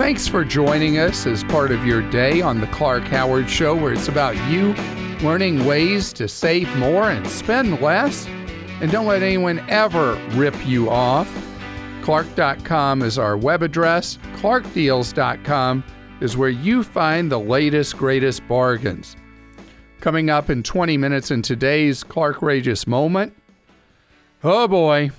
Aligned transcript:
Thanks 0.00 0.26
for 0.26 0.46
joining 0.46 0.96
us 0.96 1.26
as 1.26 1.44
part 1.44 1.70
of 1.70 1.84
your 1.84 2.00
day 2.08 2.40
on 2.40 2.58
The 2.58 2.66
Clark 2.68 3.02
Howard 3.08 3.50
Show, 3.50 3.76
where 3.76 3.92
it's 3.92 4.08
about 4.08 4.34
you 4.50 4.72
learning 5.22 5.66
ways 5.66 6.14
to 6.14 6.26
save 6.26 6.74
more 6.78 7.10
and 7.10 7.28
spend 7.28 7.82
less. 7.82 8.26
And 8.80 8.90
don't 8.90 9.04
let 9.04 9.22
anyone 9.22 9.58
ever 9.68 10.14
rip 10.30 10.56
you 10.66 10.88
off. 10.88 11.30
Clark.com 12.00 13.02
is 13.02 13.18
our 13.18 13.36
web 13.36 13.62
address. 13.62 14.18
ClarkDeals.com 14.36 15.84
is 16.22 16.34
where 16.34 16.48
you 16.48 16.82
find 16.82 17.30
the 17.30 17.38
latest, 17.38 17.98
greatest 17.98 18.48
bargains. 18.48 19.16
Coming 20.00 20.30
up 20.30 20.48
in 20.48 20.62
20 20.62 20.96
minutes 20.96 21.30
in 21.30 21.42
today's 21.42 22.04
Clark 22.04 22.40
Rageous 22.40 22.86
Moment. 22.86 23.36
Oh 24.42 24.66
boy. 24.66 25.10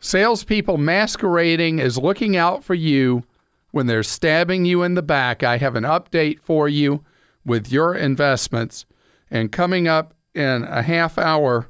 Salespeople 0.00 0.78
masquerading 0.78 1.80
as 1.80 1.98
looking 1.98 2.34
out 2.34 2.64
for 2.64 2.72
you 2.72 3.22
when 3.72 3.86
they're 3.86 4.02
stabbing 4.02 4.64
you 4.64 4.82
in 4.82 4.94
the 4.94 5.02
back. 5.02 5.42
I 5.42 5.56
have 5.56 5.74
an 5.74 5.84
update 5.84 6.40
for 6.40 6.68
you 6.68 7.04
with 7.44 7.72
your 7.72 7.94
investments. 7.94 8.86
And 9.30 9.50
coming 9.50 9.88
up 9.88 10.14
in 10.34 10.62
a 10.64 10.82
half 10.82 11.18
hour, 11.18 11.66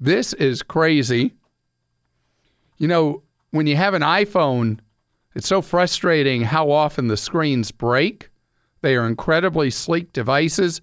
this 0.00 0.32
is 0.34 0.62
crazy. 0.62 1.34
You 2.78 2.88
know, 2.88 3.22
when 3.50 3.66
you 3.66 3.76
have 3.76 3.94
an 3.94 4.02
iPhone, 4.02 4.80
it's 5.34 5.48
so 5.48 5.62
frustrating 5.62 6.42
how 6.42 6.70
often 6.70 7.08
the 7.08 7.16
screens 7.16 7.70
break. 7.70 8.30
They 8.80 8.96
are 8.96 9.06
incredibly 9.06 9.70
sleek 9.70 10.12
devices, 10.12 10.80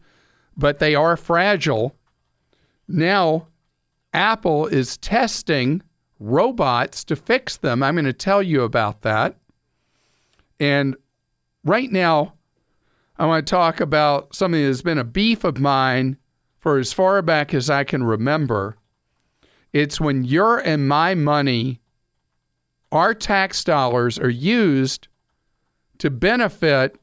but 0.56 0.80
they 0.80 0.96
are 0.96 1.18
fragile. 1.18 1.96
Now, 2.88 3.48
Apple 4.14 4.68
is 4.68 4.98
testing 4.98 5.82
robots 6.20 7.04
to 7.06 7.16
fix 7.16 7.58
them. 7.58 7.82
I'm 7.82 7.96
going 7.96 8.06
to 8.06 8.14
tell 8.14 8.44
you 8.44 8.62
about 8.62 9.02
that. 9.02 9.38
And 10.64 10.96
right 11.66 11.92
now, 11.92 12.36
I 13.18 13.26
want 13.26 13.46
to 13.46 13.52
talk 13.52 13.82
about 13.82 14.34
something 14.34 14.66
that's 14.66 14.82
been 14.82 14.98
a 14.98 15.04
beef 15.04 15.44
of 15.44 15.60
mine 15.60 16.16
for 16.58 16.78
as 16.78 16.94
far 16.94 17.22
back 17.22 17.54
as 17.54 17.70
I 17.70 17.84
can 17.84 18.02
remember. 18.02 18.78
It's 19.74 20.00
when 20.00 20.24
your 20.24 20.60
and 20.60 20.88
my 20.88 21.16
money, 21.16 21.82
our 22.94 23.14
tax 23.14 23.66
dollars, 23.66 24.18
are 24.18 24.30
used 24.30 25.10
to 25.98 26.10
benefit 26.10 26.98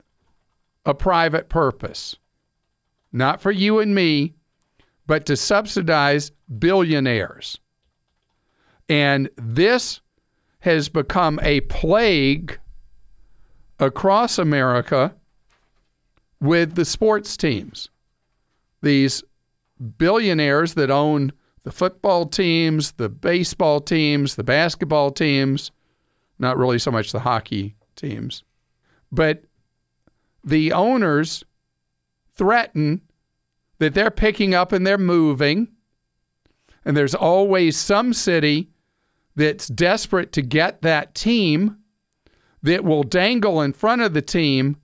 a 0.87 0.95
private 0.95 1.51
purpose. 1.51 2.17
Not 3.13 3.43
for 3.43 3.51
you 3.51 3.79
and 3.81 3.95
me, 3.95 4.37
but 5.07 5.27
to 5.27 5.37
subsidize 5.37 6.33
billionaires. 6.59 7.59
And 8.89 9.29
this 9.37 10.01
has 10.61 10.89
become 10.89 11.39
a 11.43 11.61
plague 11.61 12.59
across 13.81 14.39
America 14.39 15.15
with 16.41 16.75
the 16.75 16.85
sports 16.85 17.37
teams. 17.37 17.89
These 18.83 19.25
billionaires 19.99 20.75
that 20.75 20.91
own 20.91 21.33
the 21.63 21.73
football 21.73 22.27
teams, 22.27 22.93
the 22.93 23.09
baseball 23.09 23.81
teams, 23.81 24.37
the 24.37 24.45
basketball 24.45 25.11
teams, 25.11 25.71
not 26.39 26.57
really 26.57 26.79
so 26.79 26.91
much 26.91 27.13
the 27.13 27.21
hockey 27.21 27.75
teams, 27.97 28.45
but 29.11 29.43
the 30.45 30.73
owners 30.73 31.45
threaten 32.35 33.03
that 33.79 33.95
they're 33.95 34.11
picking 34.11 34.55
up 34.55 34.73
and 34.73 34.87
they're 34.87 34.99
moving. 34.99 35.69
And 36.85 36.97
there's 36.97 37.15
always 37.15 37.77
some 37.77 38.15
city 38.15 38.71
that's 39.37 39.69
desperate 39.69 40.33
to 40.33 40.43
get 40.43 40.81
that 40.83 41.15
team 41.15 41.77
that 42.63 42.85
will 42.85 43.03
dangle 43.03 43.61
in 43.61 43.73
front 43.73 44.03
of 44.03 44.15
the 44.15 44.23
team 44.23 44.77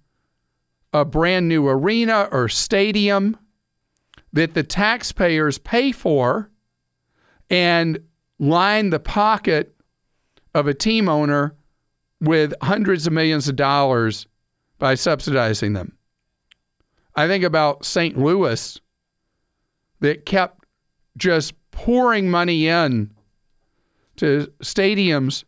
a 0.93 1.05
brand 1.05 1.49
new 1.49 1.69
arena 1.69 2.29
or 2.33 2.49
stadium 2.49 3.37
that 4.33 4.55
the 4.55 4.63
taxpayers 4.63 5.59
pay 5.59 5.93
for 5.93 6.51
and 7.51 7.99
line 8.39 8.91
the 8.91 9.01
pocket 9.01 9.75
of 10.55 10.67
a 10.67 10.75
team 10.75 11.09
owner 11.09 11.55
with 12.21 12.55
hundreds 12.63 13.07
of 13.07 13.13
millions 13.13 13.49
of 13.49 13.57
dollars 13.57 14.27
by 14.79 14.95
subsidizing 14.95 15.75
them. 15.75 15.97
I 17.15 17.27
think 17.27 17.45
about 17.45 17.85
St. 17.85 18.19
Louis 18.19 18.81
that 20.01 20.27
kept 20.27 20.65
just 21.17 21.55
pouring 21.71 22.31
money 22.31 22.69
in 22.69 23.11
to 24.17 24.51
stadiums 24.63 25.45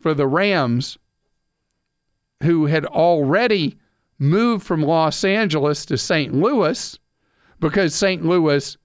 for 0.00 0.14
the 0.14 0.26
Rams 0.26 0.98
who 2.42 2.66
had 2.66 2.84
already 2.86 3.78
moved 4.18 4.64
from 4.64 4.82
Los 4.82 5.24
Angeles 5.24 5.84
to 5.86 5.98
St. 5.98 6.34
Louis 6.34 6.98
because 7.60 7.94
St. 7.94 8.24
Louis 8.24 8.76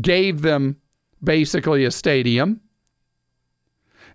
gave 0.00 0.42
them 0.42 0.76
basically 1.22 1.84
a 1.84 1.90
stadium. 1.90 2.60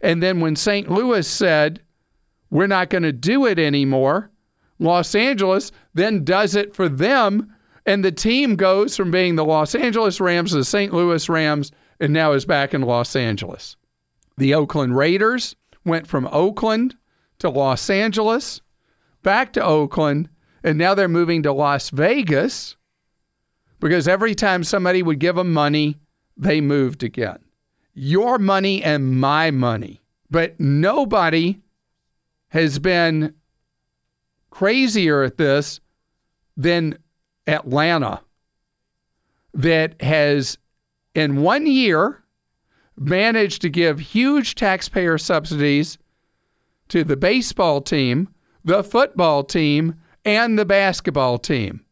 And 0.01 0.21
then 0.21 0.39
when 0.39 0.55
St. 0.55 0.89
Louis 0.89 1.27
said, 1.27 1.81
we're 2.49 2.67
not 2.67 2.89
going 2.89 3.03
to 3.03 3.11
do 3.11 3.45
it 3.45 3.59
anymore, 3.59 4.31
Los 4.79 5.13
Angeles 5.13 5.71
then 5.93 6.23
does 6.23 6.55
it 6.55 6.75
for 6.75 6.89
them. 6.89 7.53
And 7.85 8.03
the 8.03 8.11
team 8.11 8.55
goes 8.55 8.95
from 8.95 9.11
being 9.11 9.35
the 9.35 9.45
Los 9.45 9.75
Angeles 9.75 10.19
Rams 10.19 10.51
to 10.51 10.57
the 10.57 10.65
St. 10.65 10.93
Louis 10.93 11.27
Rams 11.29 11.71
and 11.99 12.13
now 12.13 12.33
is 12.33 12.45
back 12.45 12.73
in 12.73 12.81
Los 12.81 13.15
Angeles. 13.15 13.77
The 14.37 14.55
Oakland 14.55 14.97
Raiders 14.97 15.55
went 15.85 16.07
from 16.07 16.27
Oakland 16.31 16.95
to 17.39 17.49
Los 17.49 17.89
Angeles, 17.89 18.61
back 19.23 19.53
to 19.53 19.63
Oakland, 19.63 20.29
and 20.63 20.77
now 20.77 20.93
they're 20.93 21.07
moving 21.07 21.43
to 21.43 21.53
Las 21.53 21.89
Vegas 21.89 22.75
because 23.79 24.07
every 24.07 24.35
time 24.35 24.63
somebody 24.63 25.01
would 25.01 25.19
give 25.19 25.35
them 25.35 25.53
money, 25.53 25.97
they 26.37 26.61
moved 26.61 27.03
again. 27.03 27.39
Your 27.93 28.37
money 28.37 28.83
and 28.83 29.19
my 29.19 29.51
money. 29.51 30.01
But 30.29 30.59
nobody 30.59 31.59
has 32.49 32.79
been 32.79 33.33
crazier 34.49 35.23
at 35.23 35.37
this 35.37 35.79
than 36.55 36.97
Atlanta, 37.47 38.21
that 39.53 40.01
has, 40.01 40.57
in 41.15 41.41
one 41.41 41.65
year, 41.65 42.23
managed 42.97 43.61
to 43.63 43.69
give 43.69 43.99
huge 43.99 44.55
taxpayer 44.55 45.17
subsidies 45.17 45.97
to 46.89 47.03
the 47.03 47.17
baseball 47.17 47.81
team, 47.81 48.29
the 48.63 48.83
football 48.83 49.43
team, 49.43 49.95
and 50.23 50.57
the 50.57 50.65
basketball 50.65 51.39
team. 51.39 51.83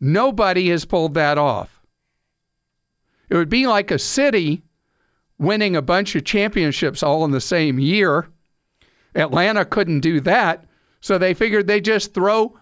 Nobody 0.00 0.68
has 0.70 0.84
pulled 0.84 1.14
that 1.14 1.38
off. 1.38 1.80
It 3.28 3.36
would 3.36 3.48
be 3.48 3.66
like 3.66 3.90
a 3.90 3.98
city 3.98 4.62
winning 5.38 5.74
a 5.74 5.82
bunch 5.82 6.14
of 6.14 6.24
championships 6.24 7.02
all 7.02 7.24
in 7.24 7.30
the 7.30 7.40
same 7.40 7.78
year. 7.78 8.28
Atlanta 9.14 9.64
couldn't 9.64 10.00
do 10.00 10.20
that, 10.20 10.64
so 11.00 11.18
they 11.18 11.34
figured 11.34 11.66
they 11.66 11.80
just 11.80 12.14
throw 12.14 12.56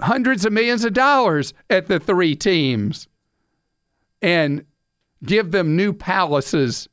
hundreds 0.00 0.44
of 0.44 0.52
millions 0.52 0.84
of 0.84 0.92
dollars 0.92 1.54
at 1.70 1.86
the 1.86 2.00
three 2.00 2.34
teams 2.34 3.08
and 4.22 4.64
give 5.24 5.50
them 5.50 5.76
new 5.76 5.92
palaces 5.92 6.88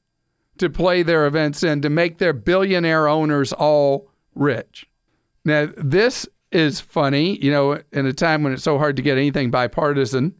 to 0.57 0.69
play 0.69 1.03
their 1.03 1.25
events 1.25 1.63
in 1.63 1.81
to 1.81 1.89
make 1.89 2.17
their 2.17 2.33
billionaire 2.33 3.07
owners 3.07 3.53
all 3.53 4.09
rich. 4.35 4.87
Now, 5.45 5.69
this 5.77 6.27
is 6.51 6.81
funny, 6.81 7.37
you 7.37 7.51
know, 7.51 7.81
in 7.91 8.05
a 8.05 8.13
time 8.13 8.43
when 8.43 8.51
it's 8.51 8.63
so 8.63 8.77
hard 8.77 8.95
to 8.95 9.01
get 9.03 9.17
anything 9.17 9.51
bipartisan. 9.51 10.33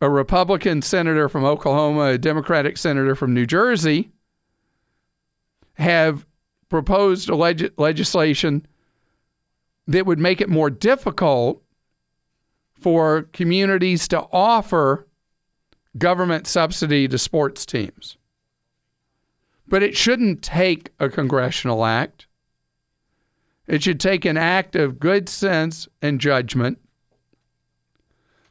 A 0.00 0.10
Republican 0.10 0.82
senator 0.82 1.28
from 1.28 1.44
Oklahoma, 1.44 2.12
a 2.12 2.18
Democratic 2.18 2.78
senator 2.78 3.14
from 3.14 3.34
New 3.34 3.46
Jersey 3.46 4.10
have 5.74 6.26
proposed 6.68 7.28
leg- 7.28 7.72
legislation 7.76 8.66
that 9.86 10.06
would 10.06 10.18
make 10.18 10.40
it 10.40 10.48
more 10.48 10.70
difficult 10.70 11.62
for 12.74 13.22
communities 13.32 14.08
to 14.08 14.26
offer 14.32 15.06
government 15.96 16.46
subsidy 16.46 17.08
to 17.08 17.18
sports 17.18 17.64
teams. 17.64 18.16
But 19.68 19.82
it 19.82 19.96
shouldn't 19.96 20.42
take 20.42 20.90
a 21.00 21.08
congressional 21.08 21.84
act. 21.84 22.25
It 23.66 23.82
should 23.82 24.00
take 24.00 24.24
an 24.24 24.36
act 24.36 24.76
of 24.76 25.00
good 25.00 25.28
sense 25.28 25.88
and 26.00 26.20
judgment. 26.20 26.78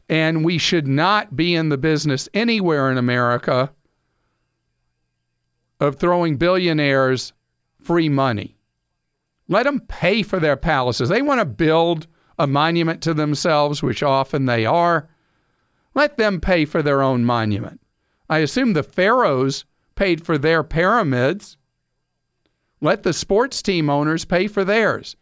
And 0.09 0.45
we 0.45 0.57
should 0.57 0.87
not 0.87 1.35
be 1.35 1.55
in 1.55 1.69
the 1.69 1.77
business 1.77 2.29
anywhere 2.33 2.91
in 2.91 2.97
America 2.97 3.71
of 5.79 5.95
throwing 5.95 6.37
billionaires 6.37 7.33
free 7.79 8.09
money. 8.09 8.57
Let 9.47 9.63
them 9.63 9.81
pay 9.81 10.23
for 10.23 10.39
their 10.39 10.57
palaces. 10.57 11.09
They 11.09 11.21
want 11.21 11.39
to 11.39 11.45
build 11.45 12.07
a 12.37 12.47
monument 12.47 13.01
to 13.03 13.13
themselves, 13.13 13.81
which 13.81 14.03
often 14.03 14.45
they 14.45 14.65
are. 14.65 15.09
Let 15.93 16.17
them 16.17 16.41
pay 16.41 16.65
for 16.65 16.81
their 16.81 17.01
own 17.01 17.23
monument. 17.25 17.79
I 18.29 18.39
assume 18.39 18.73
the 18.73 18.83
pharaohs 18.83 19.65
paid 19.95 20.25
for 20.25 20.37
their 20.37 20.63
pyramids. 20.63 21.57
Let 22.81 23.03
the 23.03 23.13
sports 23.13 23.61
team 23.61 23.89
owners 23.89 24.25
pay 24.25 24.47
for 24.47 24.63
theirs. 24.63 25.15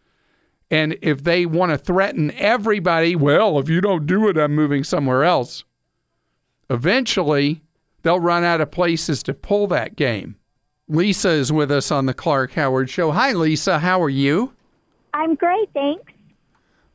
And 0.72 0.98
if 1.02 1.24
they 1.24 1.46
want 1.46 1.72
to 1.72 1.78
threaten 1.78 2.32
everybody, 2.32 3.16
well, 3.16 3.60
if 3.60 3.70
you 3.70 3.80
don't 3.80 4.08
do 4.08 4.28
it, 4.28 4.38
I'm 4.38 4.56
moving 4.56 4.84
somewhere 4.84 5.24
else. 5.24 5.64
Eventually, 6.70 7.62
they'll 8.02 8.20
run 8.20 8.44
out 8.44 8.62
of 8.62 8.72
places 8.72 9.22
to 9.24 9.34
pull 9.34 9.68
that 9.68 9.96
game. 9.96 10.36
Lisa 10.88 11.30
is 11.30 11.52
with 11.52 11.72
us 11.72 11.92
on 11.92 12.08
the 12.08 12.14
Clark 12.14 12.54
Howard 12.54 12.90
Show. 12.90 13.12
Hi, 13.12 13.32
Lisa. 13.34 13.80
How 13.80 14.02
are 14.02 14.10
you? 14.10 14.54
I'm 15.14 15.36
great, 15.36 15.70
thanks. 15.74 16.12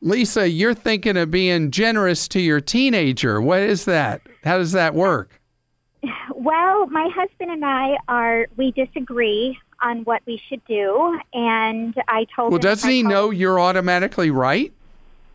Lisa, 0.00 0.48
you're 0.48 0.74
thinking 0.74 1.16
of 1.16 1.30
being 1.30 1.70
generous 1.70 2.28
to 2.28 2.40
your 2.40 2.60
teenager. 2.60 3.40
What 3.40 3.60
is 3.60 3.84
that? 3.86 4.22
How 4.44 4.58
does 4.58 4.72
that 4.72 4.94
work? 4.94 5.40
Well, 6.34 6.86
my 6.86 7.08
husband 7.14 7.50
and 7.50 7.64
I 7.64 7.96
are 8.06 8.46
we 8.56 8.70
disagree 8.72 9.58
on 9.80 10.04
what 10.04 10.22
we 10.26 10.40
should 10.48 10.64
do, 10.66 11.18
and 11.32 11.94
I 12.08 12.26
told 12.34 12.48
him 12.48 12.52
Well, 12.52 12.58
doesn't 12.58 12.90
he 12.90 13.02
know 13.02 13.30
you're 13.30 13.60
automatically 13.60 14.30
right? 14.30 14.72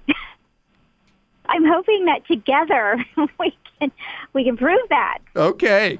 I'm 1.45 1.65
hoping 1.65 2.05
that 2.05 2.25
together 2.27 3.03
we 3.39 3.55
can 3.79 3.91
we 4.33 4.43
can 4.43 4.57
prove 4.57 4.81
that. 4.89 5.19
Okay. 5.35 5.99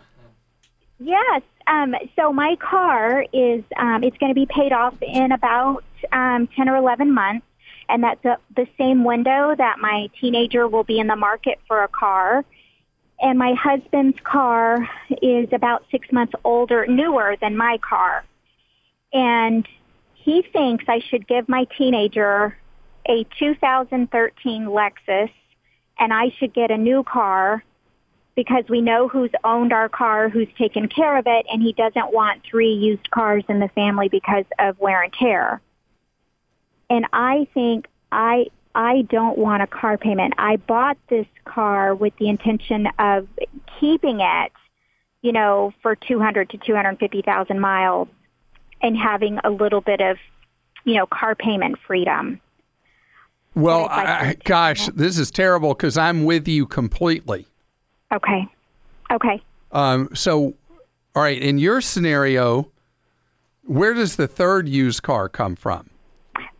Yes. 1.00 1.42
Um, 1.68 1.96
so 2.16 2.34
my 2.34 2.56
car 2.58 3.26
is 3.34 3.64
um, 3.78 4.04
it's 4.04 4.18
going 4.18 4.30
to 4.30 4.36
be 4.36 4.46
paid 4.46 4.74
off 4.74 4.96
in 5.02 5.32
about 5.32 5.84
um, 6.12 6.48
ten 6.48 6.68
or 6.70 6.76
eleven 6.76 7.14
months, 7.14 7.46
and 7.90 8.04
that's 8.04 8.22
the 8.24 8.38
the 8.56 8.68
same 8.78 9.04
window 9.04 9.56
that 9.56 9.80
my 9.80 10.10
teenager 10.20 10.68
will 10.68 10.84
be 10.84 11.00
in 11.00 11.08
the 11.08 11.16
market 11.16 11.60
for 11.68 11.84
a 11.84 11.88
car. 11.88 12.44
And 13.22 13.40
my 13.40 13.54
husband's 13.54 14.20
car 14.24 14.90
is 15.22 15.48
about 15.54 15.86
six 15.90 16.12
months 16.12 16.34
older, 16.44 16.86
newer 16.88 17.38
than 17.40 17.56
my 17.56 17.78
car, 17.78 18.26
and 19.14 19.68
he 20.16 20.42
thinks 20.42 20.86
I 20.88 21.00
should 21.00 21.28
give 21.28 21.48
my 21.48 21.66
teenager 21.78 22.58
a 23.08 23.26
2013 23.38 24.66
Lexus, 24.66 25.30
and 26.00 26.14
I 26.14 26.34
should 26.38 26.54
get 26.54 26.72
a 26.72 26.78
new 26.78 27.04
car 27.04 27.64
because 28.36 28.64
we 28.68 28.82
know 28.82 29.08
who's 29.08 29.30
owned 29.44 29.72
our 29.72 29.90
car, 29.90 30.30
who's 30.30 30.48
taken 30.58 30.88
care 30.88 31.18
of 31.18 31.28
it, 31.28 31.46
and 31.52 31.62
he 31.62 31.74
doesn't 31.74 32.12
want 32.12 32.42
three 32.50 32.74
used 32.74 33.12
cars 33.12 33.44
in 33.48 33.60
the 33.60 33.68
family 33.70 34.10
because 34.10 34.46
of 34.58 34.80
wear 34.80 35.04
and 35.04 35.14
tear. 35.14 35.62
And 36.90 37.06
I 37.14 37.48
think 37.54 37.88
I 38.12 38.48
I 38.74 39.04
don't 39.04 39.38
want 39.38 39.62
a 39.62 39.68
car 39.68 40.00
payment. 40.00 40.34
I 40.40 40.56
bought 40.56 40.98
this 41.10 41.28
car 41.46 41.94
with 41.94 42.14
the 42.18 42.28
intention 42.28 42.88
of 42.98 43.28
keeping 43.80 44.20
it, 44.20 44.52
you 45.22 45.32
know, 45.32 45.74
for 45.84 45.96
200 45.96 46.50
to 46.50 46.58
250,000 46.58 47.60
miles 47.60 48.08
and 48.84 48.96
having 48.96 49.40
a 49.44 49.50
little 49.50 49.82
bit 49.82 50.02
of, 50.02 50.18
you 50.84 50.94
know, 50.96 51.08
car 51.08 51.34
payment 51.34 51.80
freedom. 51.88 52.40
Well, 53.56 53.88
I 53.90 54.04
I, 54.04 54.36
gosh, 54.44 54.88
this 54.88 55.18
is 55.18 55.32
terrible 55.32 55.74
because 55.74 55.98
I'm 55.98 56.26
with 56.26 56.48
you 56.48 56.66
completely. 56.66 57.48
Okay. 58.14 58.48
Okay. 59.12 59.42
Um, 59.72 60.10
so, 60.14 60.54
all 61.16 61.24
right, 61.24 61.42
in 61.42 61.58
your 61.58 61.82
scenario, 61.82 62.70
where 63.64 63.94
does 63.94 64.16
the 64.18 64.28
third 64.28 64.68
used 64.68 65.04
car 65.04 65.30
come 65.30 65.56
from? 65.56 65.90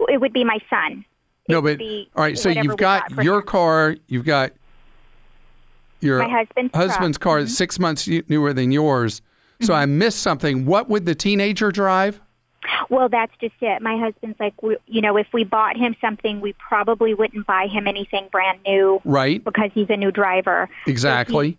It 0.08 0.22
would 0.22 0.34
be 0.34 0.44
my 0.44 0.60
son. 0.70 1.06
No, 1.50 1.62
but 1.62 1.78
be 1.78 2.10
all 2.16 2.24
right. 2.24 2.38
So 2.38 2.50
you've 2.50 2.68
we 2.68 2.76
got 2.76 3.10
your 3.24 3.40
him. 3.40 3.46
car, 3.46 3.98
you've 4.08 4.26
got 4.26 4.54
your 6.00 6.20
My 6.20 6.30
husband's 6.30 6.72
truck. 6.74 6.90
Mm-hmm. 7.02 7.24
car 7.24 7.40
is 7.40 7.58
six 7.58 7.80
months 7.80 8.08
newer 8.08 8.54
than 8.54 8.72
yours. 8.72 9.22
So 9.64 9.74
I 9.74 9.86
missed 9.86 10.20
something. 10.20 10.66
What 10.66 10.90
would 10.90 11.06
the 11.06 11.16
teenager 11.16 11.72
drive? 11.72 12.20
Well, 12.90 13.10
that's 13.10 13.34
just 13.42 13.56
it. 13.62 13.82
My 13.82 13.98
husband's 13.98 14.40
like, 14.40 14.62
we, 14.64 14.78
you 14.88 15.02
know, 15.02 15.18
if 15.18 15.28
we 15.34 15.44
bought 15.44 15.76
him 15.76 15.96
something, 16.00 16.40
we 16.42 16.54
probably 16.54 17.14
wouldn't 17.14 17.46
buy 17.46 17.68
him 17.68 17.88
anything 17.88 18.28
brand 18.32 18.60
new 18.66 19.02
Right, 19.04 19.44
because 19.44 19.70
he's 19.74 19.90
a 19.90 19.98
new 19.98 20.12
driver. 20.12 20.70
exactly. 20.88 21.58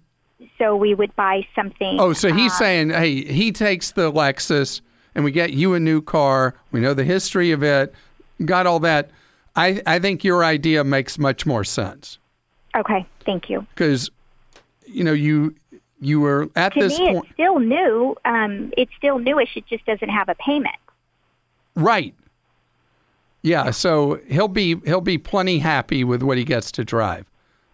So 0.59 0.77
we 0.77 0.95
would 0.95 1.15
buy 1.17 1.47
something. 1.55 1.99
Oh, 2.01 2.13
so 2.13 2.33
he's 2.33 2.53
uh, 2.53 2.57
saying, 2.57 2.91
hey, 2.91 3.25
he 3.25 3.53
takes 3.53 3.93
the 3.93 4.11
Lexus 4.13 4.81
and 5.15 5.25
we 5.25 5.31
get 5.31 5.53
you 5.53 5.75
a 5.75 5.81
new 5.81 6.01
car. 6.03 6.55
We 6.73 6.81
know 6.81 6.95
the 6.95 7.05
history 7.05 7.51
of 7.53 7.63
it, 7.63 7.95
got 8.45 8.67
all 8.67 8.81
that. 8.81 9.11
I, 9.57 9.81
I 9.87 9.99
think 9.99 10.25
your 10.25 10.45
idea 10.45 10.85
makes 10.85 11.19
much 11.19 11.47
more 11.47 11.65
sense 11.65 12.19
Okay, 12.77 13.07
thank 13.25 13.49
you. 13.49 13.67
because, 13.75 14.11
you 14.87 15.05
know, 15.05 15.13
you 15.13 15.55
you 16.05 16.21
were 16.21 16.49
at 16.57 16.75
To 16.75 16.81
this 16.81 16.99
me, 16.99 17.13
point. 17.13 17.25
it's 17.25 17.35
still 17.35 17.59
new. 17.59 18.17
Um, 18.25 18.73
it's 18.77 18.93
still 18.97 19.19
newish. 19.19 19.57
It 19.57 19.67
just 19.67 19.85
doesn't 19.87 20.09
have 20.09 20.29
a 20.29 20.35
payment. 20.37 20.75
Right. 21.75 22.15
Yeah, 23.43 23.73
so 23.73 24.21
he'll 24.29 24.49
be 24.49 24.77
he'll 24.87 25.01
be 25.03 25.19
plenty 25.19 25.59
happy 25.59 26.03
with 26.03 26.23
what 26.23 26.39
he 26.39 26.45
gets 26.45 26.73
to 26.73 26.85
drive. 26.85 27.27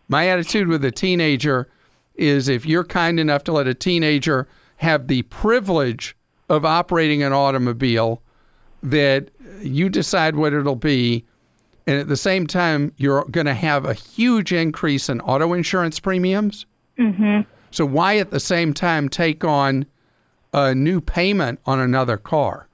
My 0.09 0.27
attitude 0.29 0.67
with 0.67 0.85
a 0.85 0.91
teenager 0.91 1.69
is 2.17 2.49
if 2.49 2.67
you're 2.67 2.85
kind 2.85 3.21
enough 3.21 3.45
to 3.45 3.53
let 3.53 3.69
a 3.69 3.75
teenager 3.75 4.49
have 4.79 5.07
the 5.07 5.23
privilege 5.23 6.17
of 6.49 6.65
operating 6.65 7.23
an 7.23 7.33
automobile 7.33 8.21
that 8.83 9.31
you 9.63 9.89
decide 9.89 10.35
what 10.35 10.53
it'll 10.53 10.75
be 10.75 11.25
and 11.87 11.99
at 11.99 12.09
the 12.09 12.17
same 12.17 12.47
time 12.47 12.93
you're 12.97 13.25
going 13.27 13.47
to 13.47 13.55
have 13.55 13.85
a 13.85 13.95
huge 13.95 14.53
increase 14.53 15.09
in 15.09 15.21
auto 15.21 15.53
insurance 15.53 16.01
premiums. 16.01 16.67
hmm 16.99 17.41
So 17.71 17.87
why 17.87 18.19
at 18.19 18.31
the 18.31 18.41
same 18.41 18.75
time 18.75 19.09
take 19.09 19.45
on 19.45 19.87
a 20.53 20.75
new 20.75 21.01
payment 21.01 21.61
on 21.67 21.79
another 21.79 22.17
car? 22.17 22.69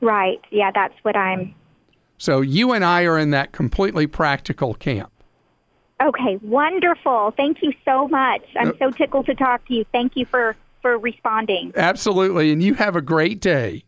Right. 0.00 0.40
Yeah, 0.50 0.70
that's 0.72 0.94
what 1.02 1.16
I'm. 1.16 1.54
So 2.18 2.40
you 2.40 2.72
and 2.72 2.84
I 2.84 3.02
are 3.04 3.18
in 3.18 3.30
that 3.30 3.52
completely 3.52 4.06
practical 4.06 4.74
camp. 4.74 5.10
Okay, 6.00 6.38
wonderful. 6.42 7.32
Thank 7.36 7.62
you 7.62 7.72
so 7.84 8.08
much. 8.08 8.42
I'm 8.58 8.70
uh, 8.70 8.72
so 8.78 8.90
tickled 8.90 9.26
to 9.26 9.34
talk 9.34 9.66
to 9.68 9.74
you. 9.74 9.84
Thank 9.92 10.16
you 10.16 10.26
for 10.26 10.56
for 10.80 10.98
responding. 10.98 11.72
Absolutely. 11.76 12.52
And 12.52 12.62
you 12.62 12.74
have 12.74 12.96
a 12.96 13.00
great 13.00 13.40
day. 13.40 13.84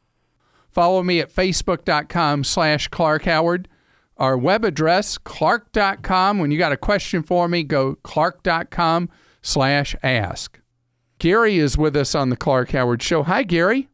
Follow 0.71 1.03
me 1.03 1.21
at 1.21 1.33
facebook.com 1.33 2.45
slash 2.45 2.89
Clark 2.89 3.25
Howard. 3.25 3.69
Our 4.17 4.39
web 4.39 4.65
address, 4.65 5.19
clark.com. 5.19 6.39
When 6.39 6.53
you 6.53 6.59
got 6.59 6.71
a 6.71 6.77
question 6.77 7.25
for 7.25 7.49
me, 7.49 7.65
go 7.65 7.97
clark.com 7.97 9.09
slash 9.45 9.95
ask. 10.03 10.59
Gary 11.19 11.59
is 11.59 11.79
with 11.79 11.95
us 11.95 12.15
on 12.15 12.31
the 12.31 12.37
Clark 12.37 12.71
Howard 12.71 13.03
Show. 13.03 13.23
Hi, 13.23 13.45
Gary. 13.45 13.89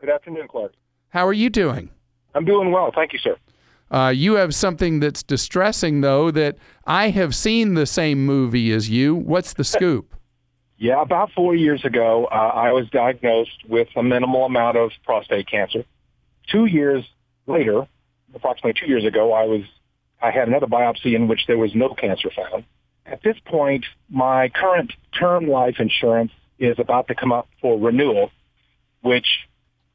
Good 0.00 0.10
afternoon, 0.10 0.48
Clark. 0.48 0.74
How 1.08 1.26
are 1.26 1.32
you 1.32 1.48
doing? 1.48 1.90
I'm 2.34 2.44
doing 2.44 2.70
well. 2.70 2.90
Thank 2.94 3.12
you, 3.12 3.18
sir. 3.18 3.36
Uh, 3.90 4.08
you 4.14 4.34
have 4.34 4.54
something 4.54 5.00
that's 5.00 5.22
distressing, 5.22 6.00
though, 6.00 6.30
that 6.32 6.58
I 6.84 7.10
have 7.10 7.34
seen 7.34 7.74
the 7.74 7.86
same 7.86 8.26
movie 8.26 8.72
as 8.72 8.90
you. 8.90 9.14
What's 9.14 9.54
the 9.54 9.64
scoop? 9.64 10.14
Yeah, 10.76 11.00
about 11.00 11.30
four 11.30 11.54
years 11.54 11.84
ago, 11.84 12.26
uh, 12.26 12.34
I 12.34 12.72
was 12.72 12.90
diagnosed 12.90 13.62
with 13.68 13.86
a 13.94 14.02
minimal 14.02 14.44
amount 14.44 14.76
of 14.76 14.90
prostate 15.04 15.46
cancer. 15.46 15.84
Two 16.48 16.66
years 16.66 17.04
later, 17.46 17.86
approximately 18.34 18.78
two 18.78 18.88
years 18.88 19.04
ago, 19.04 19.32
I 19.32 19.44
was 19.44 19.62
I 20.20 20.32
had 20.32 20.48
another 20.48 20.66
biopsy 20.66 21.14
in 21.14 21.28
which 21.28 21.46
there 21.46 21.56
was 21.56 21.76
no 21.76 21.94
cancer 21.94 22.28
found. 22.28 22.64
At 23.06 23.22
this 23.22 23.36
point, 23.44 23.84
my 24.08 24.48
current 24.48 24.92
term 25.18 25.46
life 25.46 25.76
insurance 25.78 26.32
is 26.58 26.78
about 26.78 27.08
to 27.08 27.14
come 27.14 27.32
up 27.32 27.48
for 27.60 27.78
renewal, 27.78 28.30
which 29.02 29.26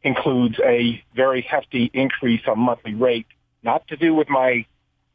includes 0.03 0.59
a 0.63 1.03
very 1.15 1.41
hefty 1.41 1.89
increase 1.93 2.41
on 2.47 2.59
monthly 2.59 2.93
rate, 2.93 3.25
not 3.63 3.87
to 3.87 3.97
do 3.97 4.13
with 4.13 4.29
my 4.29 4.65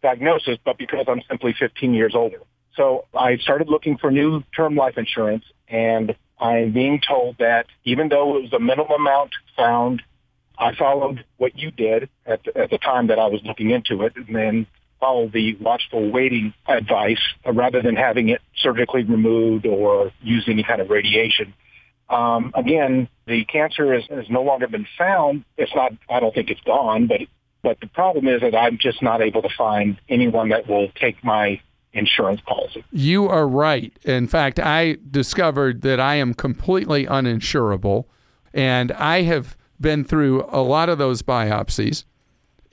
diagnosis, 0.03 0.59
but 0.65 0.77
because 0.77 1.07
I'm 1.09 1.23
simply 1.29 1.55
15 1.59 1.95
years 1.95 2.15
older. 2.15 2.39
So 2.77 3.05
I 3.15 3.37
started 3.39 3.69
looking 3.69 3.97
for 3.99 4.11
new 4.11 4.43
term 4.55 4.75
life 4.75 4.99
insurance, 4.99 5.45
and 5.69 6.15
I'm 6.39 6.73
being 6.73 7.01
told 7.01 7.39
that 7.39 7.67
even 7.85 8.09
though 8.09 8.37
it 8.37 8.43
was 8.43 8.53
a 8.53 8.59
minimum 8.59 8.91
amount 8.91 9.31
found, 9.57 10.03
I 10.59 10.75
followed 10.75 11.25
what 11.37 11.57
you 11.57 11.71
did 11.71 12.09
at 12.27 12.43
the, 12.45 12.57
at 12.59 12.71
the 12.71 12.79
time 12.79 13.07
that 13.09 13.19
I 13.19 13.27
was 13.27 13.41
looking 13.45 13.71
into 13.71 14.03
it, 14.03 14.15
and 14.17 14.35
then 14.35 14.67
followed 15.05 15.33
the 15.33 15.55
watchful 15.57 16.11
waiting 16.11 16.55
advice 16.67 17.21
uh, 17.47 17.53
rather 17.53 17.83
than 17.83 17.95
having 17.95 18.31
it 18.31 18.41
surgically 18.57 19.05
removed 19.05 19.67
or 19.67 20.11
use 20.23 20.45
any 20.49 20.63
kind 20.63 20.81
of 20.81 20.89
radiation. 20.89 21.53
Um, 22.09 22.53
again, 22.55 23.09
the 23.27 23.45
cancer 23.45 23.93
is, 23.93 24.05
has 24.09 24.31
no 24.31 24.43
longer 24.43 24.67
been 24.67 24.87
found. 24.97 25.45
It's 25.59 25.75
not. 25.75 25.93
I 26.09 26.21
don't 26.21 26.35
think 26.35 26.49
it's 26.49 26.61
gone, 26.63 27.07
but 27.07 27.21
but 27.63 27.81
the 27.81 27.87
problem 27.87 28.27
is 28.29 28.41
that 28.41 28.55
I'm 28.55 28.79
just 28.79 29.03
not 29.03 29.21
able 29.21 29.43
to 29.43 29.49
find 29.59 29.99
anyone 30.09 30.49
that 30.51 30.67
will 30.67 30.89
take 30.95 31.23
my 31.23 31.61
insurance 31.93 32.41
policy. 32.41 32.83
You 32.91 33.29
are 33.29 33.47
right. 33.47 33.93
In 34.05 34.27
fact, 34.27 34.59
I 34.59 34.97
discovered 35.11 35.83
that 35.83 36.01
I 36.01 36.15
am 36.15 36.33
completely 36.33 37.05
uninsurable, 37.05 38.07
and 38.55 38.91
I 38.93 39.23
have 39.23 39.55
been 39.79 40.03
through 40.03 40.47
a 40.49 40.63
lot 40.63 40.89
of 40.89 40.97
those 40.97 41.21
biopsies. 41.23 42.05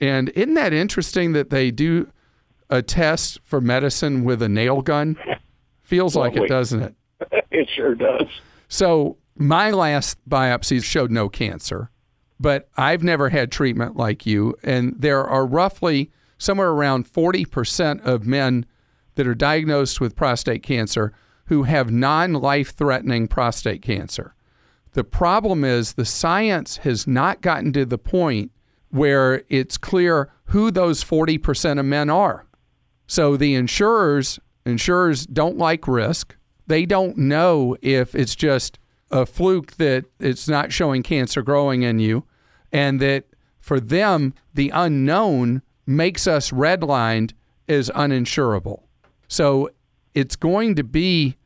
And 0.00 0.30
isn't 0.30 0.54
that 0.54 0.72
interesting 0.72 1.32
that 1.32 1.50
they 1.50 1.70
do 1.70 2.08
a 2.72 2.80
test 2.80 3.38
for 3.44 3.60
medicine 3.60 4.24
with 4.24 4.40
a 4.42 4.48
nail 4.48 4.80
gun? 4.80 5.16
Feels 5.82 6.16
like 6.16 6.34
it, 6.36 6.48
doesn't 6.48 6.82
it? 6.82 6.94
it 7.50 7.68
sure 7.76 7.94
does. 7.94 8.26
So 8.68 9.18
my 9.36 9.70
last 9.70 10.18
biopsies 10.28 10.82
showed 10.82 11.10
no 11.10 11.28
cancer, 11.28 11.90
but 12.40 12.70
I've 12.76 13.02
never 13.02 13.28
had 13.28 13.52
treatment 13.52 13.96
like 13.96 14.24
you. 14.24 14.56
And 14.62 14.94
there 14.98 15.22
are 15.22 15.44
roughly 15.44 16.10
somewhere 16.38 16.70
around 16.70 17.12
40% 17.12 18.00
of 18.00 18.26
men 18.26 18.64
that 19.16 19.26
are 19.26 19.34
diagnosed 19.34 20.00
with 20.00 20.16
prostate 20.16 20.62
cancer 20.62 21.12
who 21.46 21.64
have 21.64 21.90
non 21.90 22.32
life 22.32 22.74
threatening 22.74 23.28
prostate 23.28 23.82
cancer. 23.82 24.34
The 24.92 25.04
problem 25.04 25.62
is 25.62 25.92
the 25.92 26.06
science 26.06 26.78
has 26.78 27.06
not 27.06 27.42
gotten 27.42 27.72
to 27.74 27.84
the 27.84 27.98
point 27.98 28.50
where 28.88 29.42
it's 29.50 29.76
clear 29.76 30.30
who 30.46 30.70
those 30.70 31.04
40% 31.04 31.78
of 31.78 31.84
men 31.84 32.08
are. 32.08 32.46
So 33.12 33.36
the 33.36 33.54
insurers 33.54 34.40
insurers 34.64 35.26
don't 35.26 35.58
like 35.58 35.86
risk. 35.86 36.34
They 36.66 36.86
don't 36.86 37.18
know 37.18 37.76
if 37.82 38.14
it's 38.14 38.34
just 38.34 38.78
a 39.10 39.26
fluke 39.26 39.72
that 39.72 40.06
it's 40.18 40.48
not 40.48 40.72
showing 40.72 41.02
cancer 41.02 41.42
growing 41.42 41.82
in 41.82 41.98
you 41.98 42.24
and 42.72 43.00
that 43.00 43.26
for 43.60 43.80
them 43.80 44.32
the 44.54 44.70
unknown 44.70 45.60
makes 45.84 46.26
us 46.26 46.52
redlined 46.52 47.34
as 47.68 47.90
uninsurable. 47.90 48.84
So 49.28 49.68
it's 50.14 50.34
going 50.34 50.74
to 50.76 50.82
be 50.82 51.36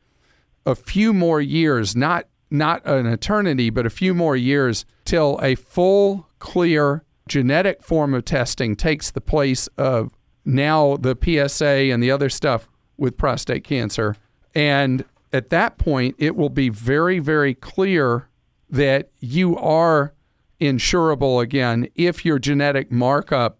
a 0.65 0.73
few 0.73 1.11
more 1.11 1.41
years, 1.41 1.97
not 1.97 2.27
not 2.49 2.81
an 2.85 3.07
eternity, 3.07 3.71
but 3.71 3.85
a 3.85 3.89
few 3.89 4.13
more 4.13 4.37
years 4.37 4.85
till 5.03 5.37
a 5.41 5.55
full, 5.55 6.29
clear 6.39 7.03
genetic 7.27 7.83
form 7.83 8.13
of 8.13 8.23
testing 8.23 8.77
takes 8.77 9.11
the 9.11 9.19
place 9.19 9.67
of 9.77 10.16
now 10.47 10.95
the 10.95 11.15
PSA 11.21 11.91
and 11.91 12.01
the 12.01 12.09
other 12.09 12.29
stuff 12.29 12.69
with 12.97 13.17
prostate 13.17 13.63
cancer. 13.63 14.15
And 14.55 15.03
at 15.33 15.49
that 15.49 15.77
point, 15.77 16.15
it 16.17 16.35
will 16.35 16.49
be 16.49 16.69
very, 16.69 17.19
very 17.19 17.53
clear 17.53 18.29
that 18.69 19.11
you 19.19 19.57
are 19.57 20.13
insurable 20.59 21.43
again 21.43 21.87
if 21.95 22.25
your 22.25 22.39
genetic 22.39 22.91
markup 22.91 23.59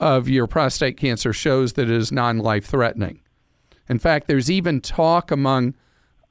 of 0.00 0.28
your 0.28 0.46
prostate 0.46 0.96
cancer 0.96 1.32
shows 1.32 1.74
that 1.74 1.88
it 1.88 1.90
is 1.90 2.10
non 2.10 2.38
life 2.38 2.64
threatening. 2.64 3.20
In 3.88 3.98
fact, 3.98 4.26
there's 4.26 4.50
even 4.50 4.80
talk 4.80 5.30
among 5.30 5.74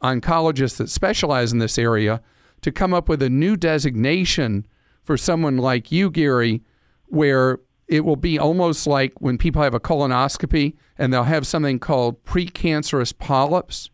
oncologists 0.01 0.77
that 0.77 0.89
specialize 0.89 1.53
in 1.53 1.59
this 1.59 1.77
area 1.77 2.21
to 2.61 2.71
come 2.71 2.93
up 2.93 3.07
with 3.07 3.21
a 3.21 3.29
new 3.29 3.55
designation 3.55 4.65
for 5.03 5.15
someone 5.15 5.57
like 5.57 5.91
you, 5.91 6.09
Gary, 6.09 6.63
where 7.05 7.59
it 7.91 8.05
will 8.05 8.15
be 8.15 8.39
almost 8.39 8.87
like 8.87 9.19
when 9.19 9.37
people 9.37 9.61
have 9.61 9.73
a 9.73 9.79
colonoscopy 9.79 10.75
and 10.97 11.11
they'll 11.11 11.23
have 11.25 11.45
something 11.45 11.77
called 11.77 12.23
precancerous 12.23 13.15
polyps. 13.15 13.89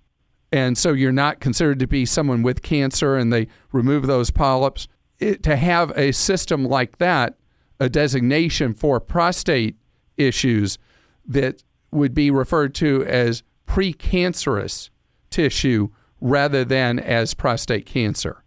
And 0.52 0.78
so 0.78 0.94
you're 0.94 1.12
not 1.12 1.40
considered 1.40 1.80
to 1.80 1.88
be 1.88 2.06
someone 2.06 2.44
with 2.44 2.62
cancer 2.62 3.18
and 3.18 3.34
they 3.34 3.48
remove 3.72 4.06
those 4.06 4.30
polyps. 4.30 4.88
It, 5.18 5.42
to 5.44 5.56
have 5.56 5.92
a 5.98 6.12
system 6.12 6.64
like 6.64 7.00
that, 7.00 7.40
a 7.80 7.90
designation 7.90 8.76
for 8.76 9.00
prostate 9.00 9.76
issues 10.16 10.78
that 11.26 11.64
would 11.90 12.14
be 12.14 12.30
referred 12.30 12.76
to 12.76 13.04
as 13.06 13.42
precancerous 13.68 14.92
tissue 15.32 15.90
rather 16.22 16.64
than 16.64 17.00
as 17.00 17.34
prostate 17.34 17.88
cancer. 17.88 18.44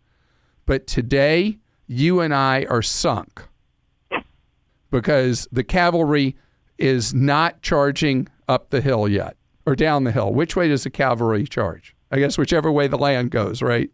But 0.64 0.86
today, 0.86 1.58
you 1.88 2.20
and 2.20 2.32
I 2.32 2.66
are 2.70 2.82
sunk 2.82 3.48
because 4.90 5.48
the 5.52 5.64
cavalry 5.64 6.36
is 6.78 7.12
not 7.14 7.62
charging 7.62 8.28
up 8.48 8.70
the 8.70 8.80
hill 8.80 9.08
yet 9.08 9.36
or 9.66 9.76
down 9.76 10.04
the 10.04 10.12
hill. 10.12 10.32
Which 10.32 10.56
way 10.56 10.68
does 10.68 10.84
the 10.84 10.90
cavalry 10.90 11.44
charge? 11.44 11.94
I 12.10 12.18
guess 12.18 12.36
whichever 12.38 12.72
way 12.72 12.86
the 12.88 12.98
land 12.98 13.30
goes, 13.30 13.62
right? 13.62 13.90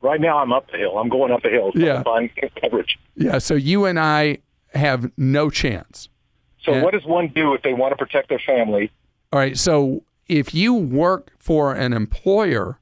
Right 0.00 0.20
now, 0.20 0.38
I'm 0.38 0.52
up 0.52 0.70
the 0.70 0.78
hill. 0.78 0.96
I'm 0.98 1.08
going 1.08 1.32
up 1.32 1.42
the 1.42 1.50
hill. 1.50 1.72
So 1.74 1.80
Yeah. 1.80 2.02
I'm 2.06 2.30
coverage. 2.60 2.98
Yeah. 3.16 3.38
So 3.38 3.54
you 3.54 3.84
and 3.84 3.98
I 3.98 4.38
have 4.74 5.10
no 5.16 5.50
chance. 5.50 6.08
So 6.62 6.72
Yeah. 6.72 6.82
what 6.82 6.94
does 6.94 7.04
one 7.04 7.28
do 7.34 7.54
if 7.54 7.62
they 7.62 7.74
want 7.74 7.92
to 7.92 7.96
protect 7.96 8.28
their 8.28 8.38
family? 8.38 8.90
All 9.32 9.38
right. 9.40 9.56
So 9.58 10.04
if 10.28 10.54
you 10.54 10.72
work 10.72 11.32
for 11.38 11.74
an 11.74 11.92
employer 11.92 12.78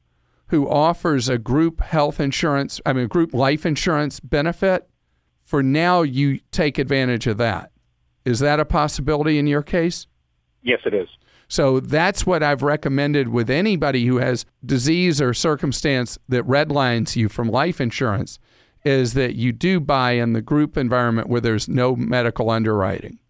who 0.49 0.69
offers 0.69 1.29
a 1.29 1.39
group 1.39 1.81
health 1.81 2.21
insurance, 2.21 2.81
I 2.87 2.93
mean, 2.93 3.09
group 3.09 3.33
life 3.35 3.65
insurance 3.67 4.21
benefit, 4.21 4.89
for 5.47 5.63
now 5.63 6.03
you 6.03 6.41
take 6.51 6.77
advantage 6.77 7.27
of 7.29 7.39
that. 7.39 7.71
Is 8.25 8.41
that 8.41 8.59
a 8.59 8.65
possibility 8.65 9.39
in 9.39 9.47
your 9.47 9.63
case? 9.63 10.09
Yes, 10.63 10.81
it 10.85 10.93
is. 10.93 11.09
So 11.47 11.79
that's 11.79 12.27
what 12.27 12.43
I've 12.43 12.63
recommended 12.63 13.29
with 13.29 13.49
anybody 13.49 14.05
who 14.07 14.17
has 14.17 14.45
disease 14.65 15.23
or 15.23 15.33
circumstance 15.33 16.19
that 16.29 16.45
redlines 16.45 17.15
you 17.15 17.29
from 17.29 17.49
life 17.49 17.81
insurance 17.81 18.41
is 18.85 19.15
that 19.15 19.37
you 19.37 19.53
do 19.53 19.79
buy 19.79 20.13
in 20.13 20.33
the 20.33 20.43
group 20.43 20.77
environment 20.77 21.29
where 21.29 21.41
there's 21.41 21.69
no 21.69 21.95
medical 21.95 22.51
underwriting. 22.51 23.21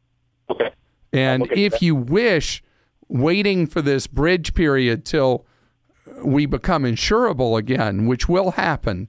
Okay. 0.50 0.70
And 1.12 1.50
if 1.52 1.82
you 1.82 1.94
wish, 1.94 2.62
waiting 3.08 3.66
for 3.66 3.82
this 3.82 4.06
bridge 4.06 4.54
period 4.54 5.04
till 5.04 5.44
we 6.24 6.46
become 6.46 6.84
insurable 6.84 7.58
again, 7.58 8.06
which 8.06 8.30
will 8.30 8.52
happen, 8.52 9.08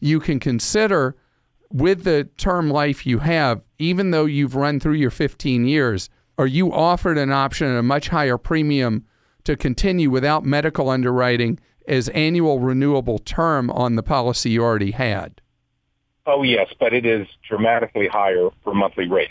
you 0.00 0.20
can 0.20 0.38
consider 0.38 1.16
with 1.72 2.04
the 2.04 2.24
term 2.36 2.70
life 2.70 3.06
you 3.06 3.20
have, 3.20 3.62
even 3.78 4.10
though 4.10 4.26
you've 4.26 4.54
run 4.54 4.78
through 4.78 4.94
your 4.94 5.10
15 5.10 5.66
years, 5.66 6.10
are 6.38 6.46
you 6.46 6.72
offered 6.72 7.18
an 7.18 7.32
option 7.32 7.68
at 7.68 7.78
a 7.78 7.82
much 7.82 8.08
higher 8.08 8.38
premium 8.38 9.06
to 9.44 9.56
continue 9.56 10.10
without 10.10 10.44
medical 10.44 10.88
underwriting 10.88 11.58
as 11.88 12.08
annual 12.10 12.60
renewable 12.60 13.18
term 13.18 13.70
on 13.70 13.96
the 13.96 14.02
policy 14.02 14.50
you 14.50 14.62
already 14.62 14.92
had? 14.92 15.40
Oh, 16.26 16.42
yes, 16.42 16.68
but 16.78 16.92
it 16.92 17.04
is 17.04 17.26
dramatically 17.48 18.06
higher 18.06 18.48
for 18.62 18.74
monthly 18.74 19.08
rate. 19.08 19.30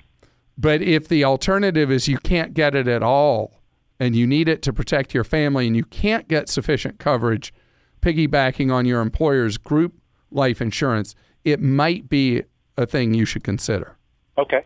But 0.58 0.82
if 0.82 1.08
the 1.08 1.24
alternative 1.24 1.90
is 1.90 2.08
you 2.08 2.18
can't 2.18 2.54
get 2.54 2.76
it 2.76 2.88
at 2.88 3.02
all 3.02 3.62
and 4.00 4.16
you 4.16 4.28
need 4.28 4.50
it 4.50 4.62
to 4.64 4.74
protect 4.74 5.14
your 5.14 5.24
family 5.24 5.68
and 5.68 5.76
you 5.76 5.86
can't 5.86 6.28
get 6.28 6.50
sufficient 6.50 7.00
coverage 7.00 7.54
piggybacking 8.02 8.72
on 8.74 8.86
your 8.86 9.02
employer's 9.02 9.58
group 9.58 9.94
life 10.32 10.62
insurance, 10.62 11.16
it 11.44 11.60
might 11.60 12.10
be 12.10 12.44
a 12.78 12.86
thing 12.86 13.14
you 13.14 13.26
should 13.26 13.44
consider. 13.44 13.98
Okay. 14.38 14.66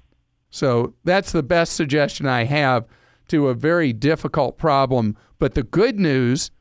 So 0.49 0.93
that's 1.03 1.31
the 1.31 1.43
best 1.43 1.73
suggestion 1.73 2.27
I 2.27 2.45
have 2.45 2.85
to 3.27 3.49
a 3.49 3.53
very 3.53 3.91
difficult 3.91 4.57
problem. 4.57 5.17
But 5.39 5.53
the 5.53 5.63
good 5.63 5.99
news 5.99 6.51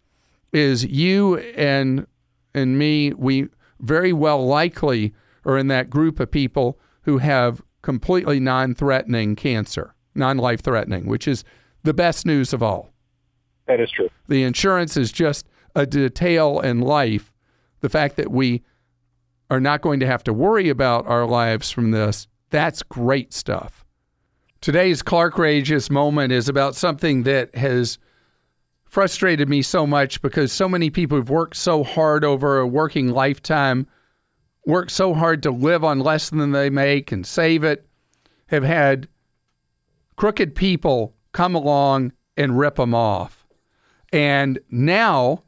is 0.52 0.85
you 0.85 1.37
and 1.38 2.06
and 2.54 2.78
me, 2.78 3.12
we 3.12 3.49
very 3.80 4.12
well 4.12 4.47
likely 4.47 5.12
are 5.44 5.59
in 5.59 5.66
that 5.68 5.90
group 5.90 6.21
of 6.21 6.30
people 6.30 6.78
who 7.02 7.18
have 7.18 7.61
completely 7.83 8.40
non-threatening 8.40 9.37
cancer, 9.37 9.94
non-life 10.14 10.61
threatening, 10.61 11.06
which 11.06 11.28
is 11.28 11.44
the 11.83 11.92
best 11.92 12.25
news 12.25 12.52
of 12.52 12.62
all. 12.62 12.92
That 13.66 13.80
is 13.80 13.90
true. 13.90 14.09
The 14.28 14.44
insurance 14.44 14.97
is 14.97 15.12
just 15.12 15.47
a 15.75 15.85
detail 15.85 16.61
in 16.61 16.80
life. 16.80 17.33
The 17.80 17.88
fact 17.88 18.16
that 18.16 18.30
we 18.30 18.62
are 19.54 19.61
not 19.61 19.82
going 19.82 20.00
to 20.00 20.06
have 20.06 20.25
to 20.25 20.32
worry 20.32 20.68
about 20.68 21.06
our 21.06 21.26
lives 21.26 21.70
from 21.70 21.92
this, 21.92 22.26
that's 22.50 22.82
great 22.82 23.32
stuff. 23.32 23.84
Today's 24.61 25.00
Clark 25.00 25.38
Rageous 25.38 25.90
moment 25.90 26.32
is 26.32 26.49
about 26.49 26.75
something 26.75 27.23
that 27.23 27.54
has 27.54 27.99
frustrated 28.84 29.49
me 29.49 29.62
so 29.62 29.87
much 29.87 30.20
because 30.23 30.52
so 30.52 30.68
many 30.68 30.90
people 30.90 31.18
have 31.18 31.30
worked 31.30 31.56
so 31.56 31.84
hard 31.84 32.25
over 32.25 32.58
a 32.58 32.66
working 32.66 33.11
lifetime, 33.11 33.87
worked 34.66 34.90
so 34.90 35.14
hard 35.14 35.40
to 35.44 35.52
live 35.52 35.84
on 35.84 36.00
less 36.00 36.30
than 36.30 36.50
they 36.50 36.68
make 36.68 37.12
and 37.12 37.25
save 37.25 37.62
it, 37.62 37.87
have 38.46 38.64
had 38.64 39.06
crooked 40.16 40.56
people 40.56 41.14
come 41.30 41.54
along 41.54 42.12
and 42.37 42.58
rip 42.58 42.75
them 42.75 42.94
off. 42.94 43.46
And 44.12 44.58
now, 44.68 45.44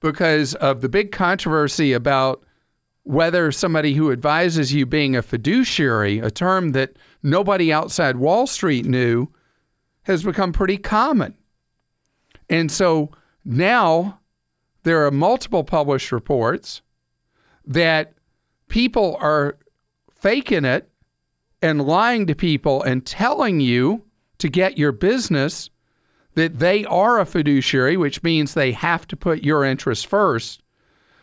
because 0.00 0.54
of 0.54 0.80
the 0.80 0.88
big 0.88 1.12
controversy 1.12 1.92
about 1.92 2.42
whether 3.10 3.50
somebody 3.50 3.94
who 3.94 4.12
advises 4.12 4.72
you 4.72 4.86
being 4.86 5.16
a 5.16 5.22
fiduciary, 5.22 6.20
a 6.20 6.30
term 6.30 6.70
that 6.70 6.92
nobody 7.24 7.72
outside 7.72 8.16
Wall 8.16 8.46
Street 8.46 8.86
knew, 8.86 9.26
has 10.04 10.22
become 10.22 10.52
pretty 10.52 10.78
common. 10.78 11.34
And 12.48 12.70
so 12.70 13.10
now 13.44 14.20
there 14.84 15.04
are 15.04 15.10
multiple 15.10 15.64
published 15.64 16.12
reports 16.12 16.82
that 17.66 18.14
people 18.68 19.16
are 19.18 19.58
faking 20.12 20.64
it 20.64 20.88
and 21.60 21.84
lying 21.84 22.28
to 22.28 22.34
people 22.36 22.80
and 22.84 23.04
telling 23.04 23.58
you 23.58 24.04
to 24.38 24.48
get 24.48 24.78
your 24.78 24.92
business 24.92 25.68
that 26.34 26.60
they 26.60 26.84
are 26.84 27.18
a 27.18 27.26
fiduciary, 27.26 27.96
which 27.96 28.22
means 28.22 28.54
they 28.54 28.70
have 28.70 29.08
to 29.08 29.16
put 29.16 29.42
your 29.42 29.64
interests 29.64 30.04
first. 30.04 30.59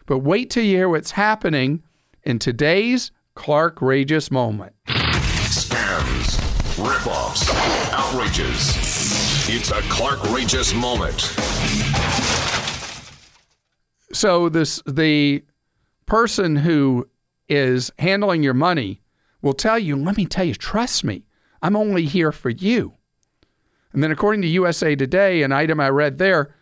But 0.07 0.19
wait 0.19 0.49
till 0.49 0.63
you 0.63 0.77
hear 0.77 0.89
what's 0.89 1.11
happening 1.11 1.83
in 2.23 2.39
today's 2.39 3.11
Clark 3.35 3.81
Rageous 3.81 4.31
moment. 4.31 4.73
Scams, 4.85 6.37
ripoffs, 6.77 7.53
outrages. 7.91 9.49
It's 9.49 9.69
a 9.71 9.81
Clark 9.89 10.19
Rageous 10.31 10.73
moment. 10.73 11.19
So 14.13 14.47
this 14.47 14.81
the 14.87 15.43
person 16.05 16.55
who 16.55 17.09
is 17.49 17.91
handling 17.99 18.43
your 18.43 18.53
money 18.53 19.01
will 19.41 19.53
tell 19.53 19.77
you, 19.77 19.97
let 19.97 20.15
me 20.15 20.25
tell 20.25 20.45
you, 20.45 20.55
trust 20.55 21.03
me, 21.03 21.25
I'm 21.61 21.75
only 21.75 22.05
here 22.05 22.31
for 22.31 22.49
you. 22.49 22.93
And 23.91 24.01
then, 24.01 24.11
according 24.11 24.41
to 24.43 24.47
USA 24.47 24.95
Today, 24.95 25.43
an 25.43 25.51
item 25.51 25.81
I 25.81 25.89
read 25.89 26.17
there, 26.17 26.55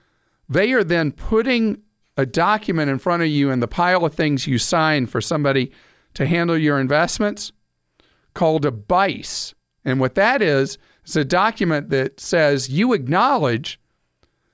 they 0.49 0.73
are 0.73 0.83
then 0.83 1.11
putting 1.11 1.83
a 2.17 2.25
document 2.25 2.89
in 2.89 2.99
front 2.99 3.23
of 3.23 3.29
you 3.29 3.51
in 3.51 3.59
the 3.59 3.67
pile 3.67 4.05
of 4.05 4.13
things 4.13 4.47
you 4.47 4.57
sign 4.57 5.05
for 5.05 5.21
somebody 5.21 5.71
to 6.13 6.25
handle 6.25 6.57
your 6.57 6.79
investments 6.79 7.51
called 8.33 8.65
a 8.65 8.71
BICE. 8.71 9.53
And 9.83 9.99
what 9.99 10.15
that 10.15 10.41
is, 10.41 10.77
is 11.05 11.15
a 11.15 11.25
document 11.25 11.89
that 11.89 12.19
says 12.19 12.69
you 12.69 12.93
acknowledge 12.93 13.79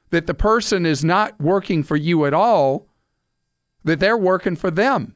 that 0.09 0.27
the 0.27 0.33
person 0.33 0.85
is 0.85 1.03
not 1.03 1.39
working 1.39 1.83
for 1.83 1.95
you 1.95 2.25
at 2.25 2.33
all, 2.33 2.87
that 3.83 3.99
they're 3.99 4.17
working 4.17 4.55
for 4.55 4.69
them. 4.69 5.15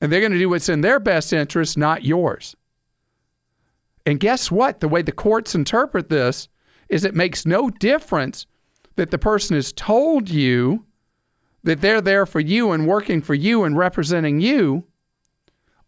And 0.00 0.10
they're 0.10 0.20
going 0.20 0.32
to 0.32 0.38
do 0.38 0.48
what's 0.48 0.68
in 0.68 0.80
their 0.80 1.00
best 1.00 1.32
interest, 1.32 1.78
not 1.78 2.04
yours. 2.04 2.56
And 4.04 4.20
guess 4.20 4.50
what? 4.50 4.80
The 4.80 4.88
way 4.88 5.02
the 5.02 5.12
courts 5.12 5.54
interpret 5.54 6.08
this 6.08 6.48
is 6.88 7.04
it 7.04 7.14
makes 7.14 7.44
no 7.44 7.70
difference 7.70 8.46
that 8.96 9.10
the 9.10 9.18
person 9.18 9.56
has 9.56 9.72
told 9.72 10.28
you 10.28 10.84
that 11.66 11.80
they're 11.80 12.00
there 12.00 12.26
for 12.26 12.38
you 12.38 12.70
and 12.70 12.86
working 12.86 13.20
for 13.20 13.34
you 13.34 13.64
and 13.64 13.76
representing 13.76 14.40
you. 14.40 14.84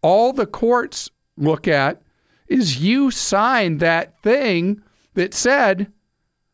All 0.03 0.33
the 0.33 0.45
courts 0.45 1.09
look 1.37 1.69
at 1.69 2.03
is 2.49 2.83
you 2.83 3.13
signed 3.13 3.79
that 3.79 4.21
thing 4.21 4.83
that 5.15 5.33
said 5.33 5.93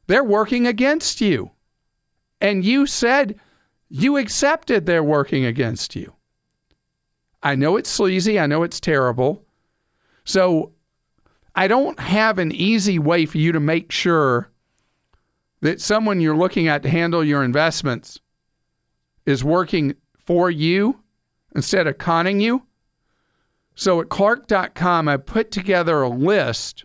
they're 0.08 0.22
working 0.22 0.66
against 0.66 1.22
you. 1.22 1.50
And 2.38 2.66
you 2.66 2.86
said 2.86 3.40
you 3.88 4.18
accepted 4.18 4.84
they're 4.84 5.02
working 5.02 5.46
against 5.46 5.96
you. 5.96 6.12
I 7.42 7.54
know 7.54 7.78
it's 7.78 7.88
sleazy. 7.88 8.38
I 8.38 8.46
know 8.46 8.62
it's 8.62 8.78
terrible. 8.78 9.42
So 10.24 10.72
I 11.54 11.66
don't 11.66 11.98
have 11.98 12.38
an 12.38 12.52
easy 12.52 12.98
way 12.98 13.24
for 13.24 13.38
you 13.38 13.52
to 13.52 13.60
make 13.60 13.90
sure 13.90 14.50
that 15.62 15.80
someone 15.80 16.20
you're 16.20 16.36
looking 16.36 16.68
at 16.68 16.82
to 16.82 16.90
handle 16.90 17.24
your 17.24 17.42
investments 17.42 18.20
is 19.26 19.44
working 19.44 19.94
for 20.18 20.50
you 20.50 21.00
instead 21.54 21.86
of 21.86 21.98
conning 21.98 22.40
you. 22.40 22.62
So 23.74 24.00
at 24.00 24.08
Clark.com, 24.08 25.08
I 25.08 25.16
put 25.16 25.50
together 25.50 26.02
a 26.02 26.08
list 26.08 26.84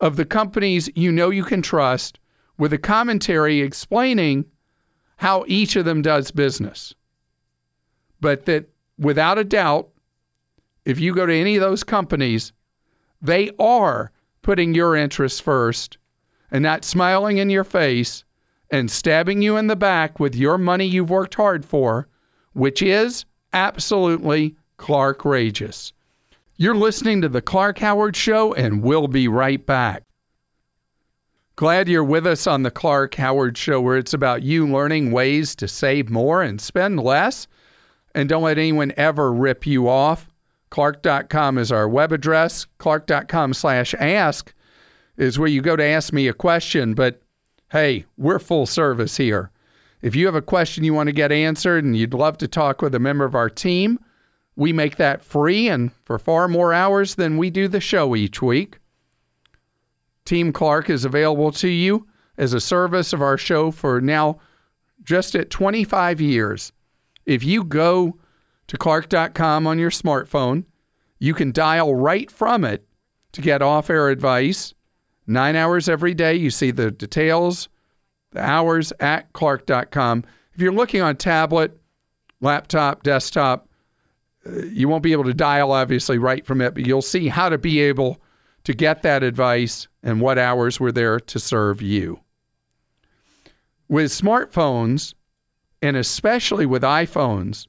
of 0.00 0.16
the 0.16 0.24
companies 0.24 0.90
you 0.94 1.12
know 1.12 1.30
you 1.30 1.44
can 1.44 1.62
trust 1.62 2.18
with 2.58 2.72
a 2.72 2.78
commentary 2.78 3.60
explaining 3.60 4.46
how 5.16 5.44
each 5.46 5.76
of 5.76 5.84
them 5.84 6.02
does 6.02 6.30
business. 6.30 6.94
But 8.20 8.44
that 8.46 8.68
without 8.98 9.38
a 9.38 9.44
doubt, 9.44 9.88
if 10.84 10.98
you 10.98 11.14
go 11.14 11.26
to 11.26 11.34
any 11.34 11.56
of 11.56 11.60
those 11.60 11.84
companies, 11.84 12.52
they 13.20 13.50
are 13.58 14.10
putting 14.42 14.74
your 14.74 14.96
interests 14.96 15.38
first 15.38 15.98
and 16.50 16.62
not 16.62 16.84
smiling 16.84 17.38
in 17.38 17.50
your 17.50 17.64
face 17.64 18.24
and 18.72 18.90
stabbing 18.90 19.42
you 19.42 19.56
in 19.58 19.68
the 19.68 19.76
back 19.76 20.18
with 20.18 20.34
your 20.34 20.56
money 20.56 20.86
you've 20.86 21.10
worked 21.10 21.34
hard 21.34 21.64
for, 21.64 22.08
which 22.54 22.82
is 22.82 23.26
absolutely 23.52 24.56
Clark 24.78 25.20
Rageous. 25.20 25.92
You're 26.56 26.74
listening 26.74 27.20
to 27.22 27.28
The 27.28 27.42
Clark 27.42 27.78
Howard 27.78 28.16
Show, 28.16 28.54
and 28.54 28.82
we'll 28.82 29.08
be 29.08 29.28
right 29.28 29.64
back. 29.64 30.04
Glad 31.54 31.88
you're 31.88 32.02
with 32.02 32.26
us 32.26 32.46
on 32.46 32.62
The 32.62 32.70
Clark 32.70 33.14
Howard 33.16 33.58
Show, 33.58 33.80
where 33.80 33.98
it's 33.98 34.14
about 34.14 34.42
you 34.42 34.66
learning 34.66 35.12
ways 35.12 35.54
to 35.56 35.68
save 35.68 36.08
more 36.08 36.42
and 36.42 36.60
spend 36.60 36.98
less. 36.98 37.46
And 38.14 38.28
don't 38.28 38.42
let 38.42 38.58
anyone 38.58 38.92
ever 38.96 39.32
rip 39.32 39.66
you 39.66 39.88
off. 39.88 40.28
Clark.com 40.70 41.58
is 41.58 41.70
our 41.70 41.88
web 41.88 42.12
address. 42.12 42.66
Clark.com 42.78 43.52
slash 43.54 43.94
ask 43.94 44.54
is 45.18 45.38
where 45.38 45.48
you 45.48 45.60
go 45.60 45.76
to 45.76 45.84
ask 45.84 46.12
me 46.12 46.28
a 46.28 46.32
question. 46.32 46.94
But 46.94 47.21
hey, 47.72 48.04
we're 48.16 48.38
full 48.38 48.66
service 48.66 49.16
here. 49.16 49.50
If 50.00 50.14
you 50.14 50.26
have 50.26 50.34
a 50.34 50.42
question 50.42 50.84
you 50.84 50.94
want 50.94 51.08
to 51.08 51.12
get 51.12 51.32
answered 51.32 51.84
and 51.84 51.96
you'd 51.96 52.14
love 52.14 52.38
to 52.38 52.48
talk 52.48 52.82
with 52.82 52.94
a 52.94 53.00
member 53.00 53.24
of 53.24 53.34
our 53.34 53.50
team, 53.50 53.98
we 54.56 54.72
make 54.72 54.96
that 54.96 55.24
free 55.24 55.68
and 55.68 55.90
for 56.04 56.18
far 56.18 56.48
more 56.48 56.72
hours 56.72 57.14
than 57.14 57.38
we 57.38 57.50
do 57.50 57.68
the 57.68 57.80
show 57.80 58.14
each 58.14 58.40
week. 58.40 58.78
Team 60.24 60.52
Clark 60.52 60.90
is 60.90 61.04
available 61.04 61.50
to 61.52 61.68
you 61.68 62.06
as 62.38 62.52
a 62.52 62.60
service 62.60 63.12
of 63.12 63.22
our 63.22 63.38
show 63.38 63.70
for 63.70 64.00
now 64.00 64.38
just 65.02 65.34
at 65.34 65.50
25 65.50 66.20
years. 66.20 66.72
If 67.26 67.42
you 67.42 67.64
go 67.64 68.18
to 68.72 68.78
clark.com 68.78 69.66
on 69.66 69.78
your 69.78 69.90
smartphone. 69.90 70.64
You 71.18 71.34
can 71.34 71.52
dial 71.52 71.94
right 71.94 72.30
from 72.30 72.64
it 72.64 72.86
to 73.32 73.42
get 73.42 73.60
off 73.60 73.90
air 73.90 74.08
advice. 74.08 74.72
Nine 75.26 75.56
hours 75.56 75.88
every 75.88 76.14
day. 76.14 76.34
You 76.34 76.50
see 76.50 76.70
the 76.70 76.90
details, 76.90 77.68
the 78.32 78.40
hours 78.40 78.92
at 79.00 79.32
clark.com. 79.32 80.24
If 80.54 80.60
you're 80.60 80.72
looking 80.72 81.00
on 81.00 81.16
tablet, 81.16 81.78
laptop, 82.40 83.02
desktop, 83.02 83.68
uh, 84.46 84.64
you 84.64 84.88
won't 84.88 85.02
be 85.02 85.12
able 85.12 85.24
to 85.24 85.34
dial 85.34 85.72
obviously 85.72 86.18
right 86.18 86.44
from 86.44 86.60
it, 86.60 86.74
but 86.74 86.86
you'll 86.86 87.02
see 87.02 87.28
how 87.28 87.48
to 87.48 87.58
be 87.58 87.80
able 87.80 88.20
to 88.64 88.74
get 88.74 89.02
that 89.02 89.22
advice 89.22 89.88
and 90.02 90.20
what 90.20 90.38
hours 90.38 90.78
were 90.78 90.92
there 90.92 91.18
to 91.18 91.38
serve 91.38 91.80
you. 91.80 92.20
With 93.88 94.10
smartphones, 94.10 95.14
and 95.80 95.96
especially 95.96 96.66
with 96.66 96.82
iPhones, 96.82 97.66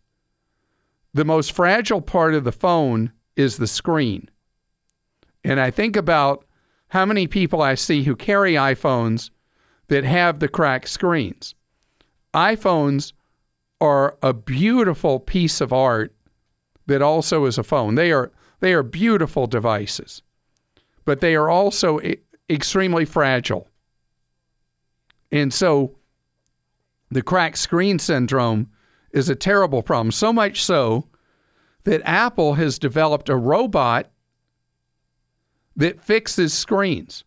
the 1.13 1.25
most 1.25 1.51
fragile 1.51 2.01
part 2.01 2.33
of 2.33 2.43
the 2.43 2.51
phone 2.51 3.11
is 3.35 3.57
the 3.57 3.67
screen. 3.67 4.29
And 5.43 5.59
I 5.59 5.71
think 5.71 5.95
about 5.95 6.45
how 6.93 7.07
many 7.07 7.25
people 7.25 7.59
I 7.59 7.73
see 7.73 8.03
who 8.03 8.15
carry 8.15 8.53
iPhones 8.53 9.31
that 9.87 10.03
have 10.03 10.37
the 10.37 10.47
cracked 10.47 10.87
screens. 10.87 11.55
iPhones 12.35 13.13
are 13.81 14.15
a 14.21 14.31
beautiful 14.31 15.19
piece 15.19 15.59
of 15.59 15.73
art 15.73 16.13
that 16.85 17.01
also 17.01 17.45
is 17.45 17.57
a 17.57 17.63
phone. 17.63 17.95
They 17.95 18.11
are 18.11 18.31
they 18.59 18.73
are 18.73 18.83
beautiful 18.83 19.47
devices, 19.47 20.21
but 21.03 21.19
they 21.19 21.33
are 21.33 21.49
also 21.49 21.99
extremely 22.47 23.05
fragile. 23.05 23.67
And 25.31 25.51
so 25.51 25.97
the 27.09 27.23
cracked 27.23 27.57
screen 27.57 27.97
syndrome 27.97 28.69
is 29.11 29.29
a 29.29 29.35
terrible 29.35 29.81
problem. 29.81 30.11
So 30.11 30.31
much 30.31 30.63
so 30.63 31.07
that 31.85 32.07
Apple 32.07 32.53
has 32.53 32.77
developed 32.77 33.29
a 33.29 33.35
robot 33.35 34.11
that 35.75 36.01
fixes 36.01 36.53
screens. 36.53 37.23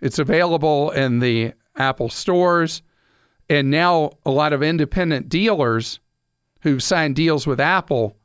It's 0.00 0.18
available 0.18 0.90
in 0.90 1.20
the 1.20 1.52
Apple 1.76 2.08
stores. 2.08 2.82
And 3.48 3.70
now 3.70 4.12
a 4.24 4.30
lot 4.30 4.52
of 4.52 4.62
independent 4.62 5.28
dealers 5.28 6.00
who've 6.60 6.82
signed 6.82 7.16
deals 7.16 7.46
with 7.46 7.60
Apple 7.60 8.16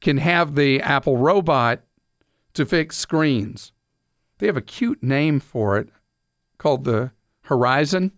can 0.00 0.18
have 0.18 0.54
the 0.54 0.80
Apple 0.80 1.16
robot 1.16 1.80
to 2.54 2.64
fix 2.64 2.96
screens. 2.96 3.72
They 4.38 4.46
have 4.46 4.56
a 4.56 4.62
cute 4.62 5.02
name 5.02 5.40
for 5.40 5.76
it 5.78 5.88
called 6.58 6.84
the 6.84 7.10
Horizon. 7.42 8.12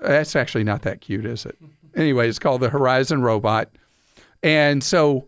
That's 0.00 0.36
actually 0.36 0.64
not 0.64 0.82
that 0.82 1.00
cute, 1.00 1.24
is 1.24 1.46
it? 1.46 1.56
anyway, 1.94 2.28
it's 2.28 2.38
called 2.38 2.60
the 2.60 2.70
Horizon 2.70 3.22
Robot. 3.22 3.70
And 4.42 4.82
so 4.82 5.26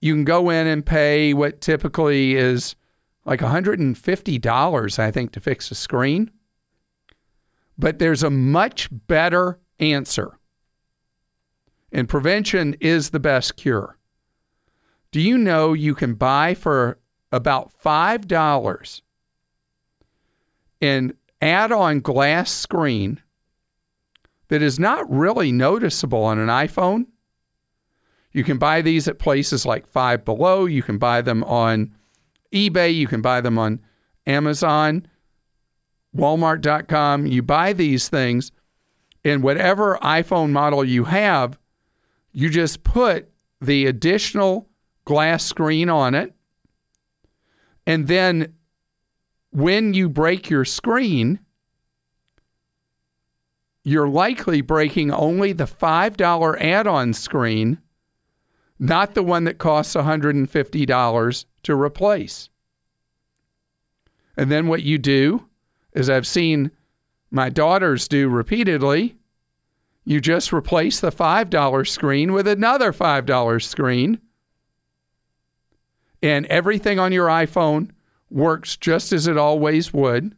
you 0.00 0.14
can 0.14 0.24
go 0.24 0.50
in 0.50 0.66
and 0.66 0.84
pay 0.84 1.34
what 1.34 1.60
typically 1.60 2.34
is 2.34 2.76
like 3.30 3.40
$150, 3.40 4.98
I 4.98 5.10
think, 5.10 5.32
to 5.32 5.40
fix 5.40 5.70
a 5.70 5.74
screen. 5.74 6.30
But 7.78 7.98
there's 7.98 8.22
a 8.22 8.28
much 8.28 8.88
better 8.90 9.58
answer. 9.78 10.38
And 11.92 12.08
prevention 12.08 12.76
is 12.80 13.10
the 13.10 13.20
best 13.20 13.56
cure. 13.56 13.96
Do 15.12 15.20
you 15.20 15.38
know 15.38 15.72
you 15.72 15.94
can 15.94 16.14
buy 16.14 16.54
for 16.54 16.98
about 17.32 17.72
$5 17.82 19.00
an 20.80 21.12
add 21.40 21.72
on 21.72 22.00
glass 22.00 22.50
screen 22.50 23.22
that 24.48 24.62
is 24.62 24.78
not 24.78 25.08
really 25.10 25.52
noticeable 25.52 26.24
on 26.24 26.38
an 26.38 26.48
iPhone. 26.48 27.06
You 28.32 28.42
can 28.44 28.58
buy 28.58 28.82
these 28.82 29.06
at 29.06 29.18
places 29.18 29.64
like 29.64 29.86
Five 29.86 30.24
Below. 30.24 30.66
You 30.66 30.82
can 30.82 30.98
buy 30.98 31.22
them 31.22 31.44
on 31.44 31.94
eBay. 32.52 32.94
You 32.94 33.06
can 33.06 33.20
buy 33.20 33.40
them 33.40 33.58
on 33.58 33.80
Amazon, 34.26 35.06
Walmart.com. 36.16 37.26
You 37.26 37.42
buy 37.42 37.72
these 37.72 38.08
things, 38.08 38.52
and 39.24 39.42
whatever 39.42 39.98
iPhone 40.02 40.50
model 40.50 40.84
you 40.84 41.04
have, 41.04 41.58
you 42.32 42.48
just 42.50 42.84
put 42.84 43.28
the 43.60 43.86
additional 43.86 44.68
glass 45.04 45.44
screen 45.44 45.88
on 45.88 46.14
it. 46.14 46.34
And 47.86 48.08
then 48.08 48.54
when 49.50 49.94
you 49.94 50.08
break 50.08 50.48
your 50.48 50.64
screen, 50.64 51.40
you're 53.82 54.08
likely 54.08 54.60
breaking 54.60 55.10
only 55.10 55.52
the 55.52 55.64
$5 55.64 56.60
add 56.60 56.86
on 56.86 57.12
screen 57.12 57.78
not 58.80 59.14
the 59.14 59.22
one 59.22 59.44
that 59.44 59.58
costs 59.58 59.94
$150 59.94 61.44
to 61.62 61.74
replace. 61.74 62.48
And 64.36 64.50
then 64.50 64.68
what 64.68 64.82
you 64.82 64.98
do 64.98 65.46
is 65.92 66.08
I've 66.08 66.26
seen 66.26 66.70
my 67.30 67.48
daughters 67.48 68.08
do 68.08 68.28
repeatedly. 68.28 69.16
You 70.04 70.20
just 70.20 70.52
replace 70.52 71.00
the 71.00 71.12
$5 71.12 71.88
screen 71.88 72.32
with 72.32 72.48
another 72.48 72.92
$5 72.92 73.62
screen. 73.62 74.20
And 76.22 76.46
everything 76.46 76.98
on 76.98 77.12
your 77.12 77.28
iPhone 77.28 77.90
works 78.30 78.76
just 78.76 79.12
as 79.12 79.26
it 79.26 79.36
always 79.36 79.92
would 79.92 80.34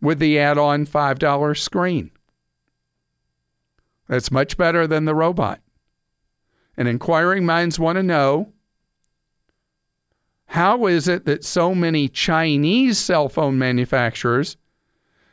with 0.00 0.18
the 0.18 0.38
add 0.38 0.58
on 0.58 0.86
$5 0.86 1.58
screen. 1.58 2.10
That's 4.08 4.30
much 4.30 4.56
better 4.56 4.86
than 4.86 5.04
the 5.04 5.14
robot. 5.14 5.60
And 6.76 6.88
inquiring 6.88 7.46
minds 7.46 7.78
want 7.78 7.96
to 7.96 8.02
know 8.02 8.52
how 10.52 10.84
is 10.86 11.08
it 11.08 11.24
that 11.24 11.42
so 11.42 11.74
many 11.74 12.08
Chinese 12.08 12.98
cell 12.98 13.26
phone 13.26 13.56
manufacturers 13.56 14.58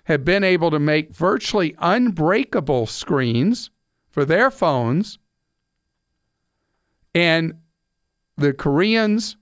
have 0.06 0.24
been 0.24 0.46
able 0.46 0.72
to 0.72 0.80
make 0.80 1.14
virtually 1.14 1.76
unbreakable 1.80 2.86
screens 2.86 3.70
for 4.10 4.24
their 4.24 4.50
phones 4.50 5.20
and 7.14 7.54
the 8.38 8.54
Koreans 8.54 9.36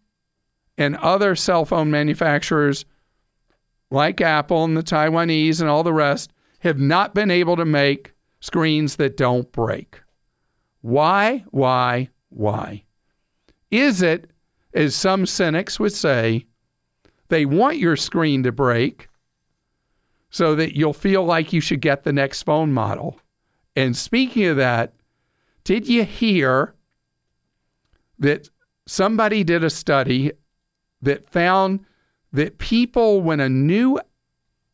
and 0.80 0.96
other 0.96 1.36
cell 1.36 1.64
phone 1.64 1.92
manufacturers 1.92 2.84
like 3.92 4.20
Apple 4.20 4.64
and 4.64 4.76
the 4.76 4.82
Taiwanese 4.82 5.62
and 5.62 5.70
all 5.70 5.84
the 5.84 5.94
rest 5.94 6.34
have 6.62 6.80
not 6.80 7.14
been 7.14 7.30
able 7.30 7.56
to 7.56 7.66
make 7.66 8.14
screens 8.40 8.96
that 8.96 9.16
don't 9.16 9.52
break. 9.52 10.02
Why, 10.82 11.46
why, 11.52 12.10
why? 12.30 12.86
Is 13.70 14.02
it, 14.02 14.32
as 14.74 14.96
some 14.96 15.26
cynics 15.26 15.80
would 15.80 15.94
say, 15.94 16.46
they 17.30 17.46
want 17.46 17.78
your 17.78 17.96
screen 17.96 18.44
to 18.44 18.52
break 18.52 19.08
so 20.30 20.56
that 20.56 20.76
you'll 20.76 20.94
feel 20.94 21.24
like 21.24 21.54
you 21.54 21.62
should 21.62 21.82
get 21.82 22.04
the 22.04 22.14
next 22.14 22.44
phone 22.44 22.74
model? 22.74 23.20
And 23.76 23.96
speaking 23.96 24.46
of 24.46 24.58
that, 24.58 24.94
did 25.64 25.88
you 25.88 26.04
hear 26.04 26.74
that 28.20 28.50
somebody 28.86 29.44
did 29.44 29.64
a 29.64 29.70
study 29.70 30.32
that 31.02 31.30
found 31.30 31.86
that 32.34 32.58
people, 32.58 33.22
when 33.22 33.40
a 33.40 33.50
new 33.50 34.00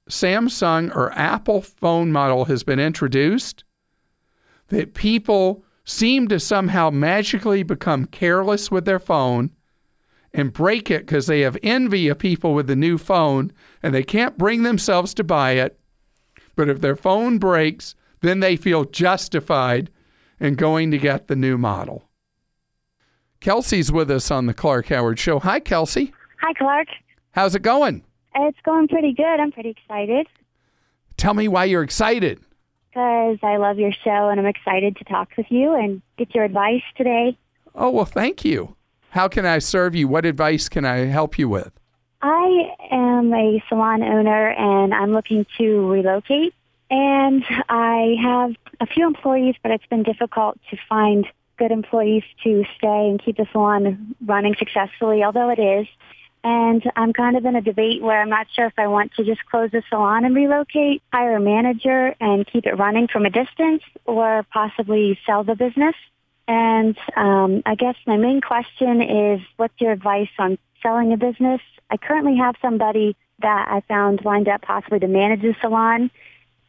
Samsung 0.09 0.95
or 0.95 1.11
Apple 1.13 1.61
phone 1.61 2.11
model 2.11 2.45
has 2.45 2.63
been 2.63 2.79
introduced, 2.79 3.63
that 4.67 4.93
people 4.93 5.63
seem 5.85 6.27
to 6.29 6.39
somehow 6.39 6.89
magically 6.89 7.63
become 7.63 8.05
careless 8.05 8.71
with 8.71 8.85
their 8.85 8.99
phone 8.99 9.51
and 10.33 10.51
break 10.51 10.89
it 10.89 11.05
because 11.05 11.27
they 11.27 11.41
have 11.41 11.57
envy 11.61 12.07
of 12.07 12.17
people 12.17 12.53
with 12.53 12.67
the 12.67 12.75
new 12.75 12.97
phone 12.97 13.51
and 13.83 13.93
they 13.93 14.03
can't 14.03 14.37
bring 14.37 14.63
themselves 14.63 15.13
to 15.15 15.23
buy 15.23 15.51
it. 15.51 15.79
But 16.55 16.69
if 16.69 16.81
their 16.81 16.95
phone 16.95 17.37
breaks, 17.37 17.95
then 18.21 18.39
they 18.39 18.55
feel 18.55 18.85
justified 18.85 19.89
in 20.39 20.55
going 20.55 20.91
to 20.91 20.97
get 20.97 21.27
the 21.27 21.35
new 21.35 21.57
model. 21.57 22.03
Kelsey's 23.39 23.91
with 23.91 24.09
us 24.09 24.31
on 24.31 24.45
the 24.45 24.53
Clark 24.53 24.87
Howard 24.87 25.19
Show. 25.19 25.39
Hi, 25.39 25.59
Kelsey. 25.59 26.13
Hi, 26.41 26.53
Clark. 26.53 26.87
How's 27.31 27.55
it 27.55 27.61
going? 27.61 28.03
It's 28.35 28.57
going 28.63 28.87
pretty 28.87 29.13
good. 29.13 29.39
I'm 29.39 29.51
pretty 29.51 29.69
excited 29.69 30.27
Tell 31.15 31.35
me 31.35 31.47
why 31.47 31.65
you're 31.65 31.83
excited. 31.83 32.39
because 32.89 33.37
I 33.43 33.57
love 33.57 33.77
your 33.77 33.91
show 33.91 34.29
and 34.29 34.39
I'm 34.39 34.47
excited 34.47 34.95
to 34.97 35.03
talk 35.03 35.29
with 35.37 35.45
you 35.49 35.73
and 35.75 36.01
get 36.17 36.33
your 36.33 36.43
advice 36.43 36.81
today. 36.97 37.37
Oh, 37.75 37.91
well, 37.91 38.05
thank 38.05 38.43
you. 38.43 38.75
How 39.13 39.27
can 39.27 39.45
I 39.45 39.59
serve 39.59 39.93
you? 39.93 40.07
What 40.07 40.25
advice 40.25 40.67
can 40.67 40.85
I 40.85 41.05
help 41.05 41.37
you 41.37 41.47
with? 41.47 41.71
I 42.23 42.73
am 42.89 43.31
a 43.31 43.63
salon 43.69 44.01
owner 44.01 44.49
and 44.49 44.91
I'm 44.91 45.11
looking 45.11 45.45
to 45.59 45.87
relocate. 45.87 46.55
And 46.89 47.45
I 47.69 48.15
have 48.23 48.55
a 48.79 48.87
few 48.87 49.05
employees, 49.05 49.53
but 49.61 49.71
it's 49.71 49.85
been 49.85 50.01
difficult 50.01 50.57
to 50.71 50.77
find 50.89 51.27
good 51.59 51.69
employees 51.69 52.23
to 52.43 52.65
stay 52.75 53.07
and 53.07 53.23
keep 53.23 53.37
the 53.37 53.45
salon 53.51 54.15
running 54.25 54.55
successfully, 54.57 55.23
although 55.23 55.51
it 55.51 55.59
is. 55.59 55.85
And 56.43 56.81
I'm 56.95 57.13
kind 57.13 57.37
of 57.37 57.45
in 57.45 57.55
a 57.55 57.61
debate 57.61 58.01
where 58.01 58.19
I'm 58.19 58.29
not 58.29 58.47
sure 58.55 58.65
if 58.65 58.73
I 58.79 58.87
want 58.87 59.13
to 59.17 59.23
just 59.23 59.45
close 59.45 59.69
the 59.69 59.83
salon 59.89 60.25
and 60.25 60.33
relocate, 60.35 61.03
hire 61.13 61.35
a 61.35 61.39
manager 61.39 62.15
and 62.19 62.47
keep 62.47 62.65
it 62.65 62.79
running 62.79 63.07
from 63.07 63.27
a 63.27 63.29
distance, 63.29 63.83
or 64.05 64.43
possibly 64.51 65.19
sell 65.27 65.43
the 65.43 65.53
business. 65.53 65.93
And 66.47 66.97
um, 67.15 67.63
I 67.65 67.75
guess 67.75 67.95
my 68.05 68.17
main 68.17 68.41
question 68.41 69.01
is, 69.01 69.41
what's 69.57 69.79
your 69.79 69.91
advice 69.91 70.29
on 70.37 70.57
selling 70.81 71.13
a 71.13 71.17
business? 71.17 71.61
I 71.89 71.97
currently 71.97 72.35
have 72.37 72.55
somebody 72.61 73.15
that 73.39 73.67
I 73.69 73.81
found 73.87 74.25
lined 74.25 74.47
up 74.47 74.61
possibly 74.61 74.99
to 74.99 75.07
manage 75.07 75.41
the 75.41 75.55
salon 75.61 76.11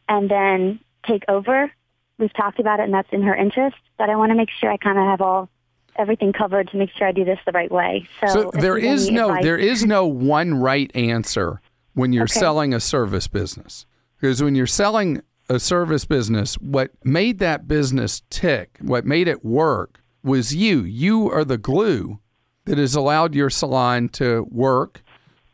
and 0.07 0.29
then 0.29 0.79
take 1.05 1.23
over. 1.27 1.71
We've 2.17 2.33
talked 2.33 2.59
about 2.59 2.79
it, 2.79 2.83
and 2.83 2.93
that's 2.93 3.11
in 3.11 3.23
her 3.23 3.35
interest. 3.35 3.75
But 3.97 4.09
I 4.09 4.15
want 4.15 4.31
to 4.31 4.35
make 4.35 4.49
sure 4.49 4.71
I 4.71 4.77
kind 4.77 4.97
of 4.97 5.05
have 5.05 5.21
all 5.21 5.49
everything 5.97 6.33
covered 6.33 6.69
to 6.69 6.77
make 6.77 6.89
sure 6.97 7.07
I 7.07 7.11
do 7.11 7.23
this 7.25 7.39
the 7.45 7.51
right 7.51 7.71
way. 7.71 8.07
So, 8.21 8.27
So 8.27 8.51
there's 8.53 9.09
no 9.09 9.29
advice- 9.29 9.43
there 9.43 9.57
is 9.57 9.85
no 9.85 10.05
one 10.05 10.55
right 10.55 10.93
answer 10.95 11.61
when 11.93 12.11
you're 12.13 12.23
Okay. 12.23 12.39
selling 12.39 12.73
a 12.73 12.79
service 12.79 13.27
business. 13.27 13.85
Because 14.19 14.41
when 14.43 14.55
you're 14.55 14.67
selling 14.67 15.21
a 15.49 15.59
service 15.59 16.05
business, 16.05 16.55
what 16.55 16.91
made 17.03 17.39
that 17.39 17.67
business 17.67 18.23
tick, 18.29 18.77
what 18.81 19.05
made 19.05 19.27
it 19.27 19.45
work 19.45 20.01
was 20.23 20.55
you. 20.55 20.81
You 20.81 21.29
are 21.31 21.45
the 21.45 21.57
glue 21.57 22.19
that 22.65 22.77
has 22.77 22.95
allowed 22.95 23.35
your 23.35 23.49
salon 23.49 24.09
to 24.09 24.47
work 24.49 25.03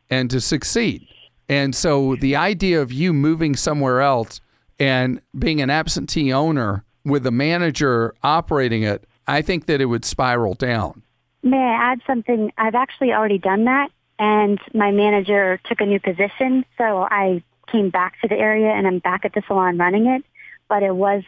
and 0.10 0.30
to 0.30 0.40
succeed. 0.40 1.08
And 1.50 1.76
so 1.76 2.16
the 2.16 2.38
idea 2.38 2.82
of 2.82 2.94
you 2.94 3.12
moving 3.12 3.56
somewhere 3.56 4.00
else 4.00 4.40
and 4.80 5.22
being 5.38 5.62
an 5.62 5.70
absentee 5.70 6.32
owner 6.32 6.86
with 7.04 7.26
a 7.28 7.32
manager 7.32 8.16
operating 8.24 8.84
it, 8.84 9.06
I 9.28 9.42
think 9.42 9.66
that 9.66 9.82
it 9.82 9.86
would 9.86 10.06
spiral 10.06 10.54
down. 10.54 11.04
May 11.44 11.58
I 11.58 11.92
add 11.92 12.02
something? 12.08 12.52
I've 12.58 12.76
actually 12.76 13.12
already 13.12 13.40
done 13.40 13.66
that, 13.66 13.90
and 14.20 14.60
my 14.74 14.92
manager 14.92 15.60
took 15.66 15.82
a 15.82 15.86
new 15.86 16.00
position, 16.00 16.64
so 16.78 17.08
I 17.10 17.44
came 17.72 17.90
back 17.90 18.20
to 18.22 18.28
the 18.28 18.36
area 18.36 18.70
and 18.70 18.88
I'm 18.88 19.00
back 19.00 19.26
at 19.26 19.34
the 19.34 19.42
salon 19.48 19.78
running 19.78 20.08
it. 20.08 20.24
But 20.68 20.84
it 20.84 20.96
was 20.96 21.24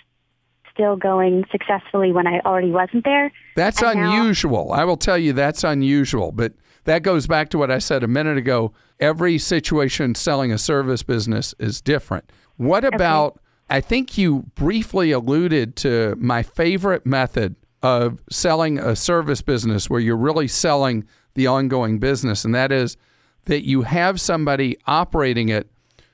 still 0.71 0.95
going 0.95 1.45
successfully 1.51 2.11
when 2.11 2.25
I 2.27 2.39
already 2.39 2.71
wasn't 2.71 3.03
there. 3.03 3.31
That's 3.55 3.81
And 3.81 4.01
now- 4.01 4.21
unusual. 4.21 4.71
I 4.71 4.83
will 4.85 4.97
tell 4.97 5.17
you 5.17 5.33
that's 5.33 5.63
unusual, 5.63 6.31
but 6.31 6.53
that 6.85 7.03
goes 7.03 7.27
back 7.27 7.49
to 7.49 7.57
what 7.57 7.69
I 7.71 7.77
said 7.77 8.03
a 8.03 8.07
minute 8.07 8.37
ago. 8.37 8.73
Every 8.99 9.37
situation 9.37 10.15
selling 10.15 10.51
a 10.51 10.57
service 10.57 11.03
business 11.03 11.53
is 11.59 11.79
different. 11.81 12.31
What 12.57 12.83
about 12.83 13.39
I 13.69 13.79
think 13.81 14.17
you 14.17 14.43
briefly 14.55 15.11
alluded 15.11 15.75
to 15.77 16.15
my 16.19 16.43
favorite 16.43 17.05
method 17.05 17.55
of 17.81 18.19
selling 18.29 18.77
a 18.77 18.95
service 18.95 19.41
business 19.41 19.89
where 19.89 19.99
you're 19.99 20.17
really 20.17 20.47
selling 20.47 21.05
the 21.35 21.47
ongoing 21.47 21.97
business 21.97 22.45
and 22.45 22.53
that 22.53 22.71
is 22.71 22.97
that 23.45 23.65
you 23.65 23.81
have 23.81 24.21
somebody 24.21 24.77
operating 24.85 25.49
it 25.49 25.69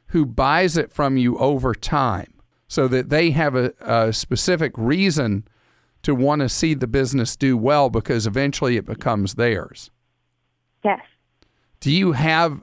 who 0.09 0.25
buys 0.25 0.77
it 0.77 0.91
from 0.91 1.17
you 1.17 1.37
over 1.37 1.73
time 1.73 2.33
so 2.67 2.87
that 2.87 3.09
they 3.09 3.31
have 3.31 3.55
a, 3.55 3.73
a 3.81 4.13
specific 4.13 4.71
reason 4.77 5.47
to 6.03 6.15
want 6.15 6.41
to 6.41 6.49
see 6.49 6.73
the 6.73 6.87
business 6.87 7.35
do 7.35 7.57
well 7.57 7.89
because 7.89 8.25
eventually 8.25 8.77
it 8.77 8.85
becomes 8.85 9.35
theirs. 9.35 9.91
Yes. 10.83 11.01
Do 11.79 11.91
you 11.91 12.13
have 12.13 12.61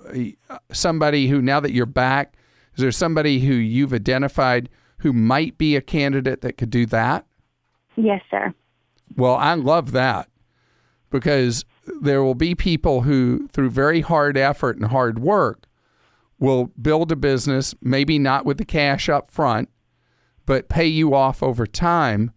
uh, 0.49 0.59
somebody 0.73 1.29
who, 1.29 1.43
now 1.43 1.61
that 1.61 1.73
you're 1.73 1.87
back, 1.87 2.37
is 2.75 2.83
there 2.83 2.93
somebody 2.93 3.41
who 3.41 3.55
you've 3.55 3.93
identified 3.93 4.69
who 4.99 5.13
might 5.13 5.59
be 5.59 5.77
a 5.77 5.81
candidate 5.81 6.41
that 6.41 6.57
could 6.57 6.71
do 6.71 6.87
that? 6.87 7.27
Yes, 7.97 8.23
sir. 8.31 8.55
Well, 9.17 9.37
I 9.37 9.55
love 9.55 9.93
that 9.93 10.29
because 11.11 11.65
there 12.01 12.23
will 12.23 12.35
be 12.35 12.55
people 12.55 13.03
who, 13.03 13.49
through 13.49 13.71
very 13.71 14.01
hard 14.01 14.37
effort 14.37 14.77
and 14.77 14.87
hard 14.87 15.19
work, 15.19 15.67
will 16.39 16.67
build 16.81 17.11
a 17.13 17.17
business, 17.17 17.75
maybe 17.81 18.19
not 18.19 18.45
with 18.45 18.59
the 18.59 18.65
cash 18.65 19.09
up 19.09 19.31
front, 19.31 19.69
but 20.45 20.69
pay 20.69 20.87
you 20.87 21.15
off 21.15 21.43
over 21.43 21.67
time 21.67 22.33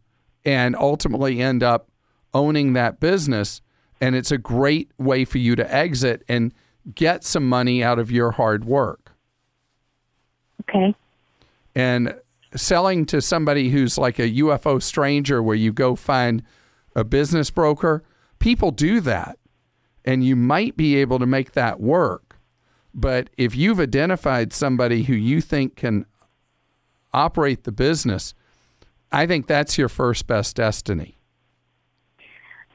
and 0.45 0.75
ultimately 0.75 1.41
end 1.41 1.61
up 1.61 1.89
owning 2.33 2.73
that 2.73 2.99
business. 2.99 3.61
And 4.01 4.15
it's 4.15 4.31
a 4.31 4.37
great 4.37 4.91
way 4.97 5.25
for 5.25 5.37
you 5.37 5.55
to 5.55 5.73
exit 5.73 6.23
and 6.29 6.53
get 6.95 7.23
some 7.23 7.47
money 7.47 7.83
out 7.83 7.99
of 7.99 8.09
your 8.09 8.31
hard 8.31 8.65
work. 8.65 9.11
Okay. 10.61 10.95
And 11.75 12.15
selling 12.55 13.05
to 13.07 13.21
somebody 13.21 13.69
who's 13.69 13.97
like 13.97 14.19
a 14.19 14.29
UFO 14.29 14.81
stranger 14.81 15.43
where 15.43 15.55
you 15.55 15.71
go 15.71 15.95
find 15.95 16.41
a 16.95 17.03
business 17.03 17.49
broker, 17.49 18.03
people 18.39 18.71
do 18.71 19.01
that. 19.01 19.37
And 20.05 20.23
you 20.23 20.35
might 20.35 20.75
be 20.75 20.95
able 20.95 21.19
to 21.19 21.25
make 21.25 21.51
that 21.51 21.79
work. 21.79 22.28
But 22.93 23.29
if 23.37 23.55
you've 23.55 23.79
identified 23.79 24.53
somebody 24.53 25.03
who 25.03 25.13
you 25.13 25.41
think 25.41 25.75
can 25.75 26.05
operate 27.13 27.63
the 27.63 27.71
business, 27.71 28.33
I 29.11 29.25
think 29.25 29.47
that's 29.47 29.77
your 29.77 29.89
first 29.89 30.27
best 30.27 30.55
destiny. 30.55 31.17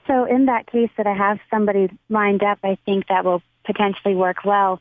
So 0.07 0.25
in 0.25 0.47
that 0.47 0.67
case 0.67 0.91
that 0.97 1.07
I 1.07 1.15
have 1.15 1.39
somebody 1.51 1.89
lined 2.09 2.43
up, 2.43 2.59
I 2.63 2.77
think 2.85 3.07
that 3.09 3.25
will 3.25 3.43
potentially 3.65 4.15
work 4.15 4.45
well. 4.45 4.81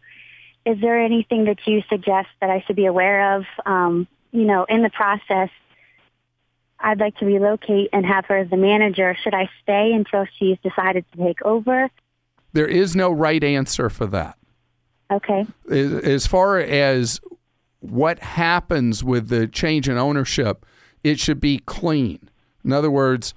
Is 0.65 0.79
there 0.81 0.99
anything 0.99 1.45
that 1.45 1.59
you 1.65 1.81
suggest 1.89 2.29
that 2.41 2.49
I 2.49 2.63
should 2.65 2.75
be 2.75 2.85
aware 2.85 3.35
of? 3.35 3.45
Um, 3.65 4.07
you 4.31 4.45
know, 4.45 4.65
in 4.65 4.81
the 4.81 4.89
process, 4.89 5.49
I'd 6.79 6.99
like 6.99 7.17
to 7.17 7.25
relocate 7.25 7.89
and 7.93 8.05
have 8.05 8.25
her 8.25 8.37
as 8.37 8.49
the 8.49 8.57
manager. 8.57 9.15
Should 9.23 9.33
I 9.33 9.49
stay 9.61 9.93
until 9.93 10.25
she's 10.37 10.57
decided 10.59 11.05
to 11.13 11.23
take 11.23 11.41
over? 11.43 11.89
There 12.51 12.67
is 12.67 12.95
no 12.95 13.09
right 13.11 13.43
answer 13.43 13.89
for 13.89 14.05
that. 14.07 14.37
Okay. 15.13 15.45
As 15.69 16.27
far 16.27 16.57
as 16.57 17.21
what 17.79 18.19
happens 18.19 19.03
with 19.03 19.29
the 19.29 19.47
change 19.47 19.87
in 19.87 19.97
ownership, 19.97 20.65
it 21.03 21.19
should 21.19 21.39
be 21.41 21.59
clean. 21.59 22.29
In 22.63 22.71
other 22.71 22.89
words, 22.91 23.33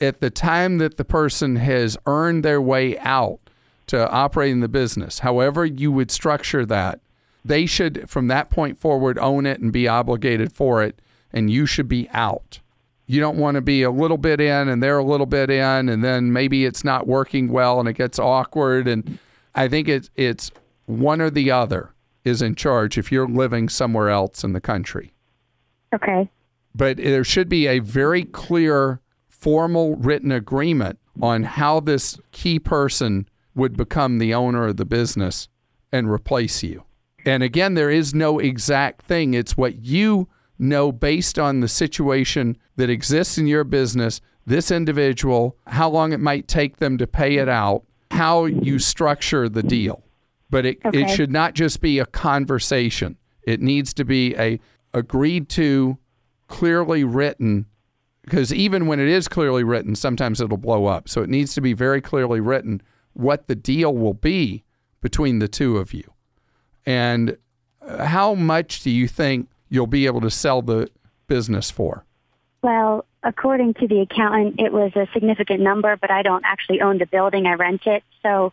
at 0.00 0.20
the 0.20 0.30
time 0.30 0.78
that 0.78 0.96
the 0.96 1.04
person 1.04 1.56
has 1.56 1.96
earned 2.06 2.44
their 2.44 2.60
way 2.60 2.98
out 2.98 3.38
to 3.86 4.10
operating 4.10 4.60
the 4.60 4.68
business, 4.68 5.20
however 5.20 5.64
you 5.64 5.92
would 5.92 6.10
structure 6.10 6.64
that, 6.66 7.00
they 7.44 7.66
should, 7.66 8.08
from 8.08 8.28
that 8.28 8.50
point 8.50 8.78
forward, 8.78 9.18
own 9.18 9.46
it 9.46 9.60
and 9.60 9.72
be 9.72 9.86
obligated 9.86 10.52
for 10.52 10.82
it, 10.82 11.00
and 11.32 11.50
you 11.50 11.66
should 11.66 11.88
be 11.88 12.08
out. 12.12 12.60
You 13.06 13.20
don't 13.20 13.36
want 13.36 13.56
to 13.56 13.60
be 13.60 13.82
a 13.82 13.90
little 13.90 14.16
bit 14.16 14.40
in 14.40 14.68
and 14.68 14.82
they're 14.82 14.98
a 14.98 15.04
little 15.04 15.26
bit 15.26 15.50
in, 15.50 15.88
and 15.88 16.02
then 16.02 16.32
maybe 16.32 16.64
it's 16.64 16.84
not 16.84 17.06
working 17.06 17.48
well 17.48 17.78
and 17.78 17.88
it 17.88 17.94
gets 17.94 18.18
awkward. 18.18 18.88
And 18.88 19.18
I 19.54 19.68
think 19.68 19.88
it's 19.88 20.08
it's 20.16 20.50
one 20.92 21.20
or 21.20 21.30
the 21.30 21.50
other 21.50 21.94
is 22.24 22.42
in 22.42 22.54
charge 22.54 22.96
if 22.96 23.10
you're 23.10 23.28
living 23.28 23.68
somewhere 23.68 24.08
else 24.08 24.44
in 24.44 24.52
the 24.52 24.60
country. 24.60 25.12
Okay. 25.94 26.30
But 26.74 26.96
there 26.96 27.24
should 27.24 27.48
be 27.48 27.66
a 27.66 27.80
very 27.80 28.24
clear, 28.24 29.00
formal 29.28 29.96
written 29.96 30.32
agreement 30.32 30.98
on 31.20 31.42
how 31.42 31.80
this 31.80 32.18
key 32.30 32.58
person 32.58 33.28
would 33.54 33.76
become 33.76 34.18
the 34.18 34.32
owner 34.32 34.68
of 34.68 34.76
the 34.76 34.84
business 34.84 35.48
and 35.90 36.10
replace 36.10 36.62
you. 36.62 36.84
And 37.26 37.42
again, 37.42 37.74
there 37.74 37.90
is 37.90 38.14
no 38.14 38.38
exact 38.38 39.02
thing. 39.02 39.34
It's 39.34 39.56
what 39.56 39.84
you 39.84 40.28
know 40.58 40.90
based 40.90 41.38
on 41.38 41.60
the 41.60 41.68
situation 41.68 42.56
that 42.76 42.90
exists 42.90 43.36
in 43.36 43.46
your 43.46 43.64
business, 43.64 44.20
this 44.46 44.70
individual, 44.70 45.56
how 45.66 45.90
long 45.90 46.12
it 46.12 46.20
might 46.20 46.48
take 46.48 46.78
them 46.78 46.98
to 46.98 47.06
pay 47.06 47.36
it 47.36 47.48
out, 47.48 47.84
how 48.10 48.46
you 48.46 48.78
structure 48.78 49.48
the 49.48 49.62
deal. 49.62 50.02
But 50.52 50.66
it, 50.66 50.78
it 50.84 51.08
should 51.08 51.32
not 51.32 51.54
just 51.54 51.80
be 51.80 51.98
a 51.98 52.06
conversation. 52.06 53.16
It 53.42 53.60
needs 53.60 53.94
to 53.94 54.04
be 54.04 54.36
a 54.36 54.60
agreed 54.94 55.48
to, 55.48 55.96
clearly 56.46 57.02
written 57.02 57.64
because 58.22 58.52
even 58.52 58.86
when 58.86 59.00
it 59.00 59.08
is 59.08 59.28
clearly 59.28 59.64
written, 59.64 59.96
sometimes 59.96 60.40
it'll 60.40 60.56
blow 60.56 60.86
up. 60.86 61.08
So 61.08 61.22
it 61.22 61.30
needs 61.30 61.54
to 61.54 61.60
be 61.60 61.72
very 61.72 62.00
clearly 62.00 62.38
written 62.38 62.82
what 63.14 63.48
the 63.48 63.54
deal 63.54 63.94
will 63.94 64.14
be 64.14 64.64
between 65.00 65.38
the 65.38 65.48
two 65.48 65.78
of 65.78 65.92
you. 65.92 66.04
And 66.86 67.36
uh, 67.80 68.04
how 68.04 68.34
much 68.34 68.82
do 68.82 68.90
you 68.90 69.08
think 69.08 69.48
you'll 69.68 69.86
be 69.86 70.06
able 70.06 70.20
to 70.20 70.30
sell 70.30 70.62
the 70.62 70.88
business 71.26 71.70
for? 71.70 72.04
Well, 72.62 73.06
according 73.22 73.74
to 73.74 73.88
the 73.88 74.00
accountant, 74.00 74.60
it 74.60 74.72
was 74.72 74.92
a 74.94 75.08
significant 75.12 75.60
number, 75.60 75.96
but 75.96 76.10
I 76.10 76.22
don't 76.22 76.44
actually 76.44 76.80
own 76.80 76.98
the 76.98 77.06
building. 77.06 77.46
I 77.46 77.54
rent 77.54 77.82
it. 77.86 78.04
So 78.22 78.52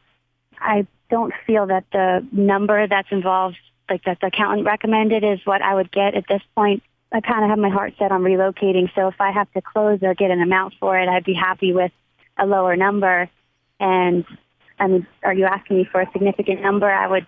I 0.60 0.88
don't 1.10 1.34
feel 1.46 1.68
that 1.68 1.86
the 1.92 2.26
number 2.32 2.88
that's 2.88 3.12
involved, 3.12 3.58
like 3.90 4.04
that 4.06 4.20
the 4.22 4.28
accountant 4.28 4.66
recommended, 4.66 5.24
is 5.24 5.40
what 5.46 5.62
I 5.62 5.74
would 5.76 5.92
get 5.92 6.16
at 6.16 6.26
this 6.28 6.42
point. 6.56 6.84
I 7.12 7.22
kind 7.22 7.44
of 7.44 7.50
have 7.50 7.60
my 7.60 7.70
heart 7.70 7.94
set 7.98 8.12
on 8.12 8.22
relocating. 8.22 8.94
So 8.94 9.08
if 9.08 9.20
I 9.20 9.32
have 9.32 9.52
to 9.54 9.62
close 9.62 10.00
or 10.04 10.14
get 10.14 10.30
an 10.30 10.42
amount 10.42 10.76
for 10.80 10.98
it, 10.98 11.10
I'd 11.10 11.24
be 11.24 11.34
happy 11.34 11.74
with 11.74 11.92
a 12.38 12.46
lower 12.46 12.76
number. 12.76 13.30
And 13.80 14.26
I 14.80 14.88
mean, 14.88 15.08
are 15.24 15.34
you 15.34 15.46
asking 15.46 15.78
me 15.78 15.90
for 15.92 16.02
a 16.02 16.12
significant 16.12 16.62
number? 16.62 16.90
I 16.90 17.08
would 17.08 17.26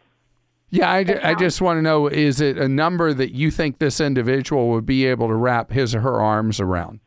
Yeah, 0.70 0.92
I, 0.92 1.32
I 1.32 1.36
just 1.36 1.62
want 1.62 1.78
to 1.78 1.82
know 1.82 2.08
is 2.08 2.40
it 2.42 2.58
a 2.58 2.68
number 2.68 3.14
that 3.14 3.34
you 3.34 3.50
think 3.50 3.80
this 3.80 4.00
individual 4.00 4.70
would 4.70 4.86
be 4.86 5.08
able 5.08 5.28
to 5.28 5.36
wrap 5.36 5.72
his 5.72 5.96
or 5.96 6.02
her 6.02 6.22
arms 6.22 6.60
around? 6.60 7.00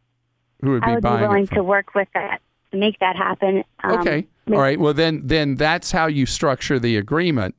Who 0.62 0.72
would 0.72 0.82
be 0.82 0.88
I 0.88 0.94
would 0.94 1.02
be 1.02 1.08
buying 1.08 1.24
it 1.24 1.28
willing 1.28 1.46
to 1.48 1.62
work 1.62 1.94
with 1.94 2.08
that 2.14 2.40
to 2.72 2.76
make 2.76 2.98
that 2.98 3.16
happen. 3.16 3.64
Um, 3.84 4.00
Okay. 4.00 4.26
All 4.50 4.58
right. 4.58 4.78
Well, 4.78 4.94
then, 4.94 5.22
then 5.24 5.54
that's 5.54 5.92
how 5.92 6.06
you 6.06 6.26
structure 6.26 6.78
the 6.78 6.96
agreement, 6.96 7.54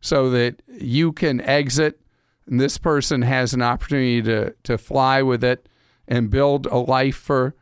so 0.00 0.30
that 0.30 0.62
you 0.68 1.12
can 1.12 1.40
exit, 1.40 2.00
and 2.46 2.60
this 2.60 2.78
person 2.78 3.22
has 3.22 3.52
an 3.52 3.62
opportunity 3.62 4.22
to 4.22 4.54
to 4.62 4.78
fly 4.78 5.22
with 5.22 5.44
it 5.44 5.68
and 6.08 6.30
build 6.30 6.66
a 6.66 6.78
life 6.78 7.16
for 7.16 7.54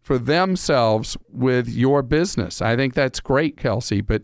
for 0.00 0.18
themselves 0.18 1.16
with 1.28 1.68
your 1.68 2.02
business. 2.02 2.62
I 2.62 2.76
think 2.76 2.94
that's 2.94 3.20
great, 3.20 3.56
Kelsey. 3.56 4.00
But 4.00 4.22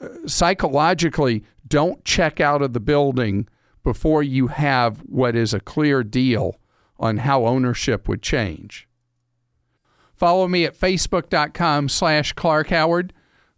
uh, 0.00 0.08
psychologically, 0.26 1.42
don't 1.66 2.04
check 2.04 2.40
out 2.40 2.62
of 2.62 2.72
the 2.74 2.80
building 2.80 3.48
before 3.82 4.22
you 4.22 4.48
have 4.48 4.98
what 5.00 5.34
is 5.34 5.54
a 5.54 5.60
clear 5.60 6.02
deal 6.02 6.60
on 6.98 7.18
how 7.18 7.46
ownership 7.46 8.08
would 8.08 8.22
change. 8.22 8.88
Follow 10.14 10.48
me 10.48 10.64
at 10.64 10.78
facebook.com 10.78 11.88
slash 11.88 12.32
Clark 12.32 12.68
Howard. 12.68 13.12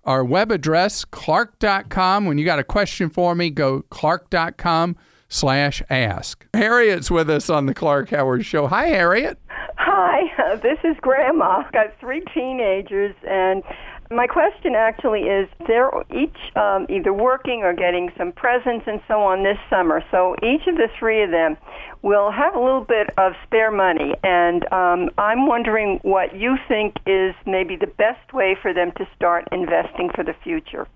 Our 0.08 0.24
web 0.24 0.50
address, 0.50 1.04
clark.com. 1.04 2.24
When 2.24 2.38
you 2.38 2.46
got 2.46 2.58
a 2.58 2.64
question 2.64 3.10
for 3.10 3.34
me, 3.34 3.50
go 3.50 3.82
clark.com 3.90 4.96
slash 5.28 5.82
ask. 5.90 6.46
Harriet's 6.54 7.10
with 7.10 7.28
us 7.28 7.50
on 7.50 7.66
the 7.66 7.74
Clark 7.74 8.08
Howard 8.08 8.46
Show. 8.46 8.68
Hi, 8.68 8.86
Harriet. 8.86 9.38
Hi, 9.76 10.56
this 10.62 10.78
is 10.82 10.96
Grandma. 11.02 11.62
I've 11.62 11.72
got 11.72 11.88
three 12.00 12.22
teenagers, 12.32 13.14
and 13.28 13.62
my 14.10 14.26
question 14.26 14.74
actually 14.74 15.22
is 15.22 15.48
they're 15.66 15.90
each 16.14 16.36
um, 16.56 16.86
either 16.88 17.12
working 17.12 17.62
or 17.62 17.74
getting 17.74 18.10
some 18.16 18.32
presents 18.32 18.86
and 18.86 19.00
so 19.06 19.20
on 19.20 19.42
this 19.42 19.58
summer. 19.68 20.02
So 20.10 20.34
each 20.42 20.66
of 20.66 20.76
the 20.76 20.88
three 20.98 21.22
of 21.22 21.30
them 21.30 21.56
will 22.02 22.30
have 22.30 22.54
a 22.54 22.60
little 22.60 22.84
bit 22.84 23.10
of 23.18 23.32
spare 23.44 23.70
money, 23.70 24.14
and 24.22 24.70
um, 24.72 25.10
I'm 25.18 25.46
wondering 25.46 25.98
what 26.02 26.34
you 26.36 26.56
think 26.68 26.96
is 27.06 27.34
maybe 27.44 27.76
the 27.76 27.86
best 27.86 28.32
way 28.32 28.56
for 28.60 28.72
them 28.72 28.92
to 28.92 29.06
start 29.16 29.48
investing 29.52 30.10
for 30.14 30.24
the 30.24 30.34
future. 30.44 30.86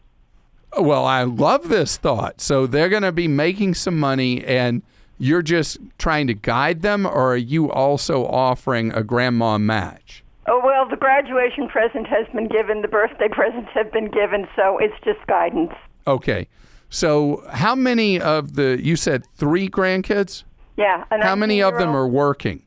Well, 0.79 1.05
I 1.05 1.25
love 1.25 1.69
this 1.69 1.97
thought. 1.97 2.41
So 2.41 2.67
they're 2.67 2.89
going 2.89 3.03
to 3.03 3.13
be 3.13 3.29
making 3.29 3.75
some 3.75 3.99
money, 3.99 4.43
and 4.45 4.83
you're 5.19 5.43
just 5.43 5.79
trying 5.99 6.29
to 6.29 6.35
guide 6.35 6.83
them, 6.83 7.05
or 7.05 7.35
are 7.35 7.37
you 7.37 7.71
also 7.71 8.25
offering 8.25 8.93
a 8.93 9.03
grandma 9.03 9.59
match? 9.59 10.22
Oh, 10.47 10.61
well, 10.65 10.89
the 10.89 10.97
graduation 10.97 11.69
present 11.69 12.07
has 12.09 12.27
been 12.35 12.49
given, 12.49 12.83
the 12.83 12.89
birthday 12.89 13.29
presents 13.31 13.71
have 13.75 13.93
been 13.93 14.11
given, 14.11 14.49
so 14.57 14.79
it's 14.79 14.95
just 15.05 15.25
guidance. 15.27 15.73
Okay. 16.07 16.49
So 16.91 17.43
how 17.51 17.75
many 17.75 18.21
of 18.21 18.55
the, 18.55 18.79
you 18.83 18.97
said 18.97 19.25
three 19.37 19.69
grandkids? 19.69 20.45
Yeah. 20.77 21.05
How 21.11 21.37
many 21.37 21.63
of 21.63 21.79
them 21.79 21.95
are 21.95 22.09
working? 22.09 22.63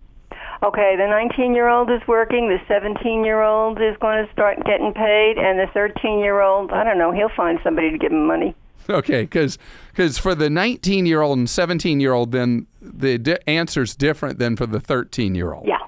Okay, 0.63 0.95
the 0.97 1.05
19 1.05 1.53
year 1.53 1.67
old 1.67 1.91
is 1.91 2.01
working, 2.07 2.49
the 2.49 2.57
17 2.67 3.23
year 3.23 3.41
old 3.43 3.79
is 3.79 3.95
going 3.99 4.25
to 4.25 4.31
start 4.31 4.57
getting 4.65 4.93
paid, 4.93 5.37
and 5.37 5.59
the 5.59 5.67
13 5.73 6.19
year 6.19 6.41
old, 6.41 6.71
I 6.71 6.83
don't 6.83 6.97
know, 6.97 7.11
he'll 7.11 7.29
find 7.35 7.59
somebody 7.63 7.91
to 7.91 7.97
give 7.97 8.11
him 8.11 8.25
money. 8.25 8.55
Okay, 8.89 9.23
because 9.23 9.57
for 10.17 10.33
the 10.33 10.49
19 10.49 11.05
year 11.05 11.21
old 11.21 11.37
and 11.37 11.49
17 11.49 11.99
year 11.99 12.13
old, 12.13 12.31
then 12.31 12.67
the 12.81 13.17
di- 13.17 13.37
answer's 13.47 13.95
different 13.95 14.39
than 14.39 14.55
for 14.55 14.65
the 14.65 14.79
13 14.79 15.35
year 15.35 15.53
old. 15.53 15.67
Yeah. 15.67 15.79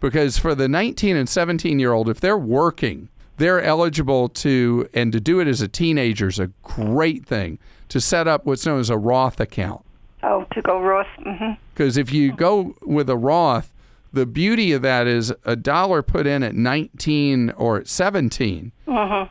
Because 0.00 0.38
for 0.38 0.54
the 0.54 0.68
19 0.68 1.16
and 1.16 1.28
17 1.28 1.78
year 1.78 1.92
old, 1.92 2.08
if 2.08 2.20
they're 2.20 2.38
working, 2.38 3.08
they're 3.36 3.62
eligible 3.62 4.28
to, 4.28 4.88
and 4.94 5.12
to 5.12 5.20
do 5.20 5.40
it 5.40 5.48
as 5.48 5.60
a 5.60 5.68
teenager 5.68 6.28
is 6.28 6.38
a 6.38 6.48
great 6.62 7.24
thing, 7.26 7.58
to 7.88 8.00
set 8.00 8.28
up 8.28 8.44
what's 8.46 8.66
known 8.66 8.80
as 8.80 8.90
a 8.90 8.98
Roth 8.98 9.40
account. 9.40 9.84
Oh, 10.22 10.44
to 10.52 10.62
go 10.62 10.80
Roth. 10.80 11.06
hmm 11.22 11.52
Because 11.74 11.96
if 11.96 12.12
you 12.12 12.32
go 12.32 12.74
with 12.82 13.08
a 13.08 13.16
Roth, 13.16 13.72
the 14.12 14.26
beauty 14.26 14.72
of 14.72 14.82
that 14.82 15.06
is 15.06 15.32
a 15.44 15.54
dollar 15.54 16.02
put 16.02 16.26
in 16.26 16.42
at 16.42 16.54
19 16.54 17.50
or 17.50 17.78
at 17.78 17.88
17 17.88 18.72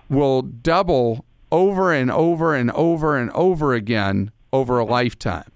will 0.10 0.42
double 0.44 1.26
over 1.52 1.92
and 1.92 2.12
over 2.12 2.56
and 2.56 2.70
over 2.72 3.18
and 3.18 3.32
over 3.32 3.74
again 3.74 4.32
over 4.54 4.80
a 4.80 4.86
lifetime. 4.86 5.50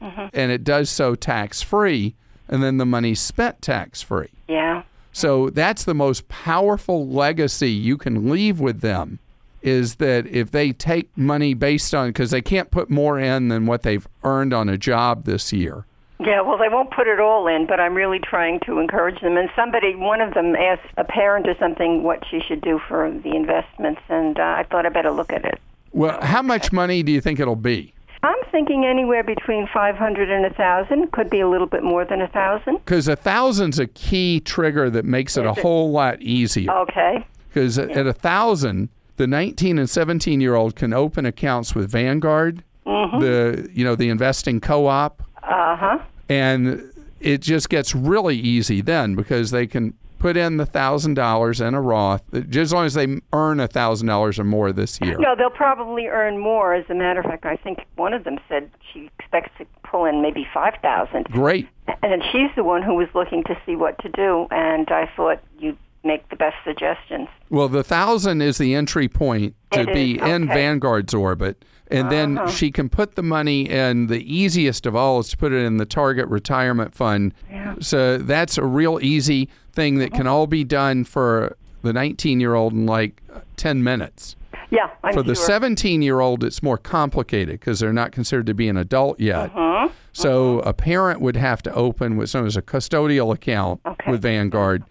And 0.00 0.50
it 0.52 0.64
does 0.64 0.90
so 0.90 1.14
tax 1.14 1.62
free, 1.62 2.14
and 2.48 2.62
then 2.62 2.78
the 2.78 2.86
money's 2.86 3.20
spent 3.20 3.62
tax 3.62 4.02
free. 4.02 4.30
Yeah. 4.48 4.82
So 5.12 5.50
that's 5.50 5.84
the 5.84 5.94
most 5.94 6.28
powerful 6.28 7.06
legacy 7.06 7.70
you 7.70 7.96
can 7.96 8.30
leave 8.30 8.60
with 8.60 8.80
them 8.80 9.20
is 9.62 9.94
that 9.96 10.26
if 10.26 10.50
they 10.50 10.72
take 10.72 11.08
money 11.16 11.54
based 11.54 11.94
on 11.94 12.08
because 12.08 12.30
they 12.30 12.42
can't 12.42 12.70
put 12.70 12.90
more 12.90 13.18
in 13.18 13.48
than 13.48 13.64
what 13.64 13.82
they've 13.82 14.06
earned 14.22 14.52
on 14.52 14.68
a 14.68 14.76
job 14.76 15.24
this 15.24 15.52
year. 15.52 15.86
Yeah, 16.20 16.42
well, 16.42 16.58
they 16.58 16.68
won't 16.68 16.90
put 16.90 17.08
it 17.08 17.18
all 17.18 17.46
in, 17.48 17.66
but 17.66 17.80
I'm 17.80 17.94
really 17.94 18.18
trying 18.18 18.60
to 18.66 18.78
encourage 18.78 19.20
them. 19.20 19.36
And 19.36 19.48
somebody, 19.56 19.94
one 19.94 20.20
of 20.20 20.34
them 20.34 20.54
asked 20.54 20.86
a 20.96 21.04
parent 21.04 21.48
or 21.48 21.56
something 21.58 22.02
what 22.02 22.22
she 22.30 22.40
should 22.40 22.60
do 22.60 22.78
for 22.86 23.10
the 23.10 23.34
investments, 23.34 24.00
and 24.08 24.38
uh, 24.38 24.42
I 24.42 24.64
thought 24.70 24.86
I 24.86 24.90
better 24.90 25.10
look 25.10 25.32
at 25.32 25.44
it. 25.44 25.60
Well, 25.92 26.20
how 26.20 26.42
much 26.42 26.72
money 26.72 27.02
do 27.02 27.10
you 27.10 27.20
think 27.20 27.40
it'll 27.40 27.56
be? 27.56 27.93
I'm 28.24 28.36
thinking 28.50 28.84
anywhere 28.86 29.22
between 29.22 29.68
500 29.72 30.30
and 30.30 30.42
1,000. 30.42 31.12
Could 31.12 31.28
be 31.30 31.40
a 31.40 31.48
little 31.48 31.66
bit 31.66 31.82
more 31.82 32.04
than 32.04 32.20
1,000. 32.20 32.76
Because 32.76 33.06
a 33.06 33.16
thousand's 33.16 33.78
a 33.78 33.86
key 33.86 34.40
trigger 34.40 34.88
that 34.90 35.04
makes 35.04 35.36
it 35.36 35.44
a 35.44 35.50
it? 35.50 35.58
whole 35.58 35.90
lot 35.92 36.20
easier. 36.22 36.70
Okay. 36.72 37.26
because 37.48 37.78
at 37.78 38.16
thousand, 38.16 38.88
the 39.16 39.26
19 39.26 39.78
and 39.78 39.88
17 39.88 40.40
year 40.40 40.54
old 40.54 40.74
can 40.74 40.92
open 40.92 41.26
accounts 41.26 41.74
with 41.74 41.90
Vanguard, 41.90 42.64
the 42.84 43.68
you 43.72 43.84
know 43.84 43.94
the 43.94 44.08
investing 44.08 44.60
co-op, 44.60 45.22
Uh 45.42 45.76
huh. 45.76 45.98
and 46.28 46.82
it 47.20 47.40
just 47.40 47.68
gets 47.68 47.94
really 47.94 48.36
easy 48.36 48.80
then 48.80 49.14
because 49.14 49.50
they 49.52 49.66
can 49.66 49.94
put 50.24 50.38
in 50.38 50.56
the 50.56 50.64
thousand 50.64 51.12
dollars 51.12 51.60
in 51.60 51.74
a 51.74 51.80
Roth, 51.82 52.22
just 52.32 52.56
as 52.56 52.72
long 52.72 52.86
as 52.86 52.94
they 52.94 53.20
earn 53.34 53.60
a 53.60 53.68
thousand 53.68 54.06
dollars 54.06 54.38
or 54.38 54.44
more 54.44 54.72
this 54.72 54.98
year. 55.02 55.18
No, 55.18 55.36
they'll 55.36 55.50
probably 55.50 56.06
earn 56.06 56.38
more. 56.38 56.72
As 56.72 56.86
a 56.88 56.94
matter 56.94 57.20
of 57.20 57.26
fact, 57.26 57.44
I 57.44 57.56
think 57.56 57.80
one 57.96 58.14
of 58.14 58.24
them 58.24 58.38
said 58.48 58.70
she 58.90 59.10
expects 59.18 59.50
to 59.58 59.66
pull 59.86 60.06
in 60.06 60.22
maybe 60.22 60.46
five 60.54 60.76
thousand. 60.80 61.26
Great. 61.26 61.68
And 62.02 62.22
she's 62.32 62.48
the 62.56 62.64
one 62.64 62.80
who 62.82 62.94
was 62.94 63.08
looking 63.14 63.44
to 63.44 63.56
see 63.66 63.76
what 63.76 63.98
to 63.98 64.08
do, 64.08 64.46
and 64.50 64.88
I 64.88 65.10
thought 65.14 65.42
you'd 65.58 65.76
make 66.04 66.26
the 66.30 66.36
best 66.36 66.56
suggestions. 66.64 67.28
Well, 67.50 67.68
the 67.68 67.84
thousand 67.84 68.40
is 68.40 68.56
the 68.56 68.74
entry 68.74 69.08
point 69.08 69.54
to 69.72 69.80
It 69.80 69.90
is, 69.90 69.94
be 69.94 70.18
in 70.20 70.44
okay. 70.44 70.54
Vanguard's 70.54 71.12
orbit. 71.12 71.62
And 72.00 72.10
then 72.10 72.48
she 72.48 72.70
can 72.70 72.88
put 72.88 73.14
the 73.14 73.22
money 73.22 73.68
in 73.68 74.06
the 74.08 74.20
easiest 74.32 74.86
of 74.86 74.94
all 74.96 75.20
is 75.20 75.28
to 75.30 75.36
put 75.36 75.52
it 75.52 75.64
in 75.64 75.76
the 75.78 75.86
target 75.86 76.26
retirement 76.28 76.94
fund. 76.94 77.34
Yeah. 77.50 77.74
So 77.80 78.18
that's 78.18 78.58
a 78.58 78.64
real 78.64 78.98
easy 79.02 79.48
thing 79.72 79.98
that 79.98 80.12
can 80.12 80.26
all 80.26 80.46
be 80.46 80.64
done 80.64 81.04
for 81.04 81.56
the 81.82 81.92
19 81.92 82.40
year 82.40 82.54
old 82.54 82.72
in 82.72 82.86
like 82.86 83.22
10 83.56 83.82
minutes. 83.82 84.36
Yeah, 84.70 84.90
I'm 85.04 85.12
For 85.12 85.22
the 85.22 85.34
sure. 85.34 85.44
17 85.46 86.02
year 86.02 86.20
old, 86.20 86.42
it's 86.42 86.62
more 86.62 86.78
complicated 86.78 87.60
because 87.60 87.78
they're 87.80 87.92
not 87.92 88.12
considered 88.12 88.46
to 88.46 88.54
be 88.54 88.68
an 88.68 88.76
adult 88.76 89.20
yet. 89.20 89.50
Uh-huh. 89.54 89.88
So 90.12 90.60
a 90.60 90.72
parent 90.72 91.20
would 91.20 91.36
have 91.36 91.62
to 91.64 91.72
open 91.74 92.16
what's 92.16 92.34
known 92.34 92.46
as 92.46 92.56
a 92.56 92.62
custodial 92.62 93.32
account 93.32 93.80
Okay. 93.86 94.10
with 94.10 94.22
Vanguard. 94.22 94.82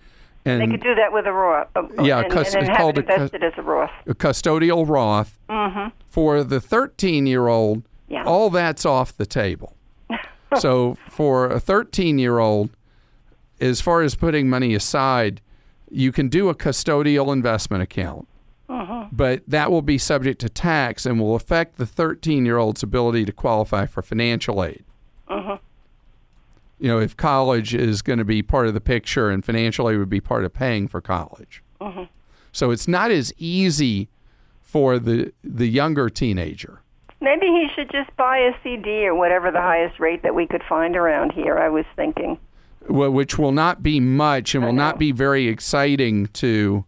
And 0.45 0.61
They 0.61 0.67
could 0.67 0.83
do 0.83 0.95
that 0.95 1.13
with 1.13 1.25
a 1.25 1.31
Roth. 1.31 1.67
uh, 1.75 1.83
Yeah, 2.03 2.19
and, 2.19 2.31
cus- 2.31 2.53
and 2.53 2.63
it's 2.63 2.67
then 2.67 2.75
have 2.75 2.77
called 2.77 2.97
it 2.97 3.09
a 3.09 3.13
as 3.13 3.53
a 3.57 3.61
Roth. 3.61 3.91
a 4.07 4.13
custodial 4.13 4.87
Roth. 4.87 5.39
Mm-hmm. 5.49 5.89
For 6.09 6.43
the 6.43 6.59
13 6.59 7.25
year 7.25 7.47
old, 7.47 7.83
Yeah. 8.09 8.23
all 8.25 8.49
that's 8.49 8.85
off 8.85 9.15
the 9.15 9.25
table. 9.25 9.75
so 10.59 10.97
for 11.09 11.47
a 11.47 11.59
13 11.59 12.19
year 12.19 12.39
old, 12.39 12.71
as 13.61 13.79
far 13.79 14.01
as 14.01 14.15
putting 14.15 14.49
money 14.49 14.75
aside, 14.75 15.39
you 15.89 16.11
can 16.11 16.27
do 16.27 16.49
a 16.49 16.55
custodial 16.55 17.31
investment 17.31 17.81
account. 17.83 18.27
Mm-hmm. 18.69 19.15
But 19.15 19.43
that 19.47 19.71
will 19.71 19.81
be 19.81 19.97
subject 19.97 20.41
to 20.41 20.49
tax 20.49 21.05
and 21.05 21.19
will 21.21 21.35
affect 21.35 21.77
the 21.77 21.85
13 21.85 22.45
year 22.45 22.57
old's 22.57 22.83
ability 22.83 23.23
to 23.25 23.31
qualify 23.31 23.85
for 23.85 24.01
financial 24.01 24.63
aid. 24.63 24.83
Mm-hmm. 25.29 25.55
You 26.79 26.87
know, 26.89 26.99
if 26.99 27.15
college 27.15 27.73
is 27.73 28.01
going 28.01 28.19
to 28.19 28.25
be 28.25 28.41
part 28.41 28.67
of 28.67 28.73
the 28.73 28.81
picture 28.81 29.29
and 29.29 29.43
financial 29.45 29.89
aid 29.89 29.97
would 29.97 30.09
be 30.09 30.19
part 30.21 30.43
of 30.43 30.53
paying 30.53 30.87
for 30.87 31.01
college. 31.01 31.63
So 32.51 32.69
it's 32.71 32.87
not 32.87 33.09
as 33.11 33.33
easy 33.37 34.09
for 34.61 34.99
the 34.99 35.33
the 35.43 35.67
younger 35.67 36.09
teenager. 36.09 36.81
Maybe 37.19 37.47
he 37.47 37.67
should 37.73 37.89
just 37.91 38.15
buy 38.15 38.37
a 38.37 38.51
CD 38.63 39.05
or 39.07 39.15
whatever 39.15 39.49
the 39.51 39.61
highest 39.61 39.99
rate 39.99 40.23
that 40.23 40.35
we 40.35 40.45
could 40.45 40.61
find 40.67 40.95
around 40.95 41.31
here. 41.31 41.57
I 41.57 41.69
was 41.69 41.85
thinking. 41.95 42.37
Wh- 42.87 43.11
which 43.11 43.37
will 43.37 43.53
not 43.53 43.81
be 43.81 43.99
much 43.99 44.53
and 44.55 44.63
will 44.63 44.73
not 44.73 44.99
be 44.99 45.11
very 45.11 45.47
exciting 45.47 46.27
to 46.27 46.85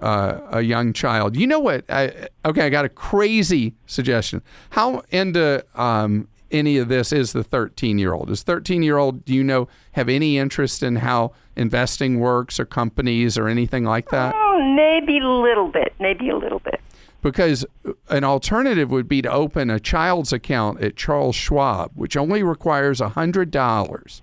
uh, 0.00 0.38
a 0.50 0.60
young 0.62 0.92
child. 0.92 1.36
You 1.36 1.46
know 1.46 1.58
what? 1.60 1.84
I, 1.90 2.28
okay, 2.44 2.62
I 2.66 2.68
got 2.68 2.84
a 2.84 2.88
crazy 2.88 3.74
suggestion. 3.86 4.42
How 4.70 5.02
into 5.10 5.64
um, 5.74 6.28
any 6.50 6.78
of 6.78 6.88
this 6.88 7.12
is 7.12 7.32
the 7.32 7.44
13 7.44 7.98
year 7.98 8.12
old? 8.12 8.30
Is 8.30 8.42
13 8.42 8.82
year 8.82 8.98
old, 8.98 9.24
do 9.24 9.34
you 9.34 9.44
know, 9.44 9.68
have 9.92 10.08
any 10.08 10.38
interest 10.38 10.82
in 10.82 10.96
how 10.96 11.32
investing 11.56 12.20
works 12.20 12.60
or 12.60 12.64
companies 12.64 13.36
or 13.36 13.48
anything 13.48 13.84
like 13.84 14.10
that? 14.10 14.34
Oh, 14.36 14.74
maybe 14.76 15.18
a 15.18 15.28
little 15.28 15.68
bit. 15.68 15.94
Maybe 15.98 16.28
a 16.28 16.36
little 16.36 16.60
bit. 16.60 16.80
Because 17.22 17.66
an 18.08 18.24
alternative 18.24 18.90
would 18.90 19.08
be 19.08 19.22
to 19.22 19.30
open 19.30 19.70
a 19.70 19.80
child's 19.80 20.32
account 20.32 20.80
at 20.80 20.96
Charles 20.96 21.34
Schwab, 21.34 21.90
which 21.94 22.16
only 22.16 22.42
requires 22.42 23.00
$100. 23.00 24.20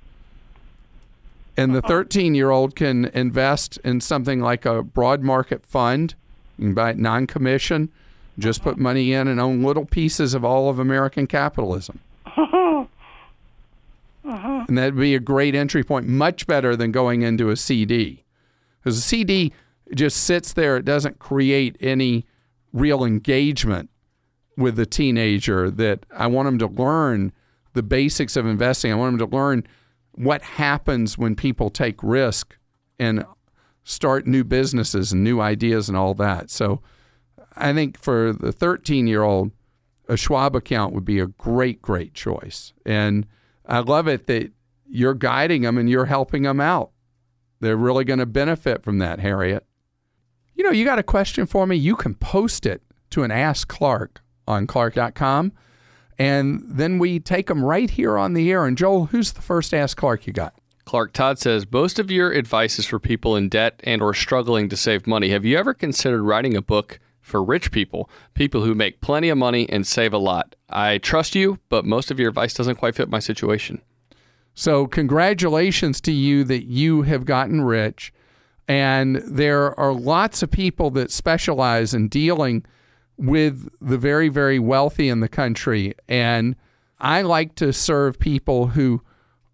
And 1.58 1.76
the 1.76 1.80
uh-huh. 1.80 1.88
13 1.88 2.34
year 2.34 2.50
old 2.50 2.76
can 2.76 3.06
invest 3.06 3.78
in 3.84 4.02
something 4.02 4.40
like 4.40 4.66
a 4.66 4.82
broad 4.82 5.22
market 5.22 5.66
fund. 5.66 6.16
You 6.58 6.68
can 6.68 6.74
buy 6.74 6.92
it 6.92 6.98
non 6.98 7.28
commission, 7.28 7.90
just 8.40 8.64
put 8.64 8.76
uh-huh. 8.76 8.84
money 8.84 9.14
in 9.14 9.28
and 9.28 9.40
own 9.40 9.64
little 9.64 9.86
pieces 9.86 10.34
of 10.34 10.46
all 10.46 10.70
of 10.70 10.80
American 10.80 11.28
capitalism. 11.28 12.00
Uh-huh. 14.26 14.66
And 14.68 14.78
that'd 14.78 14.96
be 14.96 15.16
a 15.16 15.20
great 15.20 15.56
entry 15.56 15.84
point, 15.84 16.08
much 16.08 16.48
better 16.48 16.76
than 16.76 16.92
going 16.92 17.22
into 17.22 17.50
a 17.50 17.56
CD. 17.56 18.24
Because 18.80 18.98
a 18.98 19.02
CD 19.02 19.54
just 19.94 20.18
sits 20.18 20.54
there, 20.54 20.78
it 20.78 20.86
doesn't 20.86 21.20
create 21.20 21.78
any 21.80 22.26
real 22.72 23.04
engagement 23.04 23.90
with 24.58 24.76
the 24.76 24.86
teenager 24.86 25.70
that 25.70 26.06
I 26.16 26.28
want 26.28 26.48
them 26.48 26.60
to 26.60 26.68
learn 26.68 27.32
the 27.74 27.84
basics 27.84 28.36
of 28.36 28.46
investing. 28.46 28.92
I 28.92 28.96
want 28.96 29.18
them 29.18 29.30
to 29.30 29.36
learn 29.36 29.66
what 30.14 30.42
happens 30.42 31.18
when 31.18 31.36
people 31.36 31.70
take 31.70 32.02
risk 32.04 32.58
and 33.00 33.26
start 33.84 34.28
new 34.28 34.44
businesses 34.44 35.12
and 35.12 35.24
new 35.24 35.42
ideas 35.42 35.90
and 35.90 35.98
all 35.98 36.14
that. 36.16 36.50
So 36.50 36.82
I 37.56 37.74
think 37.74 37.98
for 38.00 38.32
the 38.32 38.52
13 38.52 39.08
year 39.08 39.24
old, 39.24 39.52
a 40.08 40.18
Schwab 40.18 40.56
account 40.56 40.94
would 40.94 41.06
be 41.06 41.20
a 41.20 41.28
great, 41.28 41.82
great 41.82 42.14
choice. 42.14 42.74
And 42.86 43.26
I 43.66 43.80
love 43.80 44.08
it 44.08 44.28
that 44.28 44.52
you're 44.90 45.14
guiding 45.14 45.64
them 45.64 45.78
and 45.78 45.90
you're 45.90 46.06
helping 46.06 46.44
them 46.44 46.60
out. 46.60 46.92
They're 47.60 47.78
really 47.78 48.04
going 48.04 48.20
to 48.20 48.26
benefit 48.26 48.84
from 48.84 49.00
that, 49.00 49.20
Harriet. 49.20 49.66
You 50.56 50.64
know, 50.64 50.72
you 50.72 50.86
got 50.86 51.00
a 51.00 51.04
question 51.04 51.46
for 51.46 51.66
me? 51.66 51.76
You 51.76 51.96
can 51.96 52.14
post 52.16 52.66
it 52.66 52.82
to 53.12 53.24
an 53.24 53.32
Ask 53.32 53.68
Clark 53.68 54.22
on 54.48 54.68
Clark.com. 54.68 55.54
And 56.20 56.64
then 56.68 57.00
we 57.00 57.20
take 57.20 57.48
them 57.48 57.64
right 57.64 57.90
here 57.90 58.18
on 58.18 58.34
the 58.34 58.52
air. 58.52 58.66
And 58.66 58.78
Joel, 58.78 59.08
who's 59.08 59.32
the 59.32 59.42
first 59.42 59.74
Ask 59.74 59.98
Clark 59.98 60.28
you 60.28 60.34
got? 60.34 60.54
Clark 60.86 61.14
Todd 61.14 61.40
says 61.40 61.66
most 61.72 61.98
of 61.98 62.12
your 62.12 62.32
advice 62.32 62.78
is 62.78 62.86
for 62.86 63.00
people 63.00 63.36
in 63.36 63.50
debt 63.50 63.80
and 63.84 64.02
or 64.02 64.14
struggling 64.14 64.70
to 64.70 64.78
save 64.78 65.08
money. 65.08 65.30
Have 65.30 65.46
you 65.46 65.58
ever 65.58 65.74
considered 65.74 66.24
writing 66.24 66.56
a 66.56 66.62
book 66.62 67.00
for 67.24 67.44
rich 67.44 67.72
people, 67.72 68.10
people 68.36 68.64
who 68.64 68.76
make 68.76 69.02
plenty 69.02 69.30
of 69.30 69.38
money 69.40 69.68
and 69.70 69.88
save 69.88 70.14
a 70.14 70.20
lot? 70.20 70.56
I 70.70 71.00
trust 71.00 71.34
you, 71.34 71.58
but 71.70 71.86
most 71.86 72.12
of 72.12 72.20
your 72.20 72.30
advice 72.30 72.54
doesn't 72.54 72.76
quite 72.76 72.96
fit 72.96 73.10
my 73.10 73.20
situation. 73.20 73.82
So, 74.54 74.86
congratulations 74.86 76.00
to 76.02 76.12
you 76.12 76.44
that 76.44 76.66
you 76.66 77.02
have 77.04 77.26
gotten 77.26 77.62
rich. 77.62 78.14
And 78.68 79.16
there 79.18 79.78
are 79.80 79.94
lots 79.94 80.44
of 80.44 80.52
people 80.52 80.92
that 80.92 81.12
specialize 81.12 81.94
in 81.94 82.08
dealing 82.08 82.64
with 83.18 83.68
the 83.82 83.98
very, 83.98 84.30
very 84.30 84.60
wealthy 84.60 85.10
in 85.10 85.20
the 85.22 85.28
country. 85.28 85.96
And 86.08 86.56
I 87.00 87.24
like 87.24 87.56
to 87.56 87.74
serve 87.74 88.20
people 88.20 88.68
who 88.68 89.02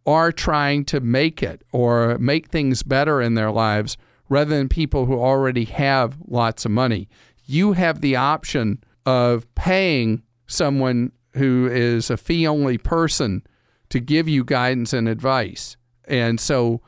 are 0.05 0.31
trying 0.31 0.85
to 0.85 0.99
make 0.99 1.41
it 1.43 1.63
or 1.71 2.17
make 2.17 2.49
things 2.49 2.83
better 2.83 3.21
in 3.21 3.35
their 3.35 3.51
lives 3.51 3.97
rather 4.27 4.55
than 4.55 4.69
people 4.69 5.05
who 5.05 5.19
already 5.19 5.65
have 5.65 6.17
lots 6.27 6.65
of 6.65 6.71
money. 6.71 7.09
You 7.49 7.73
have 7.73 8.01
the 8.01 8.15
option 8.15 8.83
of 9.07 9.47
paying 9.55 10.21
someone 10.45 11.11
who 11.33 11.67
is 11.67 12.11
a 12.11 12.15
fee 12.15 12.45
only 12.45 12.77
person 12.77 13.41
to 13.89 13.99
give 13.99 14.29
you 14.29 14.43
guidance 14.43 14.93
and 14.93 15.09
advice. 15.09 15.75
And 16.05 16.39
so, 16.39 16.83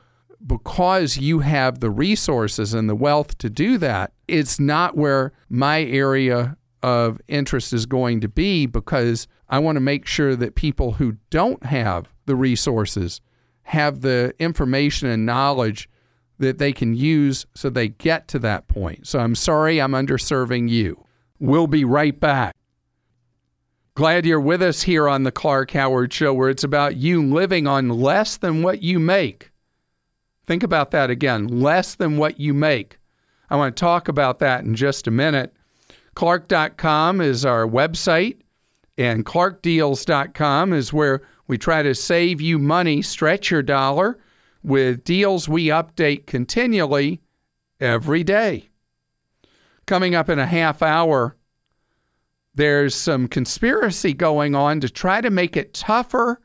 because 0.46 1.18
you 1.18 1.40
have 1.40 1.80
the 1.80 1.90
resources 1.90 2.76
and 2.76 2.88
the 2.88 2.94
wealth 2.94 3.40
to 3.40 3.50
do 3.50 3.80
that, 3.80 4.14
it's 4.28 4.60
not 4.60 4.96
where 4.96 5.34
my 5.50 5.82
area 5.82 6.58
of 6.84 7.20
interest 7.28 7.74
is 7.74 7.88
going 7.88 8.22
to 8.22 8.28
be 8.28 8.68
because 8.68 9.28
I 9.50 9.58
want 9.58 9.78
to 9.78 9.82
make 9.82 10.06
sure 10.06 10.36
that 10.36 10.54
people 10.54 10.92
who 10.94 11.18
don't 11.32 11.66
have 11.66 12.14
the 12.28 12.36
resources 12.36 13.20
have 13.64 14.02
the 14.02 14.36
information 14.38 15.08
and 15.08 15.26
knowledge 15.26 15.90
that 16.42 16.58
they 16.58 16.74
can 16.74 16.96
use 16.96 17.46
so 17.54 17.70
they 17.70 17.88
get 17.88 18.28
to 18.28 18.40
that 18.40 18.68
point. 18.68 19.08
So 19.08 19.20
I'm 19.20 19.36
sorry 19.36 19.80
I'm 19.80 19.92
underserving 19.94 20.70
you. 20.70 21.06
We'll 21.40 21.68
be 21.68 21.86
right 21.86 22.20
back. 22.20 22.56
Glad 23.94 24.26
you're 24.26 24.40
with 24.40 24.62
us 24.62 24.82
here 24.82 25.08
on 25.08 25.24
the 25.24 25.32
Clark 25.32 25.72
Howard 25.72 26.12
Show, 26.12 26.34
where 26.34 26.50
it's 26.50 26.64
about 26.64 26.96
you 26.96 27.24
living 27.24 27.68
on 27.68 27.90
less 27.90 28.38
than 28.38 28.64
what 28.64 28.82
you 28.82 29.00
make. 29.00 29.52
Think 30.48 30.64
about 30.64 30.92
that 30.92 31.10
again 31.10 31.48
less 31.48 31.96
than 31.96 32.18
what 32.18 32.40
you 32.40 32.54
make. 32.54 32.98
I 33.50 33.56
want 33.56 33.76
to 33.76 33.80
talk 33.80 34.08
about 34.08 34.40
that 34.40 34.64
in 34.64 34.76
just 34.76 35.08
a 35.08 35.12
minute. 35.12 35.54
Clark.com 36.16 37.22
is 37.22 37.46
our 37.46 37.68
website, 37.68 38.38
and 38.98 39.26
ClarkDeals.com 39.26 40.74
is 40.74 40.92
where 40.92 41.22
we 41.48 41.58
try 41.58 41.84
to 41.84 41.94
save 41.94 42.42
you 42.42 42.58
money, 42.58 43.02
stretch 43.02 43.52
your 43.52 43.62
dollar 43.62 44.18
with 44.64 45.04
deals 45.04 45.50
we 45.50 45.68
update 45.68 46.26
continually 46.26 47.22
every 47.80 48.24
day. 48.24 48.70
Coming 49.86 50.16
up 50.16 50.30
in 50.30 50.40
a 50.40 50.46
half 50.46 50.82
hour, 50.82 51.36
there's 52.54 52.96
some 52.96 53.28
conspiracy 53.28 54.14
going 54.14 54.56
on 54.56 54.80
to 54.82 54.90
try 54.90 55.22
to 55.22 55.30
make 55.30 55.58
it 55.58 55.74
tougher 55.74 56.42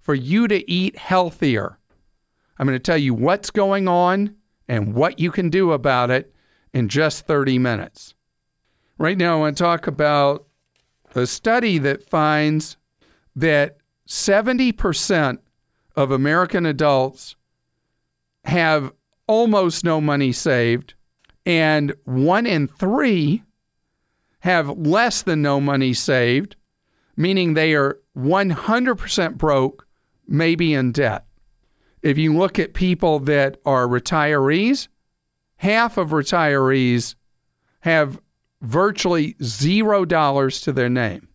for 0.00 0.14
you 0.14 0.46
to 0.48 0.70
eat 0.70 0.98
healthier. 0.98 1.78
I'm 2.58 2.66
going 2.66 2.76
to 2.76 2.82
tell 2.82 2.98
you 2.98 3.14
what's 3.14 3.50
going 3.50 3.88
on 3.88 4.36
and 4.68 4.94
what 4.94 5.18
you 5.18 5.30
can 5.30 5.50
do 5.50 5.72
about 5.72 6.10
it 6.10 6.34
in 6.72 6.88
just 6.88 7.26
30 7.26 7.58
minutes. 7.58 8.14
Right 8.98 9.18
now, 9.18 9.36
I 9.36 9.40
want 9.40 9.56
to 9.56 9.62
talk 9.62 9.86
about 9.86 10.46
a 11.14 11.26
study 11.26 11.78
that 11.78 12.08
finds 12.08 12.76
that 13.36 13.78
70% 14.08 15.38
of 15.96 16.10
American 16.10 16.66
adults 16.66 17.36
have 18.44 18.92
almost 19.26 19.84
no 19.84 20.00
money 20.00 20.32
saved, 20.32 20.94
and 21.46 21.94
one 22.04 22.46
in 22.46 22.66
three 22.66 23.42
have 24.40 24.68
less 24.78 25.22
than 25.22 25.42
no 25.42 25.60
money 25.60 25.94
saved, 25.94 26.56
meaning 27.16 27.54
they 27.54 27.74
are 27.74 27.98
100% 28.16 29.36
broke, 29.36 29.86
maybe 30.28 30.74
in 30.74 30.92
debt. 30.92 31.24
If 32.02 32.18
you 32.18 32.36
look 32.36 32.58
at 32.58 32.74
people 32.74 33.18
that 33.20 33.58
are 33.64 33.86
retirees, 33.86 34.88
half 35.56 35.96
of 35.96 36.10
retirees 36.10 37.14
have 37.80 38.20
virtually 38.60 39.36
zero 39.42 40.04
dollars 40.04 40.60
to 40.62 40.72
their 40.72 40.90
name. 40.90 41.28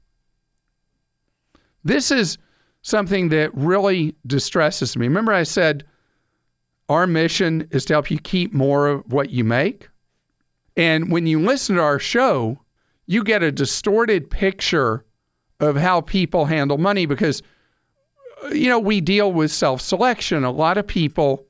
This 1.83 2.11
is 2.11 2.37
something 2.81 3.29
that 3.29 3.55
really 3.55 4.15
distresses 4.25 4.95
me. 4.95 5.07
Remember, 5.07 5.33
I 5.33 5.43
said 5.43 5.85
our 6.89 7.07
mission 7.07 7.67
is 7.71 7.85
to 7.85 7.93
help 7.93 8.11
you 8.11 8.19
keep 8.19 8.53
more 8.53 8.87
of 8.87 9.13
what 9.13 9.29
you 9.29 9.43
make? 9.43 9.87
And 10.75 11.11
when 11.11 11.27
you 11.27 11.39
listen 11.39 11.75
to 11.75 11.81
our 11.81 11.99
show, 11.99 12.59
you 13.05 13.23
get 13.23 13.43
a 13.43 13.51
distorted 13.51 14.29
picture 14.29 15.05
of 15.59 15.75
how 15.75 16.01
people 16.01 16.45
handle 16.45 16.77
money 16.77 17.05
because, 17.05 17.43
uh, 18.43 18.49
you 18.49 18.69
know, 18.69 18.79
we 18.79 19.01
deal 19.01 19.31
with 19.31 19.51
self 19.51 19.81
selection. 19.81 20.43
A 20.43 20.51
lot 20.51 20.77
of 20.77 20.87
people 20.87 21.45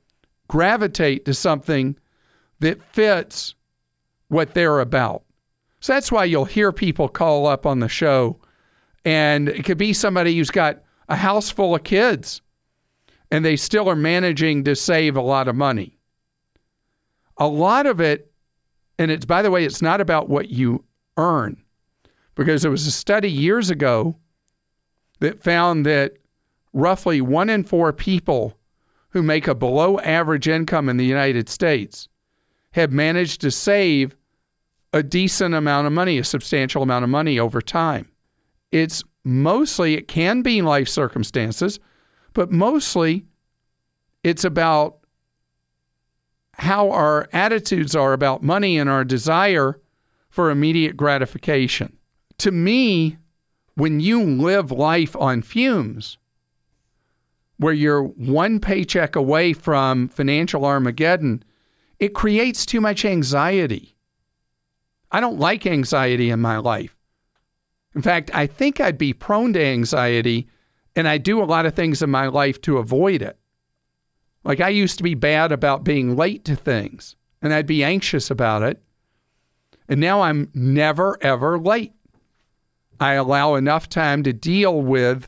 gravitate 0.48 1.24
to 1.24 1.34
something 1.34 1.96
that 2.58 2.82
fits 2.92 3.54
what 4.28 4.54
they're 4.54 4.80
about. 4.80 5.22
So 5.80 5.94
that's 5.94 6.12
why 6.12 6.24
you'll 6.24 6.44
hear 6.44 6.72
people 6.72 7.08
call 7.08 7.46
up 7.46 7.64
on 7.64 7.80
the 7.80 7.88
show, 7.88 8.38
and 9.04 9.48
it 9.48 9.64
could 9.64 9.78
be 9.78 9.92
somebody 9.92 10.36
who's 10.36 10.50
got 10.50 10.82
a 11.08 11.16
house 11.16 11.50
full 11.50 11.74
of 11.74 11.84
kids 11.84 12.42
and 13.30 13.44
they 13.44 13.56
still 13.56 13.88
are 13.88 13.96
managing 13.96 14.64
to 14.64 14.74
save 14.74 15.16
a 15.16 15.22
lot 15.22 15.48
of 15.48 15.56
money. 15.56 15.98
A 17.36 17.46
lot 17.46 17.86
of 17.86 18.00
it, 18.00 18.32
and 18.98 19.10
it's 19.10 19.24
by 19.24 19.42
the 19.42 19.50
way, 19.50 19.64
it's 19.64 19.82
not 19.82 20.00
about 20.00 20.28
what 20.28 20.50
you 20.50 20.84
earn, 21.16 21.62
because 22.34 22.62
there 22.62 22.70
was 22.70 22.86
a 22.86 22.90
study 22.90 23.30
years 23.30 23.70
ago 23.70 24.16
that 25.20 25.42
found 25.42 25.86
that 25.86 26.14
roughly 26.72 27.20
one 27.20 27.50
in 27.50 27.64
four 27.64 27.92
people 27.92 28.56
who 29.10 29.22
make 29.22 29.48
a 29.48 29.54
below 29.54 29.98
average 30.00 30.48
income 30.48 30.88
in 30.88 30.96
the 30.96 31.04
United 31.04 31.48
States 31.48 32.08
have 32.72 32.92
managed 32.92 33.40
to 33.40 33.50
save 33.50 34.16
a 34.92 35.02
decent 35.02 35.54
amount 35.54 35.86
of 35.86 35.92
money, 35.92 36.18
a 36.18 36.24
substantial 36.24 36.82
amount 36.82 37.04
of 37.04 37.10
money 37.10 37.38
over 37.38 37.60
time. 37.60 38.08
It's 38.70 39.02
mostly, 39.24 39.94
it 39.94 40.08
can 40.08 40.42
be 40.42 40.62
life 40.62 40.88
circumstances, 40.88 41.80
but 42.32 42.50
mostly 42.50 43.26
it's 44.22 44.44
about 44.44 44.98
how 46.54 46.90
our 46.90 47.28
attitudes 47.32 47.96
are 47.96 48.12
about 48.12 48.42
money 48.42 48.78
and 48.78 48.90
our 48.90 49.04
desire 49.04 49.80
for 50.28 50.50
immediate 50.50 50.96
gratification. 50.96 51.96
To 52.38 52.50
me, 52.50 53.16
when 53.74 54.00
you 54.00 54.22
live 54.22 54.70
life 54.70 55.16
on 55.16 55.42
fumes, 55.42 56.18
where 57.56 57.74
you're 57.74 58.02
one 58.02 58.60
paycheck 58.60 59.16
away 59.16 59.52
from 59.52 60.08
financial 60.08 60.64
Armageddon, 60.64 61.42
it 61.98 62.14
creates 62.14 62.64
too 62.64 62.80
much 62.80 63.04
anxiety. 63.04 63.94
I 65.12 65.20
don't 65.20 65.38
like 65.38 65.66
anxiety 65.66 66.30
in 66.30 66.40
my 66.40 66.58
life. 66.58 66.96
In 67.94 68.02
fact, 68.02 68.30
I 68.32 68.46
think 68.46 68.80
I'd 68.80 68.96
be 68.96 69.12
prone 69.12 69.52
to 69.54 69.62
anxiety, 69.64 70.48
and 71.00 71.08
I 71.08 71.16
do 71.16 71.42
a 71.42 71.44
lot 71.44 71.64
of 71.64 71.72
things 71.72 72.02
in 72.02 72.10
my 72.10 72.26
life 72.26 72.60
to 72.60 72.76
avoid 72.76 73.22
it. 73.22 73.38
Like 74.44 74.60
I 74.60 74.68
used 74.68 74.98
to 74.98 75.02
be 75.02 75.14
bad 75.14 75.50
about 75.50 75.82
being 75.82 76.14
late 76.14 76.44
to 76.44 76.54
things, 76.54 77.16
and 77.40 77.54
I'd 77.54 77.66
be 77.66 77.82
anxious 77.82 78.30
about 78.30 78.62
it. 78.62 78.82
And 79.88 79.98
now 79.98 80.20
I'm 80.20 80.50
never, 80.52 81.16
ever 81.22 81.58
late. 81.58 81.94
I 83.00 83.14
allow 83.14 83.54
enough 83.54 83.88
time 83.88 84.22
to 84.24 84.34
deal 84.34 84.82
with 84.82 85.26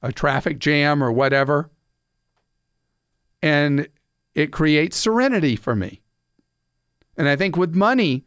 a 0.00 0.12
traffic 0.12 0.60
jam 0.60 1.02
or 1.02 1.10
whatever, 1.10 1.72
and 3.42 3.88
it 4.36 4.52
creates 4.52 4.96
serenity 4.96 5.56
for 5.56 5.74
me. 5.74 6.02
And 7.16 7.28
I 7.28 7.34
think 7.34 7.56
with 7.56 7.74
money, 7.74 8.26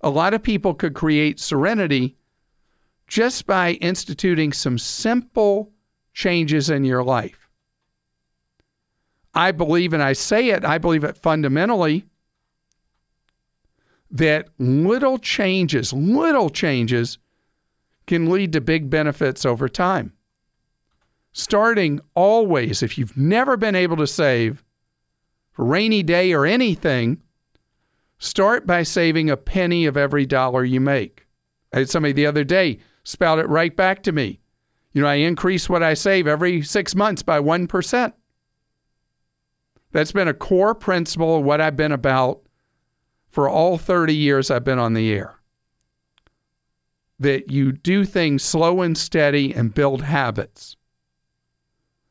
a 0.00 0.10
lot 0.10 0.32
of 0.32 0.44
people 0.44 0.74
could 0.74 0.94
create 0.94 1.40
serenity 1.40 2.16
just 3.08 3.48
by 3.48 3.72
instituting 3.72 4.52
some 4.52 4.78
simple 4.78 5.72
changes 6.18 6.68
in 6.68 6.82
your 6.82 7.04
life. 7.04 7.48
I 9.34 9.52
believe, 9.52 9.92
and 9.92 10.02
I 10.02 10.14
say 10.14 10.48
it, 10.48 10.64
I 10.64 10.76
believe 10.76 11.04
it 11.04 11.16
fundamentally, 11.16 12.06
that 14.10 14.48
little 14.58 15.18
changes, 15.18 15.92
little 15.92 16.50
changes 16.50 17.18
can 18.08 18.28
lead 18.30 18.52
to 18.52 18.60
big 18.60 18.90
benefits 18.90 19.46
over 19.46 19.68
time. 19.68 20.12
Starting 21.34 22.00
always, 22.16 22.82
if 22.82 22.98
you've 22.98 23.16
never 23.16 23.56
been 23.56 23.76
able 23.76 23.96
to 23.98 24.06
save 24.08 24.64
for 25.52 25.64
rainy 25.64 26.02
day 26.02 26.32
or 26.32 26.46
anything, 26.46 27.22
start 28.18 28.66
by 28.66 28.82
saving 28.82 29.30
a 29.30 29.36
penny 29.36 29.86
of 29.86 29.96
every 29.96 30.26
dollar 30.26 30.64
you 30.64 30.80
make. 30.80 31.28
I 31.72 31.78
had 31.78 31.90
somebody 31.90 32.12
the 32.12 32.26
other 32.26 32.42
day 32.42 32.80
spout 33.04 33.38
it 33.38 33.48
right 33.48 33.76
back 33.76 34.02
to 34.02 34.10
me. 34.10 34.40
You 34.98 35.04
know, 35.04 35.10
I 35.10 35.14
increase 35.14 35.68
what 35.68 35.84
I 35.84 35.94
save 35.94 36.26
every 36.26 36.60
six 36.60 36.96
months 36.96 37.22
by 37.22 37.38
1%. 37.38 38.12
That's 39.92 40.10
been 40.10 40.26
a 40.26 40.34
core 40.34 40.74
principle 40.74 41.36
of 41.36 41.44
what 41.44 41.60
I've 41.60 41.76
been 41.76 41.92
about 41.92 42.40
for 43.28 43.48
all 43.48 43.78
30 43.78 44.12
years 44.12 44.50
I've 44.50 44.64
been 44.64 44.80
on 44.80 44.94
the 44.94 45.12
air. 45.12 45.38
That 47.20 47.52
you 47.52 47.70
do 47.70 48.04
things 48.04 48.42
slow 48.42 48.82
and 48.82 48.98
steady 48.98 49.54
and 49.54 49.72
build 49.72 50.02
habits. 50.02 50.74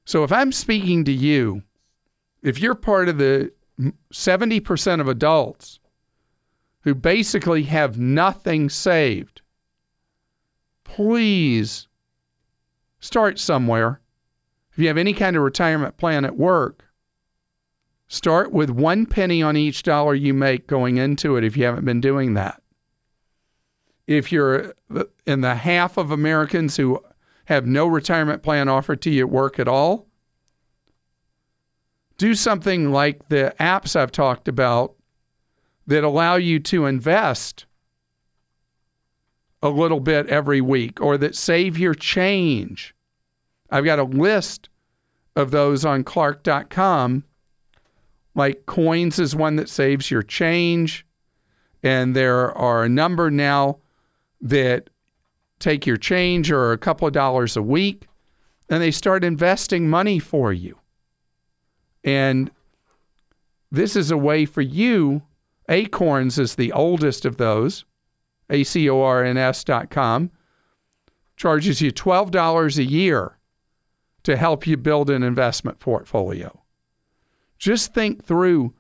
So 0.06 0.24
if 0.24 0.32
I'm 0.32 0.54
speaking 0.54 1.04
to 1.04 1.12
you, 1.12 1.64
if 2.42 2.62
you're 2.62 2.74
part 2.74 3.10
of 3.10 3.18
the 3.18 3.52
70% 4.14 5.02
of 5.02 5.10
adults 5.10 5.82
who 6.84 6.96
basically 6.96 7.64
have 7.64 8.00
nothing 8.00 8.70
saved, 8.70 9.42
please 10.86 11.87
start 13.00 13.40
somewhere. 13.40 14.02
If 14.72 14.80
you 14.80 14.88
have 14.88 14.98
any 14.98 15.14
kind 15.14 15.36
of 15.36 15.44
retirement 15.44 15.98
plan 15.98 16.26
at 16.26 16.38
work, 16.38 16.88
Start 18.08 18.54
with 18.54 18.70
one 18.70 19.06
penny 19.06 19.42
on 19.42 19.58
each 19.58 19.84
dollar 19.84 20.16
you 20.16 20.34
make 20.34 20.66
going 20.66 20.98
into 20.98 21.36
it 21.36 21.44
if 21.44 21.58
you 21.58 21.66
haven't 21.66 21.86
been 21.86 22.00
doing 22.00 22.36
that. 22.36 22.62
If 24.08 24.32
you're 24.32 24.74
uh, 24.96 25.04
in 25.26 25.42
the 25.42 25.56
half 25.56 25.98
of 25.98 26.12
Americans 26.12 26.78
who 26.78 27.04
have 27.46 27.66
no 27.66 27.86
retirement 27.86 28.44
plan 28.44 28.70
offered 28.70 29.02
to 29.02 29.10
you 29.10 29.26
at 29.26 29.30
work 29.30 29.60
at 29.60 29.68
all, 29.68 30.08
do 32.18 32.34
something 32.34 32.92
like 32.92 33.28
the 33.28 33.54
apps 33.60 33.96
I've 33.96 34.12
talked 34.12 34.48
about 34.48 34.96
that 35.86 36.06
allow 36.06 36.36
you 36.36 36.60
to 36.62 36.86
invest 36.86 37.66
a 39.62 39.70
little 39.70 40.00
bit 40.00 40.28
every 40.28 40.62
week 40.62 41.02
or 41.02 41.18
that 41.18 41.36
save 41.36 41.78
your 41.78 41.94
change. 41.94 42.94
I've 43.70 43.86
got 43.86 44.00
a 44.00 44.04
list 44.04 44.70
of 45.36 45.52
those 45.52 45.86
on 45.86 46.04
clark.com 46.04 47.24
like 48.38 48.68
coins 48.68 49.18
is 49.18 49.36
one 49.36 49.56
that 49.56 49.68
saves 49.68 50.12
your 50.12 50.22
change. 50.22 51.06
And 51.82 52.16
there 52.16 52.56
are 52.56 52.84
a 52.84 52.90
number 52.90 53.32
now 53.32 53.80
that 54.40 54.90
take 55.60 55.88
your 55.88 55.98
change 55.98 56.52
or 56.52 56.72
a 56.72 56.78
couple 56.78 57.08
of 57.08 57.14
dollars 57.14 57.58
a 57.58 57.64
week 57.64 58.08
and 58.70 58.82
they 58.82 58.92
start 58.92 59.24
investing 59.24 59.90
money 59.90 60.20
for 60.20 60.54
you. 60.54 60.78
And 62.04 62.52
this 63.72 63.96
is 63.96 64.12
a 64.12 64.18
way 64.18 64.46
for 64.46 64.62
you. 64.62 65.24
Acorns 65.68 66.38
is 66.38 66.56
the 66.56 66.72
oldest 66.72 67.26
of 67.26 67.38
those, 67.38 67.86
A 68.50 68.64
C 68.64 68.90
O 68.90 69.02
R 69.02 69.24
N 69.24 69.38
S 69.38 69.64
dot 69.64 69.90
com, 69.90 70.32
charges 71.36 71.82
you 71.82 71.92
$12 71.92 72.78
a 72.78 72.84
year 72.84 73.38
to 74.24 74.36
help 74.36 74.68
you 74.68 74.76
build 74.76 75.10
an 75.10 75.24
investment 75.24 75.80
portfolio. 75.80 76.62
Just 77.58 77.94
think 77.94 78.26
through 78.26 78.74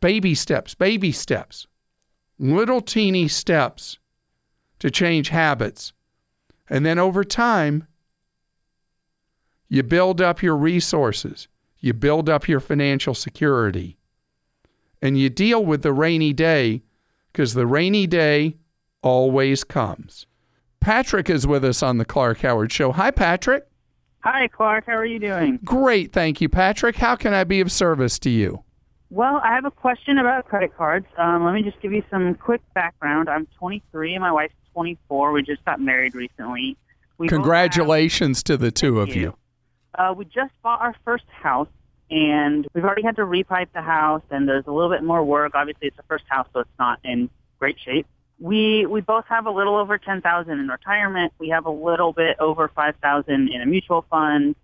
baby 0.00 0.34
steps, 0.34 0.74
baby 0.74 1.12
steps, 1.12 1.66
little 2.38 2.80
teeny 2.80 3.28
steps 3.28 3.98
to 4.80 4.90
change 4.90 5.28
habits. 5.28 5.92
And 6.68 6.84
then 6.84 6.98
over 6.98 7.24
time, 7.24 7.86
you 9.68 9.82
build 9.82 10.20
up 10.20 10.42
your 10.42 10.56
resources, 10.56 11.48
you 11.78 11.94
build 11.94 12.28
up 12.28 12.48
your 12.48 12.60
financial 12.60 13.14
security, 13.14 13.96
and 15.00 15.18
you 15.18 15.30
deal 15.30 15.64
with 15.64 15.82
the 15.82 15.92
rainy 15.92 16.32
day 16.32 16.82
because 17.32 17.54
the 17.54 17.66
rainy 17.66 18.06
day 18.06 18.56
always 19.02 19.64
comes. 19.64 20.26
Patrick 20.80 21.28
is 21.30 21.46
with 21.46 21.64
us 21.64 21.82
on 21.82 21.98
the 21.98 22.04
Clark 22.04 22.38
Howard 22.40 22.72
Show. 22.72 22.92
Hi, 22.92 23.10
Patrick. 23.10 23.66
Hi, 24.20 24.48
Clark. 24.48 24.86
How 24.86 24.94
are 24.96 25.04
you 25.04 25.18
doing? 25.18 25.58
Great. 25.64 26.12
Thank 26.12 26.40
you, 26.40 26.48
Patrick. 26.48 26.96
How 26.96 27.16
can 27.16 27.34
I 27.34 27.44
be 27.44 27.60
of 27.60 27.70
service 27.70 28.18
to 28.20 28.30
you? 28.30 28.64
Well, 29.10 29.40
I 29.44 29.54
have 29.54 29.64
a 29.64 29.70
question 29.70 30.18
about 30.18 30.46
credit 30.46 30.74
cards. 30.76 31.06
Um, 31.18 31.44
let 31.44 31.52
me 31.52 31.62
just 31.62 31.80
give 31.80 31.92
you 31.92 32.02
some 32.10 32.34
quick 32.34 32.62
background. 32.74 33.28
I'm 33.28 33.46
23 33.58 34.14
and 34.14 34.22
my 34.22 34.32
wife's 34.32 34.54
24. 34.72 35.32
We 35.32 35.42
just 35.42 35.64
got 35.64 35.80
married 35.80 36.14
recently. 36.14 36.76
We 37.18 37.28
Congratulations 37.28 38.42
to 38.44 38.56
the 38.56 38.70
two 38.70 39.00
of 39.00 39.14
you. 39.14 39.26
have- 39.26 40.10
uh, 40.10 40.14
we 40.14 40.24
just 40.24 40.52
bought 40.62 40.80
our 40.80 40.94
first 41.04 41.24
house, 41.30 41.68
and 42.10 42.66
we've 42.72 42.84
already 42.84 43.02
had 43.02 43.16
to 43.16 43.22
repipe 43.22 43.66
the 43.74 43.82
house, 43.82 44.22
and 44.30 44.48
there's 44.48 44.66
a 44.66 44.72
little 44.72 44.90
bit 44.90 45.02
more 45.04 45.22
work. 45.22 45.54
Obviously, 45.54 45.88
it's 45.88 45.96
the 45.98 46.02
first 46.04 46.24
house, 46.28 46.48
so 46.54 46.60
it's 46.60 46.78
not 46.78 46.98
in 47.04 47.28
great 47.58 47.78
shape. 47.78 48.06
We 48.42 48.86
we 48.86 49.00
both 49.02 49.24
have 49.28 49.46
a 49.46 49.52
little 49.52 49.76
over 49.76 49.98
10,000 49.98 50.50
in 50.52 50.66
retirement. 50.66 51.32
We 51.38 51.50
have 51.50 51.64
a 51.64 51.70
little 51.70 52.12
bit 52.12 52.36
over 52.40 52.68
5,000 52.74 53.32
in 53.48 53.60
a 53.62 53.66
mutual 53.66 54.04
fund. 54.10 54.56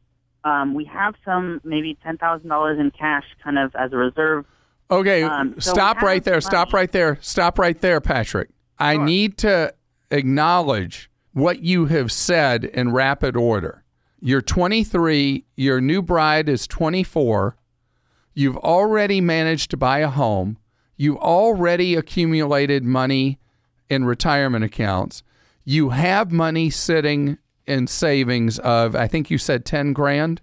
Um, 0.42 0.74
we 0.74 0.84
have 0.86 1.14
some 1.24 1.60
maybe 1.62 1.96
$10,000 2.04 2.80
in 2.80 2.90
cash, 2.90 3.22
kind 3.42 3.56
of 3.56 3.72
as 3.76 3.92
a 3.92 3.96
reserve. 3.96 4.46
Okay, 4.90 5.22
Um, 5.22 5.60
so 5.60 5.72
stop 5.72 6.02
right 6.02 6.24
there. 6.24 6.40
Stop 6.40 6.72
right 6.72 6.90
there. 6.90 7.18
Stop 7.20 7.56
right 7.56 7.80
there, 7.80 8.00
Patrick. 8.00 8.48
I 8.80 8.94
Sure. 8.94 9.04
need 9.04 9.38
to 9.38 9.72
acknowledge 10.10 11.08
what 11.32 11.60
you 11.60 11.86
have 11.86 12.10
said 12.10 12.64
in 12.64 12.90
rapid 12.90 13.36
order. 13.36 13.84
You're 14.20 14.42
23, 14.42 15.44
your 15.56 15.80
new 15.80 16.02
bride 16.02 16.48
is 16.48 16.66
24. 16.66 17.56
You've 18.34 18.56
already 18.56 19.20
managed 19.20 19.70
to 19.70 19.76
buy 19.76 20.00
a 20.00 20.08
home. 20.08 20.56
You've 20.96 21.18
already 21.18 21.94
accumulated 21.94 22.82
money 22.82 23.38
in 23.90 24.04
retirement 24.04 24.64
accounts. 24.64 25.22
You 25.64 25.90
have 25.90 26.32
money 26.32 26.70
sitting 26.70 27.38
in 27.66 27.86
savings 27.86 28.58
of, 28.60 28.94
I 28.96 29.06
think 29.06 29.30
you 29.30 29.38
said 29.38 29.64
10 29.64 29.92
grand. 29.92 30.40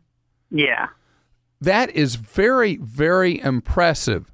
Yeah. 0.52 0.88
That 1.62 1.90
is 1.92 2.16
very, 2.16 2.76
very 2.78 3.40
impressive 3.42 4.32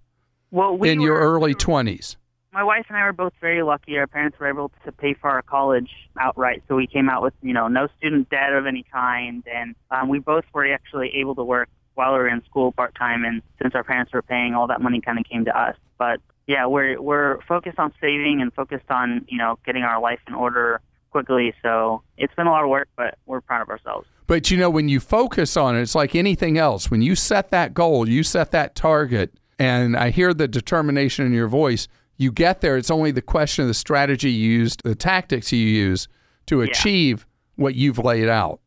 Well, 0.50 0.78
we 0.78 0.90
in 0.90 1.00
your 1.02 1.14
were- 1.14 1.20
early 1.36 1.54
20s. 1.56 2.18
my 2.52 2.64
wife 2.64 2.86
and 2.90 2.98
I 2.98 3.06
were 3.06 3.14
both 3.14 3.34
very 3.40 3.64
lucky. 3.64 3.98
Our 3.98 4.08
parents 4.08 4.38
were 4.40 4.48
able 4.50 4.72
to 4.86 4.92
pay 4.92 5.14
for 5.14 5.30
our 5.30 5.42
college 5.42 5.90
outright, 6.20 6.64
so 6.68 6.76
we 6.76 6.88
came 6.88 7.08
out 7.08 7.22
with 7.24 7.34
you 7.42 7.54
know 7.54 7.70
no 7.70 7.88
student 7.98 8.30
debt 8.30 8.52
of 8.54 8.66
any 8.66 8.84
kind, 8.92 9.44
and 9.54 9.76
um, 9.92 10.10
we 10.10 10.20
both 10.20 10.44
were 10.54 10.66
actually 10.74 11.12
able 11.16 11.36
to 11.36 11.44
work 11.44 11.70
while 11.94 12.12
we 12.12 12.18
were 12.20 12.28
in 12.28 12.44
school 12.44 12.74
part 12.74 12.94
time. 12.96 13.24
And 13.24 13.42
since 13.62 13.74
our 13.76 13.84
parents 13.86 14.12
were 14.12 14.22
paying, 14.22 14.54
all 14.54 14.68
that 14.68 14.82
money 14.82 15.00
kind 15.00 15.18
of 15.18 15.24
came 15.26 15.46
to 15.46 15.58
us. 15.58 15.78
But 15.98 16.20
yeah, 16.52 16.66
we're 16.66 17.02
we're 17.02 17.42
focused 17.44 17.80
on 17.80 17.94
saving 18.02 18.42
and 18.42 18.54
focused 18.54 18.90
on 18.90 19.26
you 19.30 19.38
know 19.38 19.58
getting 19.66 19.84
our 19.84 20.02
life 20.02 20.20
in 20.28 20.34
order 20.34 20.82
quickly. 21.10 21.54
So 21.62 22.04
it's 22.18 22.34
been 22.36 22.46
a 22.46 22.52
lot 22.52 22.64
of 22.64 22.70
work, 22.70 22.90
but 22.98 23.18
we're 23.26 23.40
proud 23.40 23.62
of 23.62 23.70
ourselves. 23.70 24.06
But 24.28 24.52
you 24.52 24.58
know, 24.58 24.70
when 24.70 24.90
you 24.90 25.00
focus 25.00 25.56
on 25.56 25.78
it, 25.78 25.82
it's 25.82 25.96
like 25.96 26.14
anything 26.14 26.58
else. 26.58 26.92
When 26.92 27.02
you 27.02 27.16
set 27.16 27.52
that 27.52 27.74
goal, 27.74 28.08
you 28.08 28.24
set 28.24 28.52
that 28.52 28.76
target, 28.76 29.34
and 29.58 29.96
I 29.96 30.10
hear 30.10 30.34
the 30.34 30.48
determination 30.48 31.26
in 31.26 31.32
your 31.32 31.48
voice, 31.48 31.88
you 32.18 32.34
get 32.34 32.60
there. 32.60 32.76
It's 32.76 32.92
only 32.92 33.12
the 33.12 33.22
question 33.22 33.64
of 33.64 33.70
the 33.70 33.74
strategy 33.74 34.30
you 34.30 34.52
used, 34.60 34.82
the 34.84 34.96
tactics 34.96 35.54
you 35.54 35.66
use 35.66 36.10
to 36.48 36.62
achieve 36.62 37.26
what 37.56 37.76
you've 37.76 37.98
laid 37.98 38.28
out. 38.28 38.60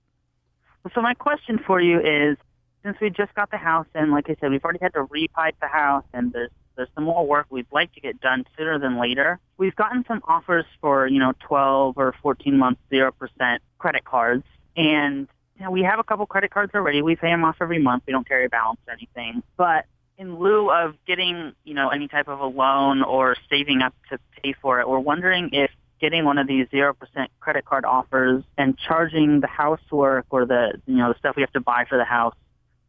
So 0.95 1.03
my 1.03 1.15
question 1.15 1.59
for 1.67 1.81
you 1.83 1.99
is, 1.99 2.39
since 2.83 2.97
we 3.01 3.11
just 3.11 3.35
got 3.35 3.51
the 3.51 3.59
house, 3.59 3.87
and 3.95 4.11
like 4.11 4.29
I 4.31 4.37
said, 4.41 4.51
we've 4.51 4.65
already 4.65 4.81
had 4.81 4.95
to 4.95 5.05
repipe 5.05 5.59
the 5.61 5.69
house, 5.69 6.05
and 6.13 6.33
there's 6.33 6.51
there's 6.77 6.89
some 6.95 7.05
more 7.05 7.27
work 7.27 7.47
we'd 7.51 7.67
like 7.73 7.93
to 7.95 8.01
get 8.01 8.21
done 8.21 8.45
sooner 8.57 8.79
than 8.79 9.01
later. 9.01 9.39
We've 9.57 9.77
gotten 9.77 10.05
some 10.07 10.23
offers 10.27 10.65
for 10.81 11.07
you 11.07 11.19
know 11.19 11.33
12 11.41 11.97
or 11.97 12.15
14 12.23 12.57
month 12.57 12.79
zero 12.91 13.13
percent 13.13 13.63
credit 13.79 14.05
cards, 14.05 14.45
and 14.77 15.29
you 15.57 15.65
know, 15.65 15.71
we 15.71 15.83
have 15.83 15.99
a 15.99 16.05
couple 16.05 16.27
credit 16.27 16.51
cards 16.51 16.73
already. 16.75 17.03
We 17.03 17.17
pay 17.17 17.29
them 17.29 17.45
off 17.45 17.57
every 17.61 17.79
month. 17.79 18.05
We 18.07 18.13
don't 18.13 18.27
carry 18.27 18.47
a 18.47 18.49
balance 18.49 18.81
or 18.89 18.95
anything, 18.95 19.43
but 19.57 19.87
in 20.19 20.39
lieu 20.39 20.71
of 20.71 20.95
getting, 21.07 21.53
you 21.65 21.75
know, 21.75 21.89
any 21.89 22.09
type 22.09 22.29
of 22.29 22.41
a 22.41 22.47
loan 22.47 23.03
or 23.03 23.37
saving 23.51 23.83
up 23.83 23.95
to 24.11 24.19
pay 24.43 24.55
for 24.61 24.81
it, 24.81 24.89
we're 24.89 24.99
wondering 24.99 25.51
if 25.53 25.71
getting 26.01 26.25
one 26.25 26.39
of 26.39 26.47
these 26.47 26.67
0% 26.69 26.95
credit 27.41 27.65
card 27.65 27.85
offers 27.85 28.45
and 28.59 28.77
charging 28.77 29.41
the 29.41 29.47
housework 29.47 30.27
or 30.31 30.45
the, 30.45 30.81
you 30.87 30.97
know, 30.97 31.13
the 31.13 31.19
stuff 31.19 31.37
we 31.37 31.43
have 31.43 31.53
to 31.53 31.61
buy 31.61 31.85
for 31.89 31.99
the 31.99 32.05
house 32.05 32.35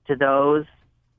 to 0.08 0.16
those 0.16 0.66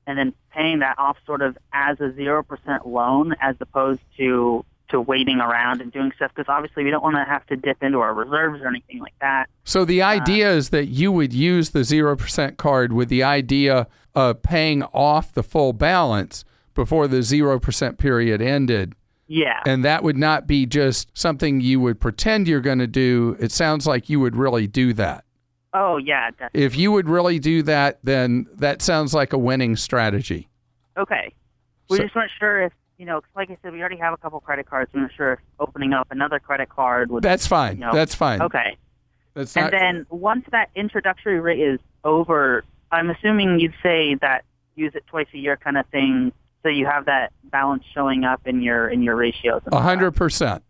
and 0.07 0.17
then 0.17 0.33
paying 0.51 0.79
that 0.79 0.97
off 0.97 1.17
sort 1.25 1.41
of 1.41 1.57
as 1.73 1.99
a 1.99 2.09
0% 2.09 2.85
loan 2.85 3.35
as 3.41 3.55
opposed 3.59 4.01
to 4.17 4.65
to 4.89 5.01
waiting 5.01 5.41
around 5.41 5.81
and 5.81 5.91
doing 5.91 6.13
stuff 6.15 6.31
because 6.33 6.47
obviously 6.47 6.81
we 6.85 6.89
don't 6.89 7.03
want 7.03 7.17
to 7.17 7.23
have 7.25 7.45
to 7.47 7.57
dip 7.57 7.83
into 7.83 7.99
our 7.99 8.13
reserves 8.13 8.61
or 8.61 8.67
anything 8.67 8.99
like 8.99 9.13
that. 9.19 9.49
So 9.65 9.83
the 9.83 10.01
uh, 10.01 10.07
idea 10.07 10.49
is 10.49 10.69
that 10.69 10.85
you 10.85 11.11
would 11.11 11.33
use 11.33 11.71
the 11.71 11.79
0% 11.79 12.55
card 12.55 12.93
with 12.93 13.09
the 13.09 13.21
idea 13.21 13.87
of 14.15 14.41
paying 14.41 14.83
off 14.83 15.33
the 15.33 15.43
full 15.43 15.73
balance 15.73 16.45
before 16.73 17.09
the 17.09 17.17
0% 17.17 17.97
period 17.97 18.41
ended. 18.41 18.95
Yeah. 19.27 19.61
And 19.65 19.83
that 19.83 20.03
would 20.03 20.15
not 20.15 20.47
be 20.47 20.65
just 20.65 21.09
something 21.17 21.59
you 21.59 21.81
would 21.81 21.99
pretend 21.99 22.47
you're 22.47 22.61
going 22.61 22.79
to 22.79 22.87
do. 22.87 23.35
It 23.41 23.51
sounds 23.51 23.85
like 23.85 24.09
you 24.09 24.21
would 24.21 24.37
really 24.37 24.67
do 24.67 24.93
that. 24.93 25.25
Oh, 25.73 25.97
yeah, 25.97 26.31
definitely. 26.31 26.63
If 26.63 26.77
you 26.77 26.91
would 26.91 27.07
really 27.09 27.39
do 27.39 27.61
that, 27.63 27.99
then 28.03 28.47
that 28.55 28.81
sounds 28.81 29.13
like 29.13 29.33
a 29.33 29.37
winning 29.37 29.75
strategy. 29.75 30.47
Okay. 30.97 31.33
We 31.89 31.97
So- 31.97 32.03
just 32.03 32.15
weren't 32.15 32.31
sure 32.39 32.61
if, 32.63 32.73
you 32.97 33.05
know, 33.05 33.21
'cause 33.21 33.29
like 33.35 33.51
I 33.51 33.57
said, 33.61 33.73
we 33.73 33.79
already 33.79 33.97
have 33.97 34.13
a 34.13 34.17
couple 34.17 34.39
credit 34.39 34.65
cards. 34.65 34.91
We 34.93 35.01
weren't 35.01 35.13
sure 35.13 35.33
if 35.33 35.39
opening 35.59 35.93
up 35.93 36.07
another 36.09 36.39
credit 36.39 36.69
card 36.69 37.11
would. 37.11 37.21
That's 37.23 37.45
fine. 37.47 37.75
you 37.75 37.81
know- 37.81 37.93
That's 37.93 38.15
fine. 38.15 38.41
Okay. 38.41 38.77
That's 39.33 39.55
And 39.55 39.65
not, 39.65 39.71
then 39.71 40.05
once 40.09 40.45
that 40.51 40.69
introductory 40.73 41.39
rate 41.39 41.59
is 41.59 41.79
over, 42.03 42.63
I'm 42.91 43.09
assuming 43.11 43.59
you'd 43.59 43.75
say 43.83 44.15
that 44.15 44.43
use 44.75 44.95
it 44.95 45.05
twice 45.07 45.27
a 45.33 45.37
year 45.37 45.57
kind 45.57 45.77
of 45.77 45.85
thing, 45.87 46.31
so 46.63 46.69
you 46.69 46.85
have 46.87 47.05
that 47.05 47.31
balance 47.45 47.83
showing 47.93 48.23
up 48.23 48.41
in 48.47 48.61
your 48.61 48.87
in 48.87 49.03
your 49.03 49.15
ratios. 49.15 49.61
a 49.67 49.75
100%. 49.75 50.63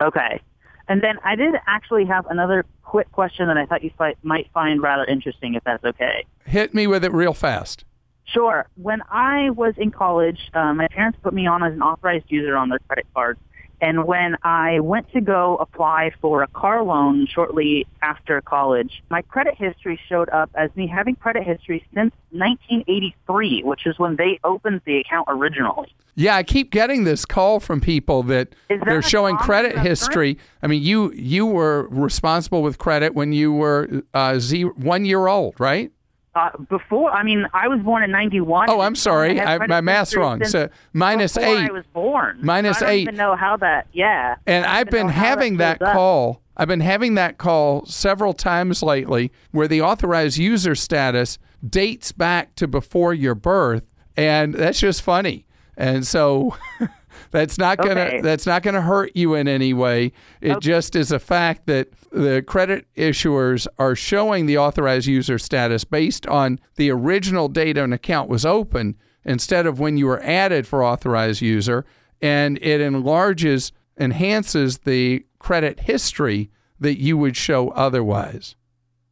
Okay. 0.00 0.40
And 0.88 1.02
then 1.02 1.18
I 1.24 1.34
did 1.34 1.54
actually 1.66 2.04
have 2.06 2.26
another 2.26 2.64
quick 2.82 3.10
question 3.12 3.48
that 3.48 3.56
I 3.56 3.66
thought 3.66 3.82
you 3.82 3.90
might 4.22 4.50
find 4.52 4.80
rather 4.80 5.04
interesting, 5.04 5.54
if 5.54 5.64
that's 5.64 5.84
okay. 5.84 6.24
Hit 6.44 6.74
me 6.74 6.86
with 6.86 7.04
it 7.04 7.12
real 7.12 7.34
fast. 7.34 7.84
Sure. 8.24 8.66
When 8.76 9.02
I 9.10 9.50
was 9.50 9.74
in 9.76 9.90
college, 9.90 10.50
uh, 10.54 10.74
my 10.74 10.88
parents 10.88 11.18
put 11.22 11.32
me 11.32 11.46
on 11.46 11.62
as 11.62 11.72
an 11.72 11.82
authorized 11.82 12.26
user 12.28 12.56
on 12.56 12.68
their 12.68 12.78
credit 12.80 13.06
card. 13.14 13.38
And 13.80 14.06
when 14.06 14.36
I 14.42 14.80
went 14.80 15.12
to 15.12 15.20
go 15.20 15.56
apply 15.56 16.12
for 16.20 16.42
a 16.42 16.46
car 16.48 16.82
loan 16.82 17.26
shortly 17.26 17.86
after 18.02 18.40
college, 18.40 19.02
my 19.10 19.22
credit 19.22 19.54
history 19.54 20.00
showed 20.08 20.28
up 20.30 20.50
as 20.54 20.74
me 20.76 20.86
having 20.86 21.14
credit 21.16 21.42
history 21.42 21.84
since 21.94 22.12
1983, 22.30 23.62
which 23.64 23.86
is 23.86 23.98
when 23.98 24.16
they 24.16 24.38
opened 24.44 24.80
the 24.84 24.98
account 24.98 25.26
originally. 25.28 25.92
Yeah, 26.14 26.36
I 26.36 26.42
keep 26.42 26.70
getting 26.70 27.04
this 27.04 27.26
call 27.26 27.60
from 27.60 27.82
people 27.82 28.22
that 28.24 28.54
that 28.68 28.84
they're 28.86 29.02
showing 29.02 29.36
credit 29.36 29.78
history. 29.78 30.38
I 30.62 30.66
mean, 30.66 30.82
you 30.82 31.12
you 31.12 31.44
were 31.44 31.86
responsible 31.90 32.62
with 32.62 32.78
credit 32.78 33.14
when 33.14 33.34
you 33.34 33.52
were 33.52 34.02
uh, 34.14 34.38
z- 34.38 34.62
one 34.62 35.04
year 35.04 35.26
old, 35.26 35.60
right? 35.60 35.92
Uh, 36.36 36.50
before, 36.68 37.10
I 37.10 37.22
mean, 37.22 37.46
I 37.54 37.66
was 37.66 37.80
born 37.80 38.02
in 38.02 38.10
91. 38.10 38.68
Oh, 38.68 38.80
I'm 38.82 38.94
sorry. 38.94 39.40
I, 39.40 39.66
my 39.66 39.80
math's 39.80 40.14
wrong. 40.14 40.44
So 40.44 40.68
minus 40.92 41.36
eight. 41.38 41.70
I 41.70 41.72
was 41.72 41.84
born. 41.94 42.40
Minus 42.42 42.78
So 42.80 42.84
I 42.84 42.88
don't 42.88 42.94
eight. 42.98 43.02
even 43.02 43.16
know 43.16 43.36
how 43.36 43.56
that, 43.56 43.86
yeah. 43.94 44.36
And 44.46 44.66
I 44.66 44.68
don't 44.68 44.76
I've 44.76 44.90
been 44.90 45.08
having 45.08 45.56
that, 45.56 45.80
up. 45.80 45.94
call. 45.94 46.42
I've 46.54 46.68
been 46.68 46.80
having 46.80 47.14
that 47.14 47.38
call 47.38 47.86
several 47.86 48.34
times 48.34 48.82
lately 48.82 49.32
where 49.50 49.66
the 49.66 49.80
authorized 49.80 50.36
user 50.36 50.74
status 50.74 51.38
dates 51.66 52.12
back 52.12 52.54
to 52.56 52.68
before 52.68 53.14
your 53.14 53.34
birth 53.34 53.84
and 54.16 54.54
that's 54.54 54.80
just 54.80 55.00
funny. 55.02 55.46
And 55.76 56.06
so 56.06 56.54
that's 57.30 57.56
not 57.58 57.80
to 57.82 57.90
Okay. 57.90 58.20
that's 58.22 58.46
not 58.46 58.62
going 58.62 58.74
to 58.74 58.80
hurt 58.82 59.12
you 59.14 59.34
in 59.34 59.48
any 59.48 59.72
way. 59.74 60.12
It 60.40 60.60
just 60.60 60.96
is 60.96 61.12
a 61.12 61.18
fact 61.18 61.66
that 61.66 61.88
the 62.16 62.40
credit 62.40 62.86
issuers 62.96 63.66
are 63.78 63.94
showing 63.94 64.46
the 64.46 64.56
authorized 64.56 65.06
user 65.06 65.38
status 65.38 65.84
based 65.84 66.26
on 66.26 66.58
the 66.76 66.90
original 66.90 67.46
date 67.46 67.76
an 67.76 67.92
account 67.92 68.30
was 68.30 68.46
open 68.46 68.96
instead 69.24 69.66
of 69.66 69.78
when 69.78 69.98
you 69.98 70.06
were 70.06 70.22
added 70.22 70.66
for 70.66 70.82
authorized 70.82 71.42
user 71.42 71.84
and 72.22 72.58
it 72.62 72.80
enlarges 72.80 73.70
enhances 73.98 74.78
the 74.78 75.26
credit 75.38 75.80
history 75.80 76.50
that 76.80 76.98
you 76.98 77.18
would 77.18 77.36
show 77.36 77.68
otherwise. 77.70 78.56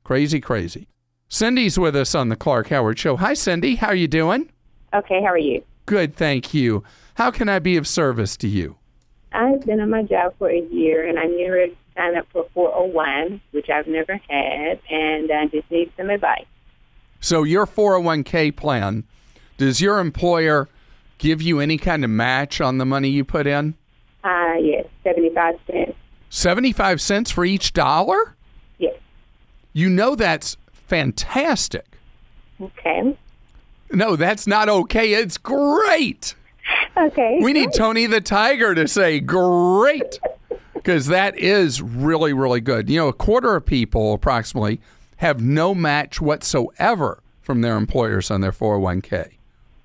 Crazy, 0.03 0.41
crazy. 0.41 0.89
Cindy's 1.29 1.79
with 1.79 1.95
us 1.95 2.15
on 2.15 2.31
the 2.31 2.37
Clark 2.37 2.69
Howard 2.69 2.99
Show. 2.99 3.17
Hi, 3.17 3.35
Cindy. 3.35 3.77
How 3.77 3.89
are 3.89 3.95
you 3.95 4.09
doing? 4.09 4.51
Okay, 4.95 5.21
how 5.21 5.29
are 5.29 5.39
you? 5.39 5.63
Good, 5.85 6.17
thank 6.17 6.55
you. 6.55 6.83
How 7.15 7.31
can 7.31 7.51
I 7.51 7.59
be 7.59 7.77
of 7.77 7.87
service 7.87 8.37
to 8.39 8.49
you? 8.49 8.77
I've 9.33 9.61
been 9.67 9.81
on 9.81 9.91
my 9.91 10.05
job 10.05 10.35
for 10.39 10.49
a 10.49 10.61
year, 10.61 11.07
and 11.07 11.19
ready 11.53 11.71
to 11.71 11.84
sign 11.97 12.17
up 12.17 12.27
for 12.33 12.47
401, 12.55 13.41
which 13.53 13.69
I've 13.71 13.87
never 13.87 14.21
had, 14.29 14.81
and 14.91 15.31
I 15.31 15.47
just 15.47 15.71
need 15.71 15.93
some 15.97 16.11
advice. 16.11 16.47
So, 17.21 17.43
your 17.43 17.67
401k 17.67 18.55
plan, 18.57 19.05
does 19.57 19.81
your 19.81 19.99
employer 19.99 20.69
give 21.19 21.41
you 21.41 21.61
any 21.61 21.79
kind 21.79 22.05
of 22.05 22.11
match 22.11 22.61
on 22.61 22.79
the 22.79 22.85
money 22.85 23.09
you 23.09 23.25
put 23.25 23.47
in? 23.47 23.75
Uh, 24.23 24.55
yes, 24.61 24.87
75 25.03 25.55
cents. 25.67 25.93
75 26.31 27.01
cents 27.01 27.31
for 27.31 27.45
each 27.45 27.73
dollar? 27.73 28.35
Yes. 28.79 28.97
You 29.73 29.89
know 29.89 30.17
that's 30.17 30.57
fantastic. 30.73 31.87
Okay. 32.61 33.17
No, 33.93 34.17
that's 34.17 34.47
not 34.47 34.69
okay. 34.69 35.13
It's 35.15 35.39
great. 35.39 36.35
Okay. 36.97 37.39
We 37.43 37.53
need 37.53 37.71
Tony 37.75 38.07
the 38.07 38.21
Tiger 38.21 38.75
to 38.75 38.89
say 38.89 39.21
great 39.21 40.19
because 40.85 41.07
that 41.07 41.37
is 41.39 41.81
really, 41.81 42.35
really 42.35 42.61
good. 42.61 42.91
You 42.91 42.99
know, 42.99 43.09
a 43.09 43.15
quarter 43.15 43.57
of 43.57 43.65
people 43.65 44.13
approximately 44.13 44.83
have 45.17 45.41
no 45.41 45.75
match 45.75 46.21
whatsoever 46.21 47.23
from 47.41 47.63
their 47.63 47.79
employers 47.79 48.31
on 48.31 48.43
their 48.43 48.53
401k. 48.53 49.31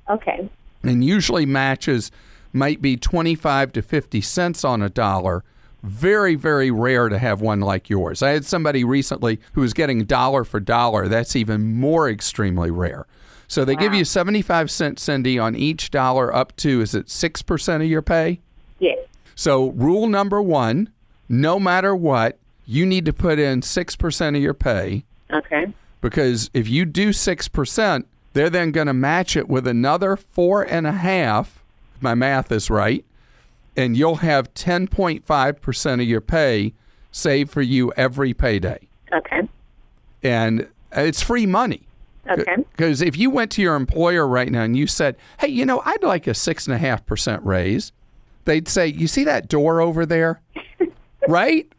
Okay. 0.09 0.49
And 0.83 1.03
usually 1.03 1.45
matches 1.45 2.11
might 2.51 2.81
be 2.81 2.97
25 2.97 3.71
to 3.73 3.81
50 3.81 4.19
cents 4.19 4.65
on 4.65 4.81
a 4.81 4.89
dollar. 4.89 5.45
Very, 5.83 6.35
very 6.35 6.69
rare 6.69 7.07
to 7.07 7.17
have 7.17 7.39
one 7.39 7.61
like 7.61 7.89
yours. 7.89 8.21
I 8.21 8.31
had 8.31 8.43
somebody 8.43 8.83
recently 8.83 9.39
who 9.53 9.61
was 9.61 9.73
getting 9.73 10.03
dollar 10.03 10.43
for 10.43 10.59
dollar. 10.59 11.07
That's 11.07 11.33
even 11.33 11.75
more 11.75 12.09
extremely 12.09 12.71
rare. 12.71 13.05
So 13.47 13.63
they 13.63 13.77
give 13.77 13.93
you 13.93 14.03
75 14.03 14.69
cents, 14.69 15.03
Cindy, 15.03 15.39
on 15.39 15.55
each 15.55 15.91
dollar 15.91 16.35
up 16.35 16.55
to, 16.57 16.81
is 16.81 16.93
it 16.93 17.07
6% 17.07 17.75
of 17.77 17.83
your 17.83 18.01
pay? 18.01 18.41
So, 19.39 19.69
rule 19.69 20.07
number 20.07 20.41
one 20.41 20.89
no 21.29 21.61
matter 21.61 21.95
what, 21.95 22.37
you 22.65 22.85
need 22.85 23.05
to 23.05 23.13
put 23.13 23.39
in 23.39 23.61
6% 23.61 24.35
of 24.35 24.41
your 24.41 24.53
pay 24.53 25.05
Okay. 25.31 25.71
because 26.01 26.49
if 26.53 26.67
you 26.67 26.83
do 26.83 27.11
6%, 27.11 28.03
they're 28.33 28.49
then 28.49 28.71
going 28.71 28.87
to 28.87 28.93
match 28.93 29.37
it 29.37 29.47
with 29.47 29.65
another 29.65 30.17
four 30.17 30.63
and 30.63 30.85
a 30.85 30.91
half, 30.91 31.63
if 31.95 32.01
my 32.01 32.15
math 32.15 32.51
is 32.51 32.69
right, 32.69 33.05
and 33.77 33.95
you'll 33.95 34.17
have 34.17 34.53
10.5% 34.55 35.93
of 35.93 36.01
your 36.01 36.19
pay 36.19 36.73
saved 37.13 37.49
for 37.49 37.61
you 37.61 37.93
every 37.95 38.33
payday. 38.33 38.89
Okay. 39.13 39.47
And 40.21 40.67
it's 40.91 41.21
free 41.21 41.45
money. 41.45 41.83
Okay. 42.29 42.57
Because 42.71 43.01
if 43.01 43.17
you 43.17 43.29
went 43.29 43.51
to 43.51 43.61
your 43.61 43.75
employer 43.75 44.27
right 44.27 44.51
now 44.51 44.63
and 44.63 44.75
you 44.75 44.85
said, 44.85 45.15
hey, 45.39 45.47
you 45.47 45.65
know, 45.65 45.81
I'd 45.85 46.03
like 46.03 46.27
a 46.27 46.31
6.5% 46.31 47.45
raise, 47.45 47.93
they'd 48.49 48.67
say, 48.67 48.87
you 48.87 49.07
see 49.07 49.23
that 49.25 49.47
door 49.47 49.79
over 49.79 50.07
there? 50.07 50.41
right? 51.27 51.71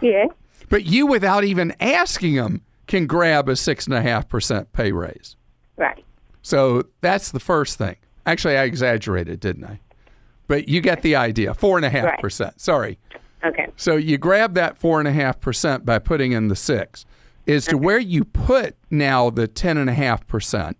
Yeah. 0.00 0.26
But 0.70 0.86
you, 0.86 1.06
without 1.06 1.44
even 1.44 1.74
asking 1.80 2.36
them, 2.36 2.62
can 2.86 3.06
grab 3.06 3.48
a 3.48 3.52
6.5% 3.52 4.66
pay 4.72 4.92
raise. 4.92 5.36
Right. 5.76 6.02
So 6.40 6.84
that's 7.02 7.30
the 7.30 7.40
first 7.40 7.76
thing. 7.76 7.96
Actually, 8.24 8.56
I 8.56 8.64
exaggerated, 8.64 9.38
didn't 9.38 9.64
I? 9.64 9.80
But 10.48 10.68
you 10.68 10.80
get 10.80 11.02
the 11.02 11.14
idea. 11.14 11.52
4.5%. 11.52 12.58
Sorry. 12.58 12.98
Okay. 13.44 13.66
So 13.76 13.96
you 13.96 14.16
grab 14.16 14.54
that 14.54 14.80
4.5% 14.80 15.84
by 15.84 15.98
putting 15.98 16.32
in 16.32 16.48
the 16.48 16.56
six. 16.56 17.04
As 17.46 17.66
to 17.66 17.76
where 17.76 17.98
you 17.98 18.24
put 18.24 18.76
now 18.90 19.28
the 19.28 19.46
10.5%, 19.46 20.74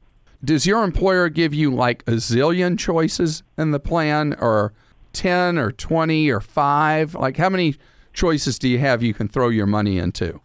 does 0.46 0.66
your 0.66 0.84
employer 0.84 1.28
give 1.28 1.52
you 1.52 1.74
like 1.74 2.02
a 2.06 2.12
zillion 2.12 2.78
choices 2.78 3.42
in 3.58 3.72
the 3.72 3.80
plan 3.80 4.34
or 4.40 4.72
10 5.12 5.58
or 5.58 5.72
20 5.72 6.30
or 6.30 6.40
5? 6.40 7.14
Like 7.14 7.36
how 7.36 7.50
many 7.50 7.74
choices 8.12 8.58
do 8.58 8.68
you 8.68 8.78
have 8.78 9.02
you 9.02 9.12
can 9.12 9.28
throw 9.28 9.48
your 9.48 9.66
money 9.66 9.98
into? 9.98 10.40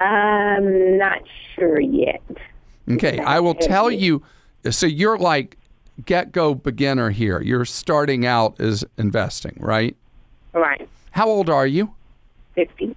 I'm 0.00 0.98
not 0.98 1.20
sure 1.54 1.78
yet. 1.78 2.22
Okay, 2.90 3.18
I 3.20 3.38
will 3.38 3.54
tell 3.54 3.90
you. 3.90 4.22
So 4.70 4.86
you're 4.86 5.18
like 5.18 5.58
get 6.04 6.32
go 6.32 6.54
beginner 6.54 7.10
here. 7.10 7.40
You're 7.40 7.64
starting 7.64 8.26
out 8.26 8.58
as 8.60 8.84
investing, 8.96 9.56
right? 9.60 9.94
Right. 10.52 10.88
How 11.12 11.28
old 11.28 11.50
are 11.50 11.66
you? 11.66 11.94
50. 12.54 12.96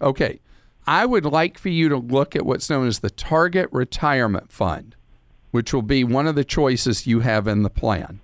Okay. 0.00 0.38
I 0.86 1.04
would 1.06 1.24
like 1.24 1.58
for 1.58 1.68
you 1.68 1.88
to 1.88 1.96
look 1.96 2.36
at 2.36 2.46
what's 2.46 2.70
known 2.70 2.86
as 2.86 3.00
the 3.00 3.10
Target 3.10 3.68
Retirement 3.72 4.50
Fund, 4.50 4.94
which 5.50 5.72
will 5.72 5.82
be 5.82 6.04
one 6.04 6.26
of 6.26 6.34
the 6.34 6.44
choices 6.44 7.06
you 7.06 7.20
have 7.20 7.46
in 7.46 7.62
the 7.62 7.70
plan. 7.70 8.20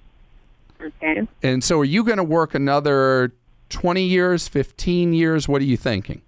Okay. 0.80 1.26
And 1.42 1.64
so 1.64 1.80
are 1.80 1.84
you 1.84 2.04
going 2.04 2.18
to 2.18 2.24
work 2.24 2.54
another 2.54 3.32
20 3.70 4.02
years, 4.02 4.48
15 4.48 5.12
years? 5.12 5.48
What 5.48 5.62
are 5.62 5.66
you 5.66 5.76
thinking? 5.76 6.22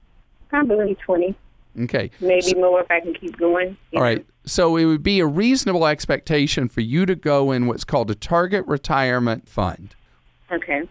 Probably 0.48 0.94
20. 0.94 1.34
Okay. 1.82 2.10
Maybe 2.20 2.54
more 2.54 2.80
if 2.80 2.90
I 2.90 3.00
can 3.00 3.12
keep 3.12 3.36
going. 3.38 3.76
All 3.94 4.00
right. 4.00 4.24
So 4.46 4.76
it 4.76 4.86
would 4.86 5.02
be 5.02 5.20
a 5.20 5.26
reasonable 5.26 5.86
expectation 5.86 6.68
for 6.68 6.80
you 6.80 7.04
to 7.04 7.14
go 7.14 7.52
in 7.52 7.66
what's 7.66 7.84
called 7.84 8.10
a 8.10 8.14
Target 8.14 8.66
Retirement 8.66 9.48
Fund. 9.48 9.94
Okay. 10.50 10.88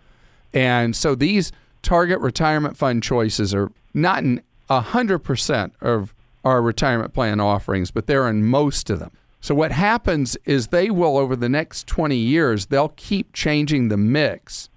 And 0.54 0.96
so 0.96 1.16
these 1.16 1.52
target 1.82 2.20
retirement 2.20 2.78
fund 2.78 3.04
choices 3.04 3.54
are 3.54 3.72
not 3.94 4.24
in 4.24 4.42
100% 4.70 5.72
of 5.82 6.14
our 6.44 6.62
retirement 6.62 7.14
plan 7.14 7.40
offerings, 7.40 7.92
but 7.92 8.08
they're 8.08 8.28
in 8.28 8.46
most 8.46 8.90
of 8.90 9.00
them. 9.00 9.12
So 9.46 9.54
what 9.54 9.72
happens 9.72 10.36
is 10.46 10.70
they 10.70 10.90
will, 10.90 11.20
over 11.20 11.36
the 11.36 11.50
next 11.50 11.86
20 11.86 12.16
years, 12.16 12.66
they'll 12.66 12.94
keep 12.96 13.32
changing 13.32 13.90
the 13.90 13.96
mix 13.96 14.72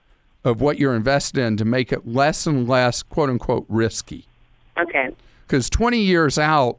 of 0.45 0.61
what 0.61 0.79
you're 0.79 0.95
invested 0.95 1.41
in 1.41 1.57
to 1.57 1.65
make 1.65 1.91
it 1.91 2.07
less 2.07 2.47
and 2.47 2.69
less, 2.69 3.03
quote 3.03 3.31
unquote, 3.31 3.65
risky. 3.71 4.27
Okay. 4.79 5.09
Because 5.47 5.71
20 5.71 6.01
years 6.01 6.39
out, 6.39 6.77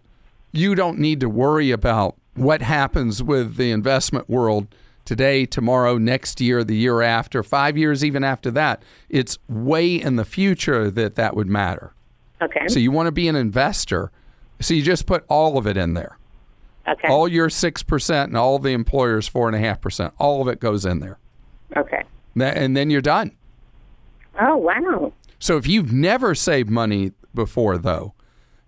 you 0.51 0.75
don't 0.75 0.99
need 0.99 1.19
to 1.21 1.29
worry 1.29 1.71
about 1.71 2.15
what 2.35 2.61
happens 2.61 3.23
with 3.23 3.55
the 3.55 3.71
investment 3.71 4.29
world 4.29 4.67
today, 5.03 5.47
tomorrow, 5.47 5.97
next 5.97 6.39
year, 6.39 6.63
the 6.63 6.75
year 6.75 7.01
after, 7.01 7.41
five 7.41 7.75
years, 7.75 8.05
even 8.05 8.23
after 8.23 8.51
that. 8.51 8.83
It's 9.09 9.39
way 9.47 9.95
in 9.95 10.15
the 10.15 10.25
future 10.25 10.91
that 10.91 11.15
that 11.15 11.35
would 11.35 11.47
matter. 11.47 11.93
Okay. 12.39 12.67
So 12.67 12.77
you 12.77 12.91
want 12.91 13.07
to 13.07 13.11
be 13.11 13.27
an 13.27 13.35
investor. 13.35 14.11
So 14.59 14.75
you 14.75 14.83
just 14.83 15.07
put 15.07 15.25
all 15.27 15.57
of 15.57 15.65
it 15.65 15.75
in 15.75 15.95
there. 15.95 16.18
Okay. 16.89 17.07
All 17.07 17.27
your 17.27 17.49
6% 17.49 18.23
and 18.23 18.37
all 18.37 18.57
the 18.59 18.71
employer's 18.71 19.29
4.5%. 19.29 20.11
All 20.17 20.41
of 20.41 20.47
it 20.47 20.59
goes 20.59 20.85
in 20.85 20.99
there. 20.99 21.17
Okay. 21.77 22.03
And 22.39 22.75
then 22.75 22.89
you're 22.89 23.01
done. 23.01 23.31
Oh, 24.39 24.55
wow. 24.57 25.13
So 25.39 25.57
if 25.57 25.67
you've 25.67 25.91
never 25.93 26.33
saved 26.35 26.69
money 26.69 27.11
before, 27.35 27.77
though, 27.77 28.13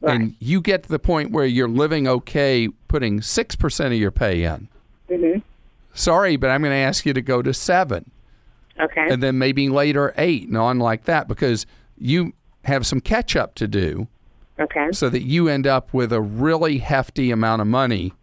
and 0.04 0.36
you 0.40 0.62
get 0.62 0.84
to 0.84 0.90
the 0.90 1.00
point 1.00 1.32
where 1.32 1.46
you're 1.46 1.68
living 1.70 2.08
okay 2.08 2.68
putting 2.88 3.20
6% 3.20 3.86
of 3.86 3.94
your 3.94 4.12
pay 4.12 4.44
in, 4.44 4.68
Mm-hmm. 5.10 5.40
sorry, 5.94 6.38
but 6.38 6.50
I'm 6.50 6.62
going 6.62 6.72
to 6.72 6.78
ask 6.78 7.06
you 7.06 7.14
to 7.14 7.22
go 7.22 7.42
to 7.42 7.54
seven 7.54 8.10
Okay. 8.80 9.08
and 9.10 9.22
then 9.22 9.38
maybe 9.38 9.68
later 9.68 10.14
eight 10.18 10.48
and 10.48 10.58
on 10.58 10.80
like 10.80 11.04
that 11.04 11.28
because 11.28 11.66
you 11.98 12.32
have 12.64 12.86
some 12.88 13.02
catch 13.02 13.36
up 13.36 13.54
to 13.56 13.68
do 13.68 14.08
Okay. 14.62 14.90
so 14.92 15.10
that 15.10 15.24
you 15.24 15.48
end 15.48 15.66
up 15.66 15.94
with 15.94 16.14
a 16.14 16.22
really 16.22 16.78
hefty 16.78 17.32
amount 17.32 17.62
of 17.62 17.68
money 17.68 18.14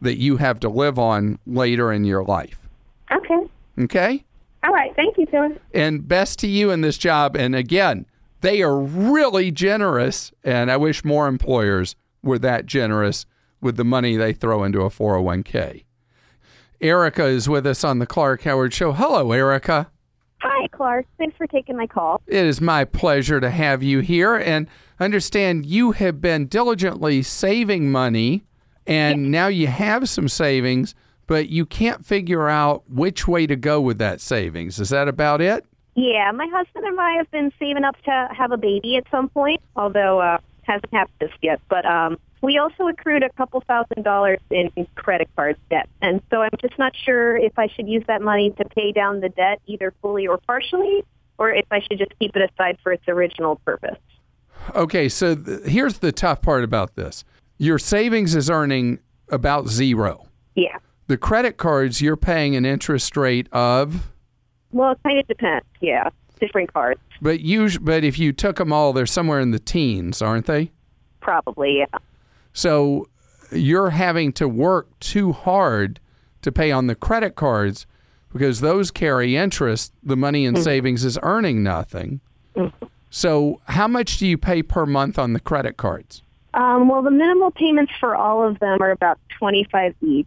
that 0.00 0.18
you 0.18 0.38
have 0.38 0.58
to 0.60 0.68
live 0.68 0.98
on 0.98 1.38
later 1.46 1.92
in 1.92 2.04
your 2.04 2.24
life. 2.24 2.60
Okay. 3.12 3.46
Okay? 3.78 4.24
All 4.64 4.72
right. 4.72 4.94
Thank 4.96 5.16
you, 5.18 5.26
Phyllis. 5.26 5.58
And 5.74 6.06
best 6.06 6.38
to 6.40 6.46
you 6.46 6.70
in 6.70 6.80
this 6.80 6.98
job. 6.98 7.36
And 7.36 7.54
again, 7.54 8.06
they 8.40 8.62
are 8.62 8.78
really 8.78 9.50
generous. 9.50 10.32
And 10.44 10.70
I 10.70 10.76
wish 10.76 11.04
more 11.04 11.28
employers 11.28 11.94
were 12.22 12.38
that 12.40 12.66
generous 12.66 13.26
with 13.60 13.76
the 13.76 13.84
money 13.84 14.16
they 14.16 14.32
throw 14.32 14.64
into 14.64 14.82
a 14.82 14.90
401k. 14.90 15.84
Erica 16.80 17.26
is 17.26 17.48
with 17.48 17.66
us 17.66 17.84
on 17.84 18.00
the 18.00 18.06
Clark 18.06 18.42
Howard 18.42 18.74
Show. 18.74 18.92
Hello, 18.92 19.30
Erica. 19.30 19.88
Hi, 20.40 20.66
Clark. 20.72 21.06
Thanks 21.18 21.36
for 21.36 21.46
taking 21.46 21.76
my 21.76 21.86
call. 21.86 22.20
It 22.26 22.44
is 22.44 22.60
my 22.60 22.84
pleasure 22.84 23.40
to 23.40 23.48
have 23.50 23.84
you 23.84 24.00
here 24.00 24.34
and 24.34 24.66
understand 25.00 25.66
you 25.66 25.92
have 25.92 26.20
been 26.20 26.46
diligently 26.46 27.22
saving 27.22 27.90
money 27.90 28.42
and 28.86 29.30
now 29.30 29.46
you 29.46 29.68
have 29.68 30.08
some 30.08 30.28
savings, 30.28 30.94
but 31.26 31.48
you 31.48 31.64
can't 31.64 32.04
figure 32.04 32.48
out 32.48 32.82
which 32.90 33.28
way 33.28 33.46
to 33.46 33.56
go 33.56 33.80
with 33.80 33.98
that 33.98 34.20
savings. 34.20 34.80
Is 34.80 34.90
that 34.90 35.08
about 35.08 35.40
it? 35.40 35.64
Yeah, 35.94 36.30
my 36.32 36.46
husband 36.46 36.86
and 36.86 36.98
I 36.98 37.12
have 37.12 37.30
been 37.30 37.52
saving 37.58 37.84
up 37.84 38.00
to 38.04 38.28
have 38.32 38.50
a 38.50 38.56
baby 38.56 38.96
at 38.96 39.04
some 39.10 39.28
point, 39.28 39.60
although 39.76 40.20
uh, 40.20 40.38
hasn't 40.62 40.92
happened 40.92 41.16
just 41.20 41.34
yet. 41.42 41.60
But 41.68 41.84
um, 41.84 42.18
we 42.40 42.58
also 42.58 42.88
accrued 42.88 43.22
a 43.22 43.30
couple 43.30 43.60
thousand 43.60 44.02
dollars 44.02 44.40
in 44.50 44.70
credit 44.94 45.28
card 45.36 45.56
debt, 45.70 45.88
and 46.00 46.22
so 46.30 46.42
I'm 46.42 46.50
just 46.60 46.78
not 46.78 46.94
sure 46.96 47.36
if 47.36 47.58
I 47.58 47.68
should 47.68 47.88
use 47.88 48.04
that 48.06 48.22
money 48.22 48.50
to 48.52 48.64
pay 48.64 48.92
down 48.92 49.20
the 49.20 49.28
debt 49.28 49.60
either 49.66 49.92
fully 50.00 50.26
or 50.26 50.38
partially, 50.38 51.04
or 51.36 51.50
if 51.50 51.66
I 51.70 51.80
should 51.80 51.98
just 51.98 52.18
keep 52.18 52.34
it 52.36 52.50
aside 52.50 52.78
for 52.82 52.92
its 52.92 53.06
original 53.06 53.56
purpose. 53.56 53.98
Okay, 54.74 55.08
so 55.08 55.34
th- 55.34 55.64
here's 55.64 55.98
the 55.98 56.12
tough 56.12 56.42
part 56.42 56.64
about 56.64 56.94
this 56.96 57.24
your 57.58 57.78
savings 57.78 58.34
is 58.34 58.50
earning 58.50 58.98
about 59.28 59.68
zero. 59.68 60.26
Yeah. 60.54 60.76
The 61.06 61.16
credit 61.16 61.56
cards, 61.56 62.00
you're 62.00 62.16
paying 62.16 62.56
an 62.56 62.64
interest 62.64 63.16
rate 63.16 63.48
of, 63.52 64.12
Well, 64.70 64.92
it 64.92 64.98
kind 65.04 65.18
of 65.18 65.26
depends. 65.26 65.66
Yeah, 65.80 66.08
different 66.40 66.72
cards, 66.72 67.00
but, 67.20 67.40
us- 67.40 67.78
but 67.78 68.04
if 68.04 68.18
you 68.18 68.32
took 68.32 68.56
them 68.56 68.72
all, 68.72 68.92
they're 68.92 69.06
somewhere 69.06 69.40
in 69.40 69.50
the 69.50 69.58
teens, 69.58 70.22
aren't 70.22 70.46
they? 70.46 70.70
probably. 71.22 71.78
Yeah. 71.78 71.98
So 72.52 73.08
you're 73.50 73.90
having 73.90 74.32
to 74.34 74.48
work 74.48 74.98
too 75.00 75.32
hard 75.32 76.00
to 76.42 76.52
pay 76.52 76.70
on 76.70 76.88
the 76.88 76.94
credit 76.94 77.34
cards 77.34 77.86
because 78.32 78.60
those 78.60 78.90
carry 78.90 79.36
interest. 79.36 79.94
The 80.02 80.16
money 80.16 80.44
in 80.44 80.54
mm-hmm. 80.54 80.62
savings 80.62 81.04
is 81.04 81.18
earning 81.22 81.62
nothing. 81.62 82.20
Mm-hmm. 82.54 82.86
So, 83.14 83.60
how 83.66 83.88
much 83.88 84.16
do 84.16 84.26
you 84.26 84.38
pay 84.38 84.62
per 84.62 84.86
month 84.86 85.18
on 85.18 85.34
the 85.34 85.38
credit 85.38 85.76
cards? 85.76 86.22
Um, 86.54 86.88
well, 86.88 87.02
the 87.02 87.10
minimal 87.10 87.50
payments 87.50 87.92
for 88.00 88.16
all 88.16 88.42
of 88.42 88.58
them 88.58 88.80
are 88.80 88.90
about 88.90 89.18
25 89.38 89.94
each. 90.00 90.26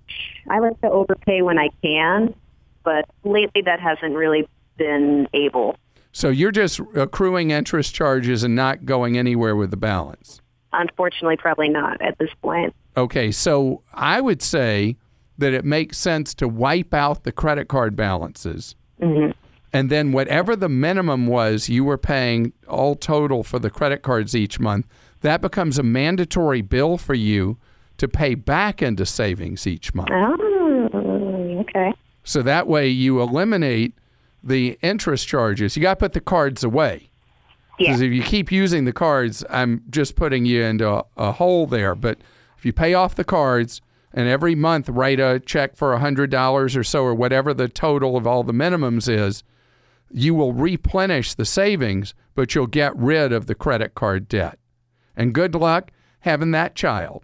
I 0.51 0.59
like 0.59 0.79
to 0.81 0.91
overpay 0.91 1.41
when 1.41 1.57
I 1.57 1.69
can, 1.81 2.36
but 2.83 3.09
lately 3.23 3.63
that 3.63 3.79
hasn't 3.79 4.13
really 4.13 4.47
been 4.77 5.27
able. 5.33 5.77
So, 6.11 6.29
you're 6.29 6.51
just 6.51 6.79
accruing 6.93 7.49
interest 7.49 7.95
charges 7.95 8.43
and 8.43 8.55
not 8.55 8.86
going 8.86 9.17
anywhere 9.17 9.55
with 9.55 9.71
the 9.71 9.77
balance. 9.77 10.39
Unfortunately, 10.71 11.38
probably 11.38 11.69
not 11.69 11.99
at 12.03 12.19
this 12.19 12.29
point. 12.43 12.75
Okay, 12.95 13.31
so 13.31 13.81
I 13.95 14.21
would 14.21 14.43
say 14.43 14.95
that 15.39 15.53
it 15.53 15.65
makes 15.65 15.97
sense 15.97 16.36
to 16.36 16.47
wipe 16.47 16.93
out 16.93 17.23
the 17.23 17.31
credit 17.31 17.67
card 17.67 17.95
balances. 17.95 18.75
And 19.76 19.89
then 19.89 20.13
whatever 20.13 20.55
the 20.55 20.69
minimum 20.69 21.28
was 21.28 21.67
you 21.67 21.84
were 21.84 21.97
paying 21.97 22.53
all 22.65 22.95
total 22.95 23.43
for 23.43 23.59
the 23.59 23.69
credit 23.69 24.03
cards 24.03 24.34
each 24.34 24.57
month, 24.57 24.88
that 25.19 25.41
becomes 25.41 25.78
a 25.78 25.84
mandatory 25.84 26.61
bill 26.61 26.97
for 26.97 27.13
you 27.13 27.57
to 27.97 28.07
pay 28.07 28.36
back 28.36 28.82
into 28.82 29.05
savings 29.05 29.67
each 29.67 29.93
month. 29.93 30.11
Oh, 30.13 31.57
okay. 31.59 31.93
So 32.23 32.41
that 32.43 32.67
way 32.67 32.88
you 32.88 33.21
eliminate 33.21 33.95
the 34.41 34.80
interest 34.82 35.28
charges. 35.28 35.76
You 35.76 35.82
got 35.82 35.95
to 35.95 35.99
put 36.05 36.13
the 36.13 36.21
cards 36.21 36.63
away. 36.63 37.09
Because 37.78 37.99
if 37.99 38.13
you 38.13 38.23
keep 38.23 38.53
using 38.53 38.86
the 38.86 38.93
cards, 38.93 39.43
I'm 39.49 39.84
just 39.89 40.15
putting 40.15 40.45
you 40.45 40.63
into 40.63 40.89
a, 40.89 41.03
a 41.17 41.32
hole 41.34 41.67
there. 41.67 41.95
But 41.95 42.19
if 42.57 42.63
you 42.63 42.71
pay 42.71 42.93
off 42.93 43.15
the 43.15 43.26
cards 43.26 43.82
and 44.13 44.30
every 44.30 44.55
month 44.55 44.88
write 44.88 45.19
a 45.19 45.41
check 45.41 45.76
for 45.76 45.93
$100 45.97 46.78
or 46.78 46.84
so, 46.86 47.03
or 47.03 47.13
whatever 47.13 47.53
the 47.53 47.67
total 47.67 48.15
of 48.15 48.26
all 48.26 48.43
the 48.43 48.53
minimums 48.53 49.09
is, 49.09 49.43
you 50.12 50.34
will 50.36 50.53
replenish 50.53 51.34
the 51.34 51.45
savings, 51.45 52.14
but 52.34 52.53
you'll 52.53 52.68
get 52.68 52.95
rid 52.95 53.32
of 53.32 53.47
the 53.47 53.56
credit 53.56 53.95
card 53.95 54.28
debt. 54.28 54.60
And 55.16 55.34
good 55.34 55.56
luck 55.56 55.91
having 56.20 56.51
that 56.51 56.76
child. 56.76 57.24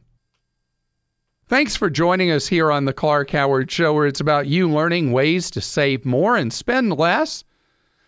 Thanks 1.48 1.76
for 1.76 1.90
joining 1.90 2.32
us 2.32 2.48
here 2.48 2.72
on 2.72 2.86
the 2.86 2.94
Clark 2.94 3.32
Howard 3.32 3.70
Show, 3.70 3.94
where 3.94 4.08
it's 4.08 4.22
about 4.22 4.48
you 4.48 4.70
learning 4.70 5.12
ways 5.12 5.52
to 5.52 5.60
save 5.60 6.06
more 6.06 6.38
and 6.38 6.54
spend 6.54 6.98
less. 6.98 7.44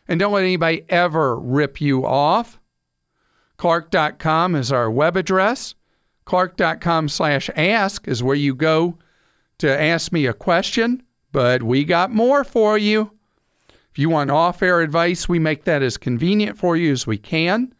And 0.08 0.20
don't 0.20 0.32
let 0.32 0.44
anybody 0.44 0.86
ever 0.88 1.38
rip 1.38 1.82
you 1.82 2.06
off. 2.06 2.62
Clark.com 3.58 4.56
is 4.56 4.72
our 4.72 4.90
web 4.90 5.18
address. 5.18 5.76
Clark.com 6.26 7.10
slash 7.10 7.50
ask 7.56 8.08
is 8.08 8.24
where 8.24 8.36
you 8.36 8.56
go 8.56 8.98
to 9.58 9.82
ask 9.82 10.12
me 10.12 10.26
a 10.26 10.34
question, 10.34 11.04
but 11.32 11.64
we 11.64 11.84
got 11.84 12.12
more 12.12 12.44
for 12.44 12.78
you. 12.78 13.12
If 13.94 14.00
you 14.00 14.10
want 14.10 14.32
off 14.32 14.64
air 14.64 14.82
advice, 14.82 15.30
we 15.30 15.38
make 15.38 15.66
that 15.66 15.84
as 15.84 15.98
convenient 15.98 16.58
for 16.58 16.76
you 16.76 16.91
as 16.91 17.06
we 17.06 17.20
can. 17.20 17.76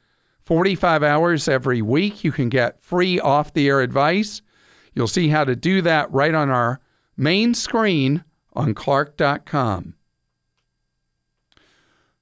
45 0.46 1.02
hours 1.02 1.48
every 1.48 1.82
week, 1.82 2.24
you 2.24 2.32
can 2.32 2.50
get 2.50 2.80
free 2.84 3.20
off 3.20 3.52
the 3.52 3.68
air 3.68 3.82
advice. 3.82 4.44
You'll 4.94 5.08
see 5.08 5.30
how 5.30 5.44
to 5.44 5.56
do 5.56 5.82
that 5.82 6.12
right 6.12 6.36
on 6.36 6.52
our 6.52 6.80
main 7.18 7.56
screen 7.56 8.24
on 8.54 8.76
Clark.com. 8.76 9.96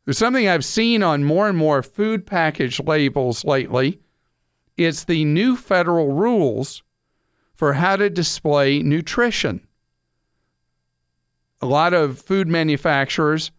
There's 0.06 0.18
something 0.18 0.48
I've 0.48 0.64
seen 0.64 1.04
on 1.04 1.26
more 1.26 1.50
and 1.50 1.58
more 1.58 1.84
food 1.84 2.26
package 2.26 2.80
labels 2.80 3.44
lately. 3.44 4.00
It's 4.78 5.04
the 5.04 5.26
new 5.26 5.58
federal 5.58 6.14
rules 6.14 6.82
for 7.54 7.74
how 7.74 7.98
to 7.98 8.10
display 8.10 8.82
nutrition. 8.82 9.68
A 11.60 11.66
lot 11.66 11.94
of 11.94 12.22
food 12.22 12.48
manufacturers 12.48 13.52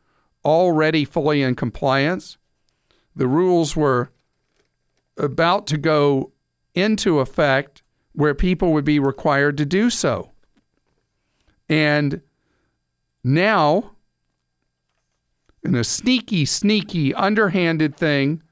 already 0.44 1.04
fully 1.04 1.42
in 1.42 1.54
compliance. 1.54 2.38
The 3.14 3.26
rules 3.26 3.76
were 3.76 4.10
about 5.16 5.66
to 5.68 5.78
go 5.78 6.32
into 6.74 7.20
effect 7.20 7.82
where 8.12 8.34
people 8.34 8.72
would 8.72 8.84
be 8.84 8.98
required 8.98 9.56
to 9.58 9.66
do 9.66 9.90
so. 9.90 10.32
And 11.68 12.20
now, 13.24 13.92
in 15.62 15.74
a 15.74 15.84
sneaky, 15.84 16.44
sneaky, 16.44 17.14
underhanded 17.14 17.96
thing 17.96 18.42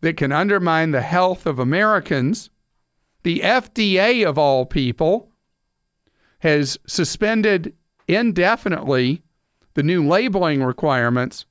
that 0.00 0.16
can 0.16 0.32
undermine 0.32 0.92
the 0.92 1.02
health 1.02 1.46
of 1.46 1.58
Americans, 1.58 2.50
the 3.22 3.40
FDA, 3.40 4.26
of 4.26 4.38
all 4.38 4.66
people, 4.66 5.30
has 6.40 6.78
suspended 6.86 7.74
indefinitely 8.06 9.23
the 9.74 9.82
new 9.82 10.06
labeling 10.06 10.62
requirements 10.62 11.46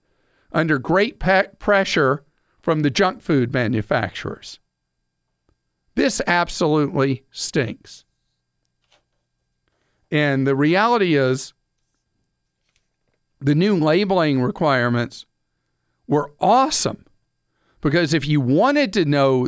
under 0.52 0.80
great 0.80 1.20
pressure 1.20 2.24
from 2.62 2.82
the 2.82 2.90
junk 2.90 3.22
food 3.22 3.54
manufacturers. 3.54 4.60
This 5.96 6.22
absolutely 6.26 7.24
stinks. 7.32 8.06
And 10.10 10.48
the 10.48 10.56
reality 10.56 11.16
is, 11.16 11.54
the 13.42 13.56
new 13.56 13.76
labeling 13.76 14.42
requirements 14.42 15.26
were 16.08 16.32
awesome 16.40 17.06
because 17.82 18.14
if 18.14 18.26
you 18.26 18.40
wanted 18.40 18.94
to 18.94 19.06
know 19.06 19.48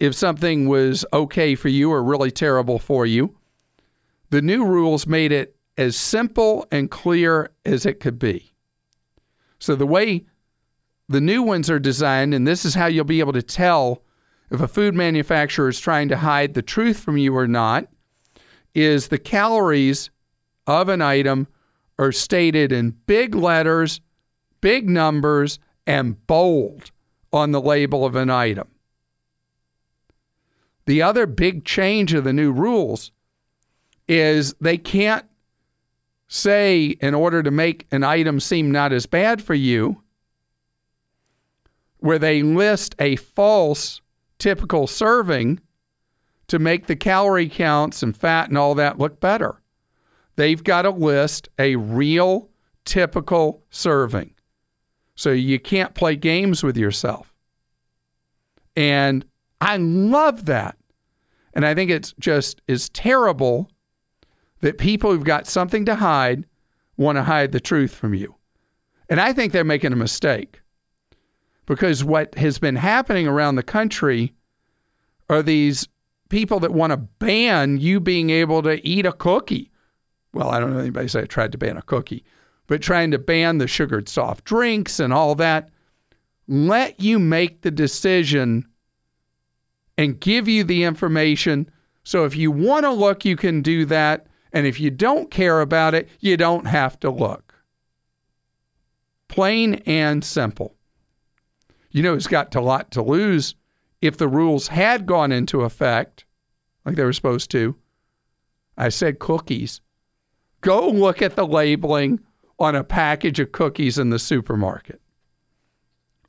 if 0.00 0.14
something 0.14 0.66
was 0.68 1.04
okay 1.12 1.54
for 1.54 1.68
you 1.68 1.92
or 1.92 2.02
really 2.02 2.30
terrible 2.30 2.78
for 2.78 3.04
you, 3.04 3.36
the 4.30 4.40
new 4.40 4.64
rules 4.64 5.06
made 5.06 5.30
it 5.30 5.54
as 5.76 5.96
simple 5.96 6.66
and 6.70 6.90
clear 6.90 7.50
as 7.64 7.86
it 7.86 8.00
could 8.00 8.18
be. 8.18 8.52
So, 9.58 9.74
the 9.74 9.86
way 9.86 10.24
the 11.08 11.20
new 11.20 11.42
ones 11.42 11.70
are 11.70 11.78
designed, 11.78 12.34
and 12.34 12.46
this 12.46 12.64
is 12.64 12.74
how 12.74 12.86
you'll 12.86 13.04
be 13.04 13.20
able 13.20 13.32
to 13.32 13.42
tell 13.42 14.02
if 14.50 14.60
a 14.60 14.68
food 14.68 14.94
manufacturer 14.94 15.68
is 15.68 15.80
trying 15.80 16.08
to 16.08 16.16
hide 16.16 16.54
the 16.54 16.62
truth 16.62 17.00
from 17.00 17.16
you 17.16 17.36
or 17.36 17.48
not, 17.48 17.88
is 18.74 19.08
the 19.08 19.18
calories 19.18 20.10
of 20.66 20.88
an 20.88 21.00
item 21.00 21.46
are 21.98 22.12
stated 22.12 22.72
in 22.72 22.96
big 23.06 23.34
letters, 23.34 24.00
big 24.60 24.88
numbers, 24.88 25.58
and 25.86 26.26
bold 26.26 26.90
on 27.32 27.52
the 27.52 27.60
label 27.60 28.04
of 28.04 28.16
an 28.16 28.30
item. 28.30 28.68
The 30.86 31.02
other 31.02 31.26
big 31.26 31.64
change 31.64 32.12
of 32.12 32.24
the 32.24 32.32
new 32.32 32.52
rules 32.52 33.12
is 34.08 34.54
they 34.60 34.76
can't 34.76 35.24
say, 36.32 36.96
in 37.02 37.14
order 37.14 37.42
to 37.42 37.50
make 37.50 37.86
an 37.90 38.02
item 38.02 38.40
seem 38.40 38.70
not 38.70 38.90
as 38.90 39.04
bad 39.04 39.42
for 39.42 39.52
you, 39.52 40.02
where 41.98 42.18
they 42.18 42.42
list 42.42 42.94
a 42.98 43.16
false 43.16 44.00
typical 44.38 44.86
serving 44.86 45.60
to 46.48 46.58
make 46.58 46.86
the 46.86 46.96
calorie 46.96 47.50
counts 47.50 48.02
and 48.02 48.16
fat 48.16 48.48
and 48.48 48.56
all 48.56 48.74
that 48.74 48.98
look 48.98 49.20
better. 49.20 49.60
They've 50.36 50.64
got 50.64 50.82
to 50.82 50.90
list 50.90 51.50
a 51.58 51.76
real 51.76 52.48
typical 52.86 53.62
serving. 53.68 54.34
So 55.14 55.32
you 55.32 55.60
can't 55.60 55.94
play 55.94 56.16
games 56.16 56.62
with 56.62 56.78
yourself. 56.78 57.34
And 58.74 59.26
I 59.60 59.76
love 59.76 60.46
that. 60.46 60.78
And 61.52 61.66
I 61.66 61.74
think 61.74 61.90
it's 61.90 62.14
just 62.18 62.62
is 62.66 62.88
terrible 62.88 63.68
that 64.62 64.78
people 64.78 65.10
who've 65.10 65.24
got 65.24 65.46
something 65.46 65.84
to 65.84 65.96
hide 65.96 66.46
want 66.96 67.16
to 67.16 67.22
hide 67.22 67.52
the 67.52 67.60
truth 67.60 67.94
from 67.94 68.14
you. 68.14 68.34
And 69.08 69.20
I 69.20 69.32
think 69.32 69.52
they're 69.52 69.64
making 69.64 69.92
a 69.92 69.96
mistake 69.96 70.60
because 71.66 72.02
what 72.02 72.34
has 72.36 72.58
been 72.58 72.76
happening 72.76 73.28
around 73.28 73.56
the 73.56 73.62
country 73.62 74.32
are 75.28 75.42
these 75.42 75.86
people 76.28 76.60
that 76.60 76.72
want 76.72 76.92
to 76.92 76.96
ban 76.96 77.76
you 77.78 78.00
being 78.00 78.30
able 78.30 78.62
to 78.62 78.86
eat 78.86 79.04
a 79.04 79.12
cookie. 79.12 79.70
Well, 80.32 80.48
I 80.48 80.60
don't 80.60 80.72
know 80.72 80.78
anybody 80.78 81.08
say 81.08 81.22
I 81.22 81.26
tried 81.26 81.52
to 81.52 81.58
ban 81.58 81.76
a 81.76 81.82
cookie, 81.82 82.24
but 82.68 82.80
trying 82.80 83.10
to 83.10 83.18
ban 83.18 83.58
the 83.58 83.68
sugared 83.68 84.08
soft 84.08 84.44
drinks 84.44 84.98
and 84.98 85.12
all 85.12 85.34
that. 85.34 85.68
Let 86.48 87.00
you 87.00 87.18
make 87.18 87.62
the 87.62 87.70
decision 87.70 88.66
and 89.98 90.20
give 90.20 90.48
you 90.48 90.64
the 90.64 90.84
information. 90.84 91.70
So 92.04 92.24
if 92.24 92.34
you 92.36 92.50
want 92.50 92.84
to 92.84 92.90
look, 92.90 93.24
you 93.24 93.36
can 93.36 93.60
do 93.60 93.84
that. 93.86 94.26
And 94.52 94.66
if 94.66 94.78
you 94.78 94.90
don't 94.90 95.30
care 95.30 95.60
about 95.60 95.94
it, 95.94 96.08
you 96.20 96.36
don't 96.36 96.66
have 96.66 97.00
to 97.00 97.10
look. 97.10 97.54
Plain 99.28 99.76
and 99.86 100.22
simple. 100.22 100.76
You 101.90 102.02
know, 102.02 102.14
it's 102.14 102.26
got 102.26 102.54
a 102.54 102.60
lot 102.60 102.90
to 102.92 103.02
lose 103.02 103.54
if 104.00 104.16
the 104.16 104.28
rules 104.28 104.68
had 104.68 105.06
gone 105.06 105.32
into 105.32 105.62
effect 105.62 106.24
like 106.84 106.96
they 106.96 107.04
were 107.04 107.12
supposed 107.12 107.50
to. 107.52 107.76
I 108.76 108.88
said 108.88 109.18
cookies. 109.18 109.80
Go 110.60 110.88
look 110.88 111.22
at 111.22 111.36
the 111.36 111.46
labeling 111.46 112.20
on 112.58 112.74
a 112.74 112.84
package 112.84 113.40
of 113.40 113.52
cookies 113.52 113.98
in 113.98 114.10
the 114.10 114.18
supermarket. 114.18 115.00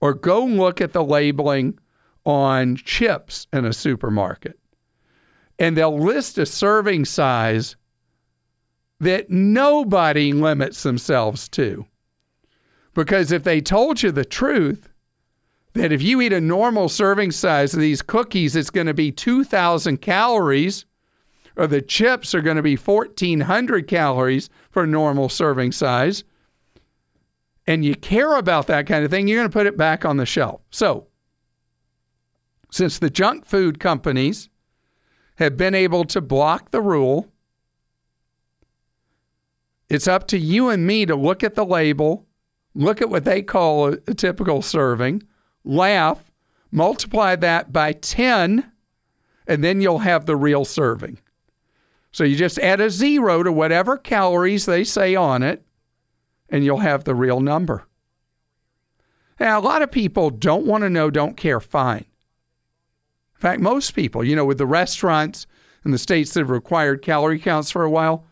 Or 0.02 0.14
go 0.14 0.44
look 0.46 0.82
at 0.82 0.94
the 0.94 1.04
labeling 1.04 1.80
on 2.26 2.76
chips 2.76 3.48
in 3.54 3.66
a 3.66 3.74
supermarket. 3.74 4.60
And 5.60 5.78
they'll 5.78 5.98
list 5.98 6.38
a 6.38 6.46
serving 6.46 7.06
size 7.06 7.76
that 9.04 9.30
nobody 9.30 10.34
limits 10.34 10.84
themselves 10.84 11.48
to. 11.50 11.86
Because 12.94 13.32
if 13.32 13.44
they 13.44 13.62
told 13.62 14.02
you 14.04 14.12
the 14.12 14.26
truth, 14.26 14.90
that 15.74 15.92
if 15.92 16.02
you 16.02 16.22
eat 16.22 16.34
a 16.34 16.42
normal 16.42 16.88
serving 16.90 17.32
size 17.32 17.74
of 17.74 17.80
these 17.80 18.02
cookies, 18.02 18.56
it's 18.56 18.70
going 18.70 18.88
to 18.88 18.94
be 18.94 19.12
2,000 19.12 19.98
calories, 19.98 20.86
or 21.56 21.68
the 21.68 21.82
chips 21.82 22.36
are 22.36 22.42
going 22.42 22.58
to 22.58 22.64
be 22.64 22.76
1,400 22.76 23.88
calories 23.88 24.50
for 24.70 24.86
normal 24.86 25.30
serving 25.30 25.72
size, 25.72 26.24
and 27.66 27.84
you 27.84 27.96
care 27.96 28.36
about 28.38 28.68
that 28.68 28.86
kind 28.86 29.04
of 29.04 29.12
thing, 29.12 29.28
you're 29.28 29.40
going 29.40 29.50
to 29.50 29.54
put 29.54 29.68
it 29.68 29.78
back 29.78 30.06
on 30.06 30.18
the 30.18 30.26
shelf. 30.26 30.62
So, 30.70 31.08
since 32.70 33.00
the 33.00 33.10
junk 33.10 33.46
food 33.46 33.80
companies 33.80 34.50
have 35.36 35.58
been 35.58 35.76
able 35.76 36.06
to 36.06 36.22
block 36.22 36.72
the 36.72 36.82
rule, 36.82 37.33
it's 39.90 40.08
up 40.08 40.28
to 40.28 40.38
you 40.38 40.70
and 40.70 40.88
me 40.88 41.06
to 41.06 41.16
look 41.16 41.44
at 41.44 41.56
the 41.56 41.66
label, 41.66 42.26
look 42.74 43.02
at 43.02 43.10
what 43.10 43.26
they 43.26 43.42
call 43.42 43.90
a, 43.90 43.98
a 44.08 44.14
typical 44.14 44.62
serving, 44.62 45.24
laugh, 45.64 46.32
multiply 46.72 47.36
that 47.36 47.72
by 47.72 47.94
10, 47.94 48.72
and 49.48 49.64
then 49.64 49.82
you'll 49.82 50.00
have 50.00 50.26
the 50.26 50.36
real 50.36 50.66
serving. 50.66 51.20
So 52.12 52.24
you 52.24 52.36
just 52.36 52.60
add 52.60 52.80
a 52.80 52.90
zero 52.90 53.44
to 53.44 53.52
whatever 53.52 53.98
calories 53.98 54.66
they 54.66 54.84
say 54.84 55.16
on 55.16 55.44
it, 55.44 55.66
and 56.50 56.64
you'll 56.64 56.78
have 56.78 57.04
the 57.04 57.16
real 57.16 57.40
number. 57.40 57.86
Now, 59.40 59.60
a 59.60 59.62
lot 59.62 59.82
of 59.82 59.92
people 59.92 60.30
don't 60.30 60.66
want 60.66 60.84
to 60.84 60.90
know, 60.90 61.10
don't 61.10 61.36
care, 61.36 61.60
fine. 61.60 62.06
In 63.36 63.42
fact, 63.42 63.62
most 63.62 63.92
people, 63.92 64.24
you 64.24 64.36
know, 64.36 64.46
with 64.46 64.60
the 64.60 64.66
restaurants 64.66 65.48
in 65.84 65.92
the 65.92 65.98
states 65.98 66.34
that 66.34 66.42
have 66.42 66.50
required 66.50 67.02
calorie 67.02 67.40
counts 67.40 67.72
for 67.72 67.84
a 67.84 67.90
while, 67.90 68.26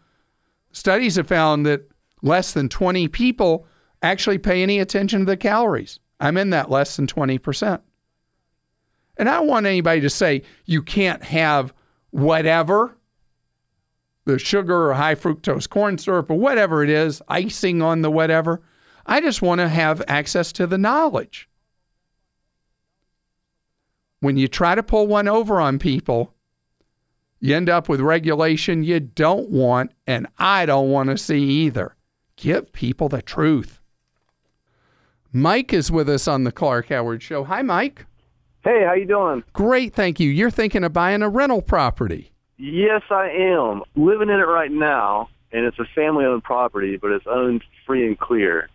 studies 0.72 1.16
have 1.16 1.28
found 1.28 1.66
that 1.66 1.90
less 2.22 2.54
than 2.54 2.70
20 2.70 3.08
people 3.08 3.66
actually 4.02 4.38
pay 4.38 4.64
any 4.64 4.80
attention 4.80 5.20
to 5.20 5.26
the 5.26 5.38
calories. 5.38 6.00
I'm 6.20 6.38
in 6.38 6.52
that 6.52 6.70
less 6.70 6.96
than 6.96 7.08
20%. 7.08 7.82
And 9.18 9.30
I 9.30 9.38
don't 9.38 9.48
want 9.48 9.66
anybody 9.66 10.02
to 10.02 10.10
say 10.10 10.44
you 10.66 10.82
can't 10.82 11.24
have 11.24 11.74
whatever 12.12 12.98
the 14.26 14.38
sugar 14.38 14.90
or 14.90 14.94
high 14.94 15.16
fructose 15.16 15.68
corn 15.68 15.98
syrup 15.98 16.30
or 16.30 16.38
whatever 16.38 16.84
it 16.84 16.90
is, 16.90 17.22
icing 17.28 17.82
on 17.82 18.02
the 18.02 18.12
whatever. 18.12 18.62
I 19.06 19.20
just 19.20 19.42
want 19.42 19.60
to 19.60 19.68
have 19.68 20.04
access 20.08 20.52
to 20.54 20.68
the 20.68 20.78
knowledge. 20.78 21.50
When 24.20 24.38
you 24.38 24.48
try 24.48 24.76
to 24.76 24.84
pull 24.84 25.08
one 25.08 25.28
over 25.28 25.60
on 25.60 25.80
people, 25.80 26.36
you 27.42 27.56
end 27.56 27.70
up 27.70 27.90
with 27.90 28.00
regulation 28.00 28.84
you 28.84 29.00
don't 29.00 29.50
want, 29.50 29.92
and 30.06 30.28
I 30.38 30.66
don't 30.66 30.92
want 30.92 31.10
to 31.10 31.18
see 31.18 31.42
either. 31.42 31.96
Give 32.38 32.72
people 32.72 33.10
the 33.10 33.22
truth. 33.22 33.80
Mike 35.34 35.74
is 35.74 35.92
with 35.92 36.08
us 36.08 36.28
on 36.28 36.44
the 36.44 36.52
Clark 36.52 36.90
Howard 36.90 37.24
Show. 37.24 37.44
Hi, 37.44 37.62
Mike. 37.62 38.06
Hey, 38.64 38.84
how 38.86 38.94
you 38.94 39.06
doing? 39.06 39.44
Great, 39.54 39.94
thank 39.94 40.20
you. 40.20 40.30
You're 40.30 40.52
thinking 40.52 40.84
of 40.84 40.94
buying 40.94 41.24
a 41.24 41.30
rental 41.30 41.64
property. 41.64 42.32
Yes, 42.58 43.02
I 43.10 43.30
am. 43.30 43.82
Living 43.96 44.30
in 44.30 44.36
it 44.40 44.44
right 44.44 44.72
now, 44.72 45.30
and 45.52 45.66
it's 45.66 45.80
a 45.80 45.86
family-owned 45.96 46.44
property, 46.44 46.98
but 46.98 47.12
it's 47.12 47.26
owned 47.26 47.64
free 47.88 48.06
and 48.06 48.20
clear. 48.20 48.70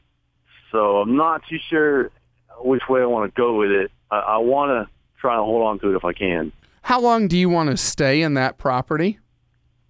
So 0.72 0.96
I'm 0.96 1.16
not 1.16 1.42
too 1.48 1.58
sure 1.70 2.10
which 2.58 2.82
way 2.88 3.00
I 3.00 3.06
want 3.06 3.32
to 3.32 3.40
go 3.40 3.56
with 3.56 3.70
it. 3.70 3.92
I, 4.10 4.18
I 4.18 4.36
want 4.38 4.70
to 4.70 4.92
try 5.20 5.36
and 5.36 5.44
hold 5.44 5.62
on 5.62 5.78
to 5.80 5.92
it 5.92 5.96
if 5.96 6.04
I 6.04 6.12
can. 6.12 6.50
How 6.86 7.00
long 7.00 7.26
do 7.26 7.36
you 7.36 7.48
want 7.48 7.68
to 7.70 7.76
stay 7.76 8.22
in 8.22 8.34
that 8.34 8.58
property? 8.58 9.18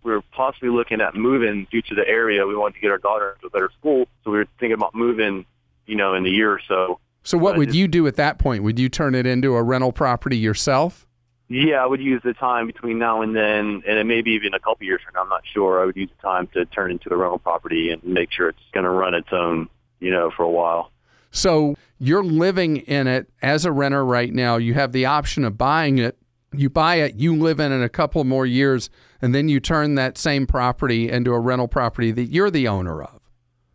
We 0.03 0.13
were 0.13 0.23
possibly 0.33 0.71
looking 0.71 1.03
at 1.03 1.15
moving 1.15 1.67
due 1.71 1.83
to 1.83 1.95
the 1.95 2.09
area. 2.09 2.47
We 2.47 2.57
wanted 2.57 2.77
to 2.77 2.81
get 2.81 2.91
our 2.91 2.97
daughter 2.97 3.35
into 3.35 3.49
a 3.49 3.51
better 3.51 3.71
school, 3.79 4.09
so 4.25 4.31
we 4.31 4.39
were 4.39 4.47
thinking 4.59 4.73
about 4.73 4.95
moving, 4.95 5.45
you 5.85 5.95
know, 5.95 6.15
in 6.15 6.25
a 6.25 6.31
year 6.31 6.51
or 6.51 6.61
so. 6.67 6.99
So, 7.23 7.37
what 7.37 7.51
But 7.51 7.59
would 7.59 7.75
you 7.75 7.87
do 7.87 8.07
at 8.07 8.17
that 8.17 8.39
point? 8.39 8.63
Would 8.63 8.79
you 8.79 8.89
turn 8.89 9.15
it 9.15 9.27
into 9.27 9.57
a 9.57 9.63
rental 9.63 9.93
property 9.93 10.39
yourself? 10.39 11.07
Yeah, 11.49 11.83
I 11.83 11.87
would 11.87 12.01
use 12.01 12.23
the 12.25 12.33
time 12.33 12.67
between 12.67 12.99
now 12.99 13.21
and 13.21 13.37
then, 13.37 13.83
and 13.87 14.09
maybe 14.09 14.31
even 14.31 14.55
a 14.55 14.59
couple 14.59 14.87
years 14.87 15.03
from 15.05 15.13
now. 15.17 15.25
I'm 15.25 15.29
not 15.29 15.43
sure. 15.53 15.83
I 15.83 15.85
would 15.85 15.97
use 15.97 16.09
the 16.17 16.23
time 16.23 16.47
to 16.55 16.65
turn 16.65 16.91
into 16.91 17.13
a 17.13 17.17
rental 17.19 17.39
property 17.39 17.91
and 17.91 18.03
make 18.05 18.33
sure 18.33 18.49
it's 18.49 18.59
going 18.73 18.85
to 18.85 18.91
run 18.91 19.13
its 19.13 19.29
own, 19.33 19.69
you 20.01 20.11
know, 20.11 20.31
for 20.35 20.45
a 20.45 20.51
while. 20.51 20.91
So, 21.31 21.75
you're 21.99 22.25
living 22.25 22.79
in 22.79 23.07
it 23.07 23.29
as 23.43 23.67
a 23.67 23.71
renter 23.71 24.03
right 24.03 24.33
now. 24.33 24.57
You 24.57 24.73
have 24.73 24.93
the 24.93 25.05
option 25.05 25.45
of 25.45 25.59
buying 25.59 25.99
it. 25.99 26.17
You 26.53 26.71
buy 26.71 26.97
it, 26.97 27.17
you 27.17 27.37
live 27.37 27.61
in 27.61 27.73
it 27.73 27.83
a 27.83 27.89
couple 27.89 28.25
more 28.25 28.47
years, 28.47 28.89
and 29.21 29.35
then 29.35 29.49
you 29.49 29.61
turn 29.61 29.95
that 29.97 30.17
same 30.17 30.47
property 30.47 31.11
into 31.11 31.33
a 31.33 31.41
rental 31.41 31.69
property 31.69 32.13
that 32.13 32.27
you're 32.27 32.51
the 32.51 32.69
owner 32.69 33.03
of. 33.03 33.21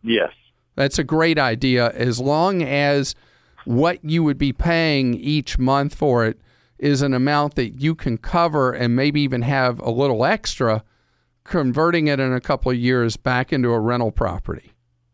Yes. 0.02 0.32
That's 0.74 0.98
a 0.98 1.04
great 1.04 1.38
idea 1.38 1.90
as 1.90 2.18
long 2.18 2.62
as 2.62 3.14
what 3.64 4.04
you 4.04 4.24
would 4.24 4.38
be 4.38 4.52
paying 4.52 5.14
each 5.14 5.58
month 5.58 5.94
for 5.94 6.24
it 6.24 6.40
is 6.78 7.02
an 7.02 7.14
amount 7.14 7.54
that 7.54 7.80
you 7.80 7.94
can 7.94 8.18
cover 8.18 8.72
and 8.72 8.96
maybe 8.96 9.20
even 9.20 9.42
have 9.42 9.78
a 9.80 9.90
little 9.90 10.24
extra, 10.24 10.82
converting 11.44 12.08
it 12.08 12.18
in 12.18 12.32
a 12.32 12.40
couple 12.40 12.72
of 12.72 12.78
years 12.78 13.16
back 13.16 13.52
into 13.52 13.70
a 13.70 13.78
rental 13.78 14.10
property. 14.10 14.72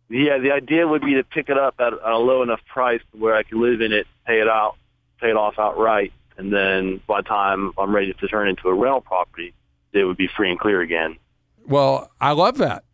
Yeah, 0.08 0.38
the 0.38 0.52
idea 0.52 0.88
would 0.88 1.02
be 1.02 1.14
to 1.14 1.24
pick 1.24 1.50
it 1.50 1.58
up 1.58 1.74
at, 1.78 1.92
a 1.92 2.16
low 2.16 2.42
enough 2.42 2.60
price 2.72 3.02
where 3.12 3.36
I 3.36 3.42
could 3.42 3.58
live 3.58 3.82
in 3.82 3.92
it, 3.92 4.06
pay 4.26 4.40
it 4.40 4.48
out, 4.48 4.76
pay 5.20 5.28
it 5.28 5.36
off 5.36 5.58
outright, 5.58 6.12
and 6.38 6.52
then 6.52 7.00
by 7.06 7.20
the 7.20 7.28
time 7.28 7.72
I'm 7.76 7.94
ready 7.94 8.14
to 8.14 8.28
turn 8.28 8.48
into 8.48 8.68
a 8.68 8.74
rental 8.74 9.00
property, 9.00 9.52
it 9.92 10.04
would 10.04 10.16
be 10.16 10.28
free 10.28 10.50
and 10.50 10.58
clear 10.58 10.80
again. 10.80 11.16
Well, 11.66 12.10
I 12.20 12.32
love 12.32 12.56
that. 12.58 12.84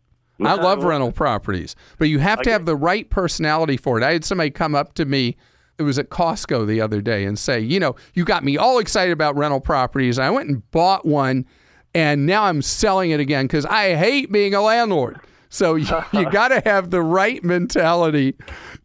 I 0.43 0.55
love 0.55 0.83
rental 0.83 1.13
properties, 1.13 1.77
but 1.97 2.09
you 2.09 2.19
have 2.19 2.41
to 2.41 2.51
have 2.51 2.65
the 2.65 2.75
right 2.75 3.09
personality 3.09 3.77
for 3.77 3.97
it. 3.97 4.03
I 4.03 4.11
had 4.11 4.25
somebody 4.25 4.49
come 4.49 4.75
up 4.75 4.93
to 4.95 5.05
me, 5.05 5.37
it 5.77 5.83
was 5.83 5.97
at 5.97 6.09
Costco 6.09 6.67
the 6.67 6.81
other 6.81 7.01
day, 7.01 7.23
and 7.23 7.39
say, 7.39 7.59
You 7.59 7.79
know, 7.79 7.95
you 8.13 8.25
got 8.25 8.43
me 8.43 8.57
all 8.57 8.79
excited 8.79 9.13
about 9.13 9.37
rental 9.37 9.61
properties. 9.61 10.19
I 10.19 10.29
went 10.29 10.49
and 10.49 10.69
bought 10.71 11.05
one, 11.05 11.45
and 11.93 12.25
now 12.25 12.43
I'm 12.43 12.61
selling 12.61 13.11
it 13.11 13.21
again 13.21 13.45
because 13.45 13.65
I 13.65 13.95
hate 13.95 14.29
being 14.29 14.53
a 14.53 14.61
landlord. 14.61 15.21
So 15.49 15.75
you, 15.75 15.87
you 16.11 16.29
got 16.31 16.49
to 16.49 16.61
have 16.65 16.89
the 16.89 17.01
right 17.01 17.41
mentality 17.43 18.35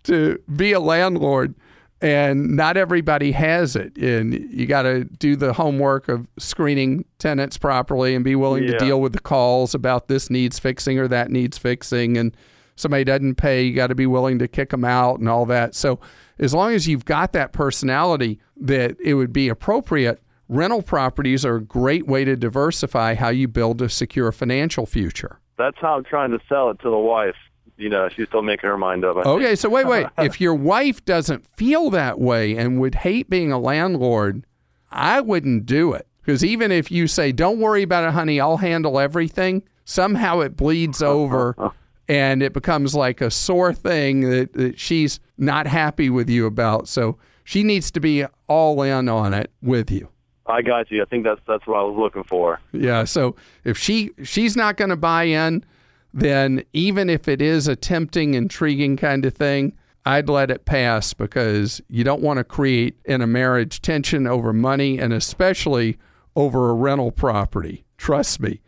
to 0.05 0.41
be 0.55 0.73
a 0.73 0.81
landlord, 0.81 1.55
and 2.03 2.57
not 2.57 2.77
everybody 2.77 3.33
has 3.33 3.77
it. 3.77 3.97
And 3.99 4.35
you 4.53 4.67
got 4.67 4.83
to 4.83 5.05
do 5.05 5.37
the 5.37 5.53
homework 5.53 6.09
of 6.09 6.27
screening 6.39 7.05
tenants 7.19 7.59
properly 7.59 8.15
and 8.15 8.25
be 8.25 8.35
willing 8.35 8.67
to 8.67 8.79
deal 8.79 9.01
with 9.01 9.13
the 9.13 9.21
calls 9.21 9.75
about 9.75 10.09
this 10.09 10.31
needs 10.31 10.59
fixing 10.59 10.99
or 10.99 11.09
that 11.09 11.31
needs 11.31 11.59
fixing. 11.59 12.17
And 12.17 12.35
somebody 12.77 13.05
doesn't 13.05 13.35
pay, 13.35 13.63
you 13.63 13.75
got 13.75 13.89
to 13.89 13.95
be 13.95 14.07
willing 14.07 14.39
to 14.39 14.49
kick 14.49 14.71
them 14.71 14.85
out 14.85 15.21
and 15.21 15.29
all 15.29 15.45
that. 15.47 15.75
So 15.75 16.01
as 16.39 16.55
long 16.55 16.73
as 16.73 16.89
you've 16.89 17.05
got 17.05 17.33
that 17.33 17.53
personality 17.53 18.41
that 18.57 18.97
it 19.01 19.15
would 19.15 19.33
be 19.33 19.49
appropriate, 19.49 20.23
rental 20.49 20.83
properties 20.83 21.45
are 21.45 21.57
a 21.57 21.63
great 21.63 22.07
way 22.07 22.25
to 22.25 22.35
diversify 22.35 23.15
how 23.15 23.29
you 23.29 23.47
build 23.47 23.83
a 23.83 23.89
secure 23.91 24.33
financial 24.33 24.87
future. 24.87 25.39
That's 25.59 25.77
how 25.79 25.99
I'm 25.99 26.05
trying 26.05 26.31
to 26.31 26.39
sell 26.49 26.71
it 26.71 26.79
to 26.81 26.91
the 26.91 26.99
wife. 26.99 27.37
You 27.81 27.89
know, 27.89 28.09
she's 28.09 28.29
still 28.29 28.43
making 28.43 28.69
her 28.69 28.77
mind 28.77 29.05
up. 29.05 29.17
I 29.17 29.23
think. 29.23 29.27
Okay, 29.27 29.57
so 29.57 29.69
wait, 29.69 29.87
wait. 29.87 30.07
if 30.19 30.41
your 30.41 30.55
wife 30.55 31.05
doesn't 31.05 31.47
feel 31.57 31.91
that 31.91 32.21
way 32.21 32.57
and 32.57 32.81
would 32.81 32.97
hate 32.97 33.31
being 33.31 33.51
a 33.51 33.59
landlord, 33.59 34.45
I 34.91 35.21
wouldn't 35.21 35.67
do 35.67 35.93
it. 35.95 36.07
Because 36.21 36.45
even 36.45 36.71
if 36.71 36.91
you 36.91 37.07
say, 37.07 37.33
don't 37.33 37.59
worry 37.59 37.83
about 37.83 38.05
it, 38.05 38.13
honey, 38.13 38.41
I'll 38.41 38.59
handle 38.59 39.01
everything, 39.01 39.63
somehow 39.85 40.41
it 40.41 40.57
bleeds 40.57 41.03
over 41.03 41.57
and 42.09 42.43
it 42.43 42.53
becomes 42.53 42.95
like 42.95 43.21
a 43.21 43.31
sore 43.31 43.73
thing 43.73 44.29
that, 44.29 44.53
that 44.53 44.79
she's 44.79 45.19
not 45.39 45.67
happy 45.67 46.11
with 46.11 46.29
you 46.29 46.47
about. 46.47 46.89
So 46.89 47.19
she 47.45 47.63
needs 47.63 47.91
to 47.93 48.01
be 48.01 48.25
all 48.47 48.83
in 48.83 49.09
on 49.09 49.33
it 49.33 49.51
with 49.63 49.91
you. 49.91 50.09
I 50.47 50.63
got 50.63 50.91
you. 50.91 51.03
I 51.03 51.05
think 51.05 51.25
that's 51.25 51.41
that's 51.47 51.67
what 51.67 51.79
I 51.79 51.83
was 51.83 51.97
looking 51.97 52.25
for. 52.25 52.61
Yeah. 52.73 53.05
So 53.05 53.37
if 53.65 53.79
she 53.79 54.11
she's 54.25 54.57
not 54.57 54.77
going 54.77 54.91
to 54.91 54.97
buy 54.97 55.25
in, 55.25 55.65
then 56.13 56.65
even 56.73 57.09
if 57.09 57.29
it 57.29 57.41
is 57.41 57.69
a 57.69 57.77
tempting, 57.77 58.35
intriguing 58.35 58.97
kind 58.97 59.25
of 59.25 59.35
thing, 59.35 59.75
I'd 60.05 60.29
let 60.29 60.51
it 60.51 60.65
pass 60.65 61.13
because 61.13 61.81
you 61.89 62.05
don't 62.05 62.23
want 62.23 62.39
to 62.39 62.45
create 62.45 62.97
in 63.05 63.21
a 63.21 63.27
marriage 63.27 63.83
tension 63.83 64.27
over 64.27 64.53
money 64.53 64.99
and 64.99 65.13
especially 65.13 65.99
over 66.35 66.71
a 66.71 66.75
rental 66.75 67.13
property. 67.13 67.85
Trust 67.97 68.41
me. 68.41 68.61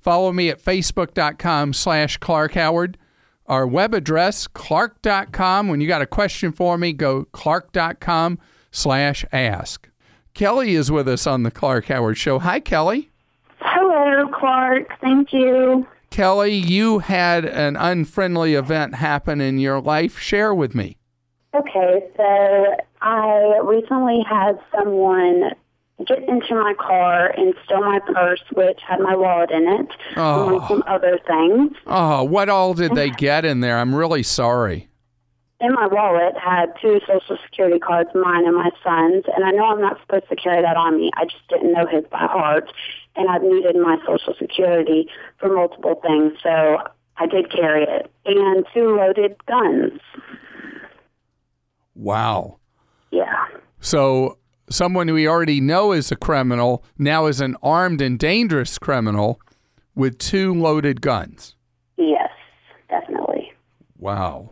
Follow 0.00 0.32
me 0.32 0.50
at 0.50 0.62
facebook.com 0.62 1.72
slash 1.72 2.16
Clark 2.18 2.52
Howard. 2.54 2.98
Our 3.46 3.66
web 3.66 3.94
address, 3.94 4.48
clark.com. 4.48 5.68
When 5.68 5.80
you 5.80 5.86
got 5.86 6.02
a 6.02 6.06
question 6.06 6.52
for 6.52 6.76
me, 6.76 6.92
go 6.92 7.24
clark.com 7.26 8.38
slash 8.72 9.24
ask. 9.32 9.88
Kelly 10.34 10.74
is 10.74 10.90
with 10.90 11.08
us 11.08 11.26
on 11.26 11.44
the 11.44 11.50
Clark 11.50 11.86
Howard 11.86 12.18
Show. 12.18 12.40
Hi, 12.40 12.60
Kelly. 12.60 13.10
Hello, 13.60 14.28
Clark. 14.32 14.88
Thank 15.00 15.32
you. 15.32 15.86
Kelly, 16.16 16.54
you 16.54 17.00
had 17.00 17.44
an 17.44 17.76
unfriendly 17.76 18.54
event 18.54 18.94
happen 18.94 19.38
in 19.38 19.58
your 19.58 19.82
life. 19.82 20.18
Share 20.18 20.54
with 20.54 20.74
me. 20.74 20.96
Okay, 21.54 22.02
so 22.16 22.76
I 23.02 23.60
recently 23.62 24.24
had 24.26 24.58
someone 24.74 25.50
get 26.06 26.26
into 26.26 26.54
my 26.54 26.72
car 26.78 27.34
and 27.36 27.52
steal 27.66 27.82
my 27.82 27.98
purse, 27.98 28.40
which 28.54 28.80
had 28.88 29.00
my 29.00 29.14
wallet 29.14 29.50
in 29.50 29.68
it, 29.68 29.88
Oh. 30.16 30.48
among 30.56 30.68
some 30.68 30.84
other 30.86 31.18
things. 31.26 31.72
Oh, 31.86 32.24
what 32.24 32.48
all 32.48 32.72
did 32.72 32.94
they 32.94 33.10
get 33.10 33.44
in 33.44 33.60
there? 33.60 33.76
I'm 33.76 33.94
really 33.94 34.22
sorry. 34.22 34.88
In 35.60 35.74
my 35.74 35.86
wallet 35.86 36.34
had 36.42 36.72
two 36.80 36.98
social 37.06 37.36
security 37.44 37.78
cards, 37.78 38.08
mine 38.14 38.46
and 38.46 38.56
my 38.56 38.70
son's, 38.82 39.24
and 39.34 39.44
I 39.44 39.50
know 39.50 39.66
I'm 39.66 39.82
not 39.82 40.00
supposed 40.00 40.30
to 40.30 40.36
carry 40.36 40.62
that 40.62 40.76
on 40.78 40.96
me. 40.96 41.10
I 41.14 41.24
just 41.24 41.46
didn't 41.50 41.74
know 41.74 41.86
his 41.86 42.04
by 42.10 42.26
heart, 42.26 42.72
and 43.16 43.28
I've 43.28 43.42
needed 43.42 43.76
my 43.76 43.96
social 44.06 44.34
security 44.38 45.08
for 45.38 45.54
multiple 45.54 46.00
things, 46.02 46.32
so 46.42 46.78
I 47.16 47.26
did 47.26 47.50
carry 47.50 47.84
it. 47.84 48.10
And 48.24 48.64
two 48.74 48.96
loaded 48.96 49.36
guns. 49.46 50.00
Wow. 51.94 52.58
Yeah. 53.10 53.46
So 53.80 54.38
someone 54.68 55.12
we 55.12 55.26
already 55.26 55.60
know 55.60 55.92
is 55.92 56.12
a 56.12 56.16
criminal 56.16 56.84
now 56.98 57.26
is 57.26 57.40
an 57.40 57.56
armed 57.62 58.02
and 58.02 58.18
dangerous 58.18 58.78
criminal 58.78 59.40
with 59.94 60.18
two 60.18 60.52
loaded 60.52 61.00
guns. 61.00 61.54
Yes, 61.96 62.30
definitely. 62.88 63.52
Wow. 63.98 64.50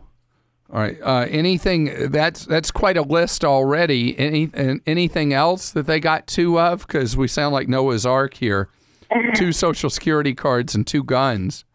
All 0.73 0.79
right. 0.79 0.97
Uh, 1.01 1.27
anything 1.29 2.09
that's 2.09 2.45
that's 2.45 2.71
quite 2.71 2.97
a 2.97 3.03
list 3.03 3.45
already. 3.45 4.17
Any 4.17 4.49
anything 4.85 5.31
else 5.31 5.71
that 5.71 5.85
they 5.85 5.99
got 5.99 6.27
two 6.27 6.59
of? 6.59 6.87
Because 6.87 7.15
we 7.15 7.27
sound 7.27 7.53
like 7.53 7.67
Noah's 7.67 8.05
Ark 8.05 8.33
here. 8.35 8.69
two 9.35 9.51
social 9.51 9.89
security 9.89 10.33
cards 10.33 10.73
and 10.73 10.85
two 10.85 11.03
guns. 11.03 11.65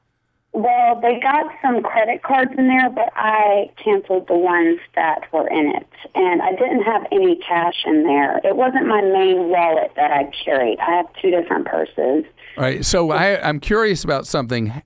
Well, 0.53 1.01
they 1.01 1.21
got 1.21 1.47
some 1.63 1.81
credit 1.83 2.25
cards 2.25 2.51
in 2.59 2.67
there, 2.67 2.91
but 2.91 3.13
I 3.15 3.71
canceled 3.83 4.27
the 4.27 4.37
ones 4.37 4.81
that 4.97 5.33
were 5.33 5.47
in 5.49 5.69
it. 5.77 5.87
And 6.17 6.43
I 6.43 6.51
didn't 6.51 6.83
have 6.83 7.07
any 7.13 7.37
cash 7.37 7.85
in 7.87 8.03
there. 8.03 8.39
It 8.39 8.57
wasn't 8.57 8.89
my 8.89 9.01
main 9.01 9.49
wallet 9.49 9.93
that 9.95 10.11
I 10.11 10.29
carried. 10.45 10.81
I 10.81 10.91
have 10.97 11.07
two 11.23 11.31
different 11.31 11.67
purses. 11.67 12.25
All 12.57 12.65
right. 12.65 12.85
So 12.85 13.13
I, 13.13 13.41
I'm 13.49 13.61
curious 13.61 14.03
about 14.03 14.27
something. 14.27 14.83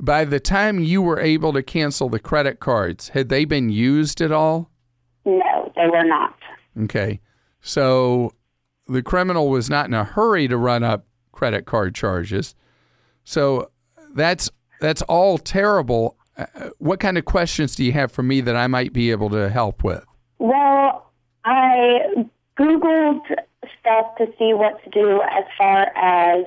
By 0.00 0.24
the 0.24 0.40
time 0.40 0.78
you 0.78 1.02
were 1.02 1.18
able 1.20 1.52
to 1.52 1.62
cancel 1.62 2.08
the 2.08 2.18
credit 2.20 2.60
cards, 2.60 3.08
had 3.10 3.28
they 3.28 3.44
been 3.44 3.68
used 3.70 4.20
at 4.20 4.30
all? 4.32 4.70
No, 5.24 5.72
they 5.76 5.86
were 5.88 6.04
not. 6.04 6.36
Okay. 6.84 7.20
So 7.60 8.32
the 8.86 9.02
criminal 9.02 9.48
was 9.50 9.68
not 9.68 9.86
in 9.86 9.94
a 9.94 10.04
hurry 10.04 10.46
to 10.48 10.56
run 10.56 10.82
up 10.84 11.04
credit 11.32 11.66
card 11.66 11.94
charges. 11.94 12.54
So 13.24 13.70
that's 14.14 14.50
that's 14.80 15.02
all 15.02 15.38
terrible. 15.38 16.16
Uh, 16.36 16.70
What 16.78 17.00
kind 17.00 17.18
of 17.18 17.24
questions 17.24 17.74
do 17.74 17.84
you 17.84 17.92
have 17.92 18.12
for 18.12 18.22
me 18.22 18.40
that 18.42 18.56
I 18.56 18.68
might 18.68 18.92
be 18.92 19.10
able 19.10 19.30
to 19.30 19.50
help 19.50 19.82
with? 19.82 20.04
Well, 20.38 21.10
I 21.44 22.28
Googled 22.58 23.20
stuff 23.80 24.06
to 24.18 24.26
see 24.38 24.54
what 24.54 24.82
to 24.84 24.90
do 24.90 25.20
as 25.22 25.44
far 25.56 25.86
as 25.96 26.44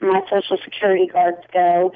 my 0.00 0.20
Social 0.30 0.58
Security 0.64 1.08
cards 1.08 1.42
go. 1.52 1.92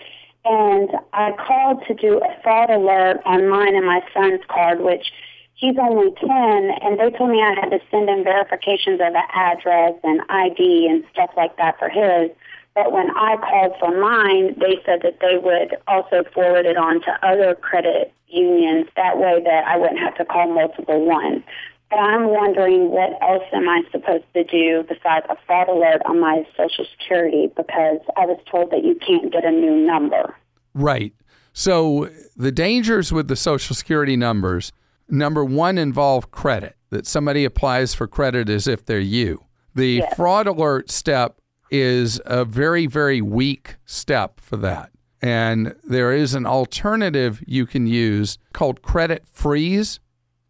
And 0.48 0.90
I 1.12 1.32
called 1.32 1.82
to 1.88 1.94
do 1.94 2.18
a 2.18 2.42
fraud 2.42 2.70
alert 2.70 3.20
on 3.24 3.48
mine 3.48 3.74
and 3.74 3.84
my 3.84 4.00
son's 4.14 4.42
card, 4.48 4.80
which 4.80 5.10
he's 5.54 5.76
only 5.76 6.12
10, 6.12 6.28
and 6.28 7.00
they 7.00 7.10
told 7.10 7.30
me 7.30 7.42
I 7.42 7.54
had 7.60 7.70
to 7.70 7.80
send 7.90 8.08
in 8.08 8.22
verifications 8.22 9.00
of 9.00 9.12
the 9.12 9.22
address 9.34 9.94
and 10.04 10.20
ID 10.28 10.86
and 10.88 11.04
stuff 11.12 11.30
like 11.36 11.56
that 11.56 11.78
for 11.80 11.88
his. 11.88 12.30
But 12.76 12.92
when 12.92 13.10
I 13.16 13.36
called 13.38 13.72
for 13.80 13.98
mine, 13.98 14.54
they 14.60 14.78
said 14.84 15.00
that 15.02 15.18
they 15.20 15.36
would 15.36 15.76
also 15.88 16.22
forward 16.32 16.66
it 16.66 16.76
on 16.76 17.00
to 17.02 17.26
other 17.26 17.54
credit 17.56 18.12
unions. 18.28 18.86
That 18.94 19.18
way 19.18 19.42
that 19.42 19.64
I 19.66 19.78
wouldn't 19.78 19.98
have 19.98 20.14
to 20.18 20.24
call 20.24 20.52
multiple 20.54 21.04
ones. 21.04 21.42
But 21.90 21.96
I'm 21.96 22.28
wondering 22.28 22.90
what 22.90 23.10
else 23.22 23.44
am 23.52 23.68
I 23.68 23.82
supposed 23.92 24.24
to 24.34 24.42
do 24.44 24.82
besides 24.88 25.26
a 25.30 25.36
fraud 25.46 25.68
alert 25.68 26.02
on 26.04 26.20
my 26.20 26.44
Social 26.56 26.84
Security 26.98 27.48
because 27.56 27.98
I 28.16 28.26
was 28.26 28.38
told 28.50 28.72
that 28.72 28.84
you 28.84 28.96
can't 29.06 29.32
get 29.32 29.44
a 29.44 29.50
new 29.50 29.86
number. 29.86 30.34
Right. 30.74 31.14
So 31.52 32.10
the 32.36 32.52
dangers 32.52 33.12
with 33.12 33.28
the 33.28 33.36
Social 33.36 33.74
Security 33.76 34.16
numbers 34.16 34.72
number 35.08 35.44
one 35.44 35.78
involve 35.78 36.30
credit, 36.32 36.74
that 36.90 37.06
somebody 37.06 37.44
applies 37.44 37.94
for 37.94 38.06
credit 38.08 38.48
as 38.48 38.66
if 38.66 38.84
they're 38.84 38.98
you. 38.98 39.44
The 39.74 39.98
Yes. 39.98 40.14
fraud 40.16 40.46
alert 40.48 40.90
step 40.90 41.40
is 41.70 42.20
a 42.26 42.44
very, 42.44 42.86
very 42.86 43.20
weak 43.20 43.76
step 43.84 44.40
for 44.40 44.56
that. 44.56 44.90
And 45.22 45.74
there 45.84 46.12
is 46.12 46.34
an 46.34 46.46
alternative 46.46 47.42
you 47.46 47.66
can 47.66 47.86
use 47.86 48.38
called 48.52 48.82
credit 48.82 49.24
freeze 49.30 50.00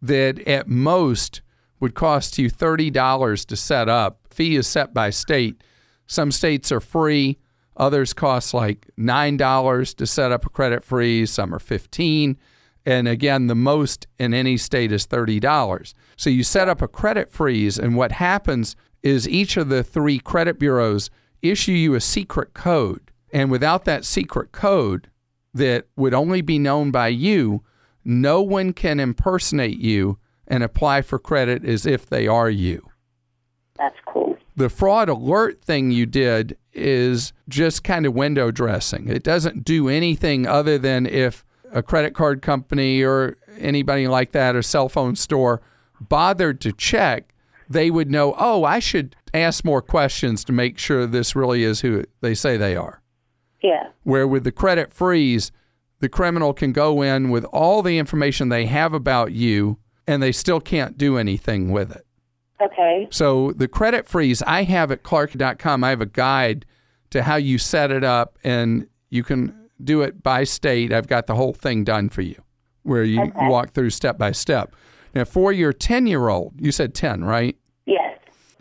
that 0.01 0.39
at 0.47 0.67
most 0.67 1.41
would 1.79 1.93
cost 1.93 2.37
you 2.37 2.49
$30 2.49 3.45
to 3.45 3.55
set 3.55 3.89
up. 3.89 4.21
Fee 4.29 4.55
is 4.55 4.67
set 4.67 4.93
by 4.93 5.09
state. 5.09 5.63
Some 6.07 6.31
states 6.31 6.71
are 6.71 6.79
free, 6.79 7.37
others 7.75 8.13
cost 8.13 8.53
like 8.53 8.89
$9 8.97 9.95
to 9.95 10.07
set 10.07 10.31
up 10.31 10.45
a 10.45 10.49
credit 10.49 10.83
freeze, 10.83 11.31
some 11.31 11.53
are 11.53 11.59
15. 11.59 12.37
And 12.85 13.07
again, 13.07 13.47
the 13.47 13.55
most 13.55 14.07
in 14.17 14.33
any 14.33 14.55
state 14.55 14.91
is 14.93 15.05
$30. 15.05 15.93
So 16.15 16.29
you 16.29 16.43
set 16.43 16.69
up 16.69 16.81
a 16.81 16.87
credit 16.87 17.29
freeze 17.29 17.77
and 17.77 17.97
what 17.97 18.13
happens 18.13 18.75
is 19.03 19.27
each 19.27 19.57
of 19.57 19.69
the 19.69 19.83
three 19.83 20.19
credit 20.19 20.57
bureaus 20.57 21.09
issue 21.41 21.73
you 21.73 21.95
a 21.95 22.01
secret 22.01 22.53
code. 22.53 23.11
And 23.31 23.51
without 23.51 23.85
that 23.85 24.05
secret 24.05 24.51
code 24.51 25.09
that 25.53 25.85
would 25.95 26.13
only 26.13 26.41
be 26.41 26.57
known 26.57 26.91
by 26.91 27.09
you, 27.09 27.63
no 28.07 28.41
one 28.41 28.71
can 28.71 28.99
impersonate 28.99 29.79
you 29.79 30.17
and 30.47 30.63
apply 30.63 31.01
for 31.01 31.19
credit 31.19 31.65
as 31.65 31.85
if 31.85 32.05
they 32.05 32.25
are 32.25 32.49
you. 32.49 32.89
That's 33.77 33.97
cool. 34.07 34.37
The 34.55 34.69
fraud 34.69 35.09
alert 35.09 35.61
thing 35.61 35.91
you 35.91 36.05
did 36.05 36.57
is 36.73 37.33
just 37.49 37.83
kind 37.83 38.05
of 38.05 38.15
window 38.15 38.49
dressing. 38.49 39.09
It 39.09 39.23
doesn't 39.23 39.65
do 39.65 39.89
anything 39.89 40.47
other 40.47 40.77
than 40.77 41.05
if 41.05 41.43
a 41.71 41.83
credit 41.83 42.15
card 42.15 42.41
company 42.41 43.03
or 43.03 43.37
anybody 43.59 44.07
like 44.07 44.31
that 44.31 44.55
or 44.55 44.61
cell 44.61 44.87
phone 44.87 45.17
store 45.17 45.61
bothered 45.99 46.61
to 46.61 46.71
check, 46.71 47.33
they 47.69 47.91
would 47.91 48.09
know, 48.09 48.33
oh, 48.39 48.63
I 48.63 48.79
should 48.79 49.17
ask 49.33 49.65
more 49.65 49.81
questions 49.81 50.45
to 50.45 50.53
make 50.53 50.77
sure 50.77 51.05
this 51.05 51.35
really 51.35 51.63
is 51.63 51.81
who 51.81 52.05
they 52.21 52.33
say 52.33 52.55
they 52.55 52.75
are. 52.75 53.01
Yeah. 53.61 53.89
Where 54.03 54.27
with 54.27 54.45
the 54.45 54.51
credit 54.53 54.93
freeze, 54.93 55.51
the 55.99 56.09
criminal 56.09 56.53
can 56.53 56.71
go 56.71 57.01
in 57.01 57.29
with 57.29 57.43
all 57.45 57.81
the 57.81 57.97
information 57.97 58.49
they 58.49 58.65
have 58.65 58.93
about 58.93 59.31
you 59.31 59.77
and 60.05 60.21
they 60.21 60.31
still 60.31 60.59
can't 60.59 60.97
do 60.97 61.17
anything 61.17 61.71
with 61.71 61.91
it. 61.95 62.05
Okay. 62.61 63.07
So 63.11 63.51
the 63.51 63.67
credit 63.67 64.07
freeze 64.07 64.41
I 64.43 64.63
have 64.63 64.91
at 64.91 65.03
clark.com, 65.03 65.83
I 65.83 65.89
have 65.89 66.01
a 66.01 66.05
guide 66.05 66.65
to 67.11 67.23
how 67.23 67.35
you 67.35 67.57
set 67.57 67.91
it 67.91 68.03
up 68.03 68.37
and 68.43 68.87
you 69.09 69.23
can 69.23 69.69
do 69.83 70.01
it 70.01 70.23
by 70.23 70.43
state. 70.43 70.91
I've 70.91 71.07
got 71.07 71.27
the 71.27 71.35
whole 71.35 71.53
thing 71.53 71.83
done 71.83 72.09
for 72.09 72.21
you 72.21 72.41
where 72.83 73.03
you 73.03 73.21
Okay. 73.21 73.47
walk 73.47 73.71
through 73.73 73.89
step 73.91 74.17
by 74.17 74.31
step. 74.31 74.73
Now 75.13 75.25
for 75.25 75.51
your 75.51 75.73
10-year-old, 75.73 76.53
you 76.59 76.71
said 76.71 76.93
10, 76.93 77.23
right? 77.25 77.57
Yes. 77.85 78.17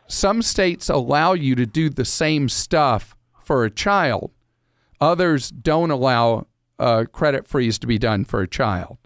Some 0.08 0.42
states 0.42 0.88
allow 0.88 1.32
you 1.32 1.54
to 1.54 1.66
do 1.66 1.88
the 1.90 2.04
same 2.04 2.48
stuff 2.48 3.16
for 3.42 3.64
a 3.64 3.70
child. 3.70 4.32
Others 5.00 5.50
don't 5.50 5.90
allow 5.90 6.46
a 6.78 7.06
credit 7.06 7.46
freeze 7.46 7.78
to 7.78 7.86
be 7.86 7.98
done 7.98 8.24
for 8.24 8.40
a 8.40 8.48
child. 8.48 8.98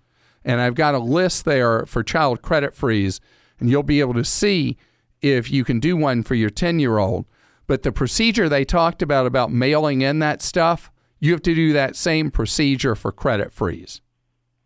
And 0.44 0.60
I've 0.60 0.74
got 0.74 0.94
a 0.94 0.98
list 0.98 1.44
there 1.44 1.84
for 1.86 2.02
child 2.02 2.42
credit 2.42 2.74
freeze, 2.74 3.20
and 3.58 3.68
you'll 3.68 3.82
be 3.82 4.00
able 4.00 4.14
to 4.14 4.24
see 4.24 4.76
if 5.20 5.50
you 5.50 5.64
can 5.64 5.80
do 5.80 5.96
one 5.96 6.22
for 6.22 6.34
your 6.34 6.50
10 6.50 6.78
year 6.78 6.98
old. 6.98 7.26
But 7.66 7.82
the 7.82 7.92
procedure 7.92 8.48
they 8.48 8.64
talked 8.64 9.02
about, 9.02 9.26
about 9.26 9.52
mailing 9.52 10.02
in 10.02 10.18
that 10.20 10.42
stuff, 10.42 10.90
you 11.20 11.32
have 11.32 11.42
to 11.42 11.54
do 11.54 11.72
that 11.72 11.94
same 11.94 12.30
procedure 12.30 12.94
for 12.94 13.12
credit 13.12 13.52
freeze. 13.52 14.00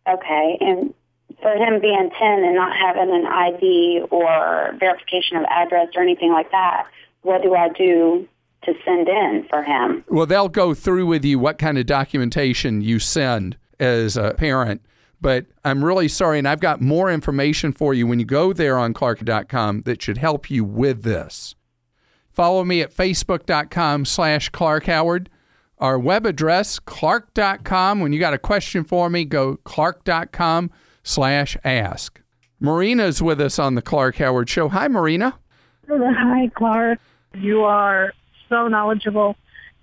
Okay. 0.08 0.58
And 0.60 0.94
for 1.42 1.52
him 1.52 1.80
being 1.80 2.10
10 2.18 2.44
and 2.44 2.54
not 2.54 2.76
having 2.76 3.12
an 3.12 3.26
ID 3.26 4.04
or 4.10 4.74
verification 4.78 5.36
of 5.36 5.44
address 5.50 5.88
or 5.96 6.02
anything 6.02 6.32
like 6.32 6.50
that, 6.52 6.86
what 7.22 7.42
do 7.42 7.54
I 7.54 7.68
do 7.70 8.28
to 8.64 8.74
send 8.84 9.08
in 9.08 9.46
for 9.48 9.62
him? 9.62 10.04
Well, 10.08 10.26
they'll 10.26 10.48
go 10.48 10.74
through 10.74 11.06
with 11.06 11.24
you 11.24 11.38
what 11.38 11.58
kind 11.58 11.78
of 11.78 11.86
documentation 11.86 12.80
you 12.80 12.98
send 12.98 13.56
as 13.78 14.16
a 14.16 14.34
parent. 14.34 14.82
But 15.20 15.46
I'm 15.64 15.84
really 15.84 16.08
sorry, 16.08 16.38
and 16.38 16.46
I've 16.46 16.60
got 16.60 16.80
more 16.80 17.10
information 17.10 17.72
for 17.72 17.94
you 17.94 18.06
when 18.06 18.18
you 18.18 18.26
go 18.26 18.52
there 18.52 18.78
on 18.78 18.92
clark.com 18.92 19.82
that 19.82 20.02
should 20.02 20.18
help 20.18 20.50
you 20.50 20.64
with 20.64 21.02
this. 21.02 21.54
Follow 22.30 22.64
me 22.64 22.82
at 22.82 22.94
facebook.com 22.94 24.04
slash 24.04 24.48
Clark 24.50 24.84
Howard. 24.84 25.30
Our 25.78 25.98
web 25.98 26.26
address, 26.26 26.78
clark.com. 26.78 28.00
When 28.00 28.12
you 28.12 28.18
got 28.20 28.34
a 28.34 28.38
question 28.38 28.84
for 28.84 29.08
me, 29.08 29.24
go 29.24 29.56
clark.com 29.64 30.70
slash 31.02 31.56
ask. 31.64 32.20
Marina's 32.60 33.22
with 33.22 33.40
us 33.40 33.58
on 33.58 33.74
the 33.74 33.82
Clark 33.82 34.16
Howard 34.16 34.48
Show. 34.48 34.68
Hi, 34.68 34.88
Marina. 34.88 35.38
Hi, 35.88 36.50
Clark. 36.54 36.98
You 37.34 37.62
are 37.62 38.12
so 38.48 38.68
knowledgeable 38.68 39.36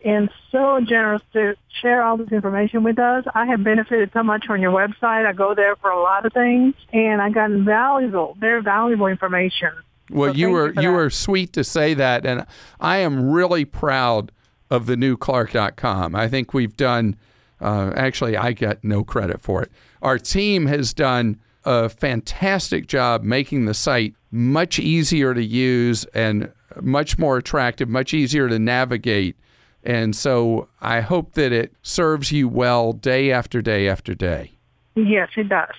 and 0.03 0.30
so 0.51 0.80
generous 0.82 1.22
to 1.34 1.55
share 1.82 2.03
all 2.03 2.18
this 2.18 2.32
information 2.32 2.84
with 2.84 2.97
us. 2.99 3.24
I 3.34 3.45
have 3.45 3.64
benefited 3.64 4.09
so 4.14 4.24
much 4.24 4.45
from 4.45 4.62
your 4.62 4.72
website. 4.72 5.26
I 5.26 5.34
go 5.34 5.53
there 5.53 5.76
for 5.76 5.91
a 5.91 6.01
lot 6.01 6.26
of 6.26 6.34
things, 6.34 6.74
and 6.91 7.22
I 7.22 7.30
got 7.30 7.51
valuable, 7.51 8.36
very 8.39 8.62
valuable 8.62 9.07
information. 9.07 9.72
Well, 10.09 10.34
So 10.34 10.38
you 10.38 10.49
were 10.49 10.74
for 10.74 10.82
you 10.82 10.91
were 10.91 11.09
sweet 11.09 11.53
to 11.53 11.64
say 11.64 11.93
that, 11.93 12.26
and 12.26 12.45
I 12.80 12.97
am 12.97 13.30
really 13.30 13.66
proud 13.66 14.32
of 14.70 14.86
the 14.86 14.97
new 14.97 15.18
Clark.com. 15.18 16.16
I 16.16 16.28
think 16.28 16.53
we've 16.53 16.76
done. 16.76 17.16
Uh, 17.59 17.93
actually, 17.95 18.36
I 18.36 18.53
get 18.53 18.84
no 18.84 19.03
credit 19.03 19.39
for 19.39 19.62
it. 19.62 19.72
Our 20.01 20.18
team 20.18 20.66
has 20.66 20.93
done 20.95 21.39
a 21.64 21.89
fantastic 21.89 22.88
job 22.88 23.22
making 23.22 23.66
the 23.66 23.76
site 23.76 24.16
much 24.32 24.80
easier 24.80 25.36
to 25.36 25.43
use 25.43 26.05
and 26.05 26.51
much 26.82 27.17
more 27.17 27.38
attractive, 27.38 27.89
much 27.89 28.13
easier 28.13 28.47
to 28.47 28.59
navigate. 28.59 29.36
And 29.84 30.15
so 30.15 30.67
I 30.80 31.01
hope 31.01 31.34
that 31.34 31.51
it 31.51 31.74
serves 31.82 32.32
you 32.32 32.47
well 32.47 32.93
day 32.93 33.32
after 33.32 33.61
day 33.61 33.88
after 33.88 34.13
day. 34.13 34.51
Yes, 34.95 35.30
it 35.38 35.49
does. 35.49 35.74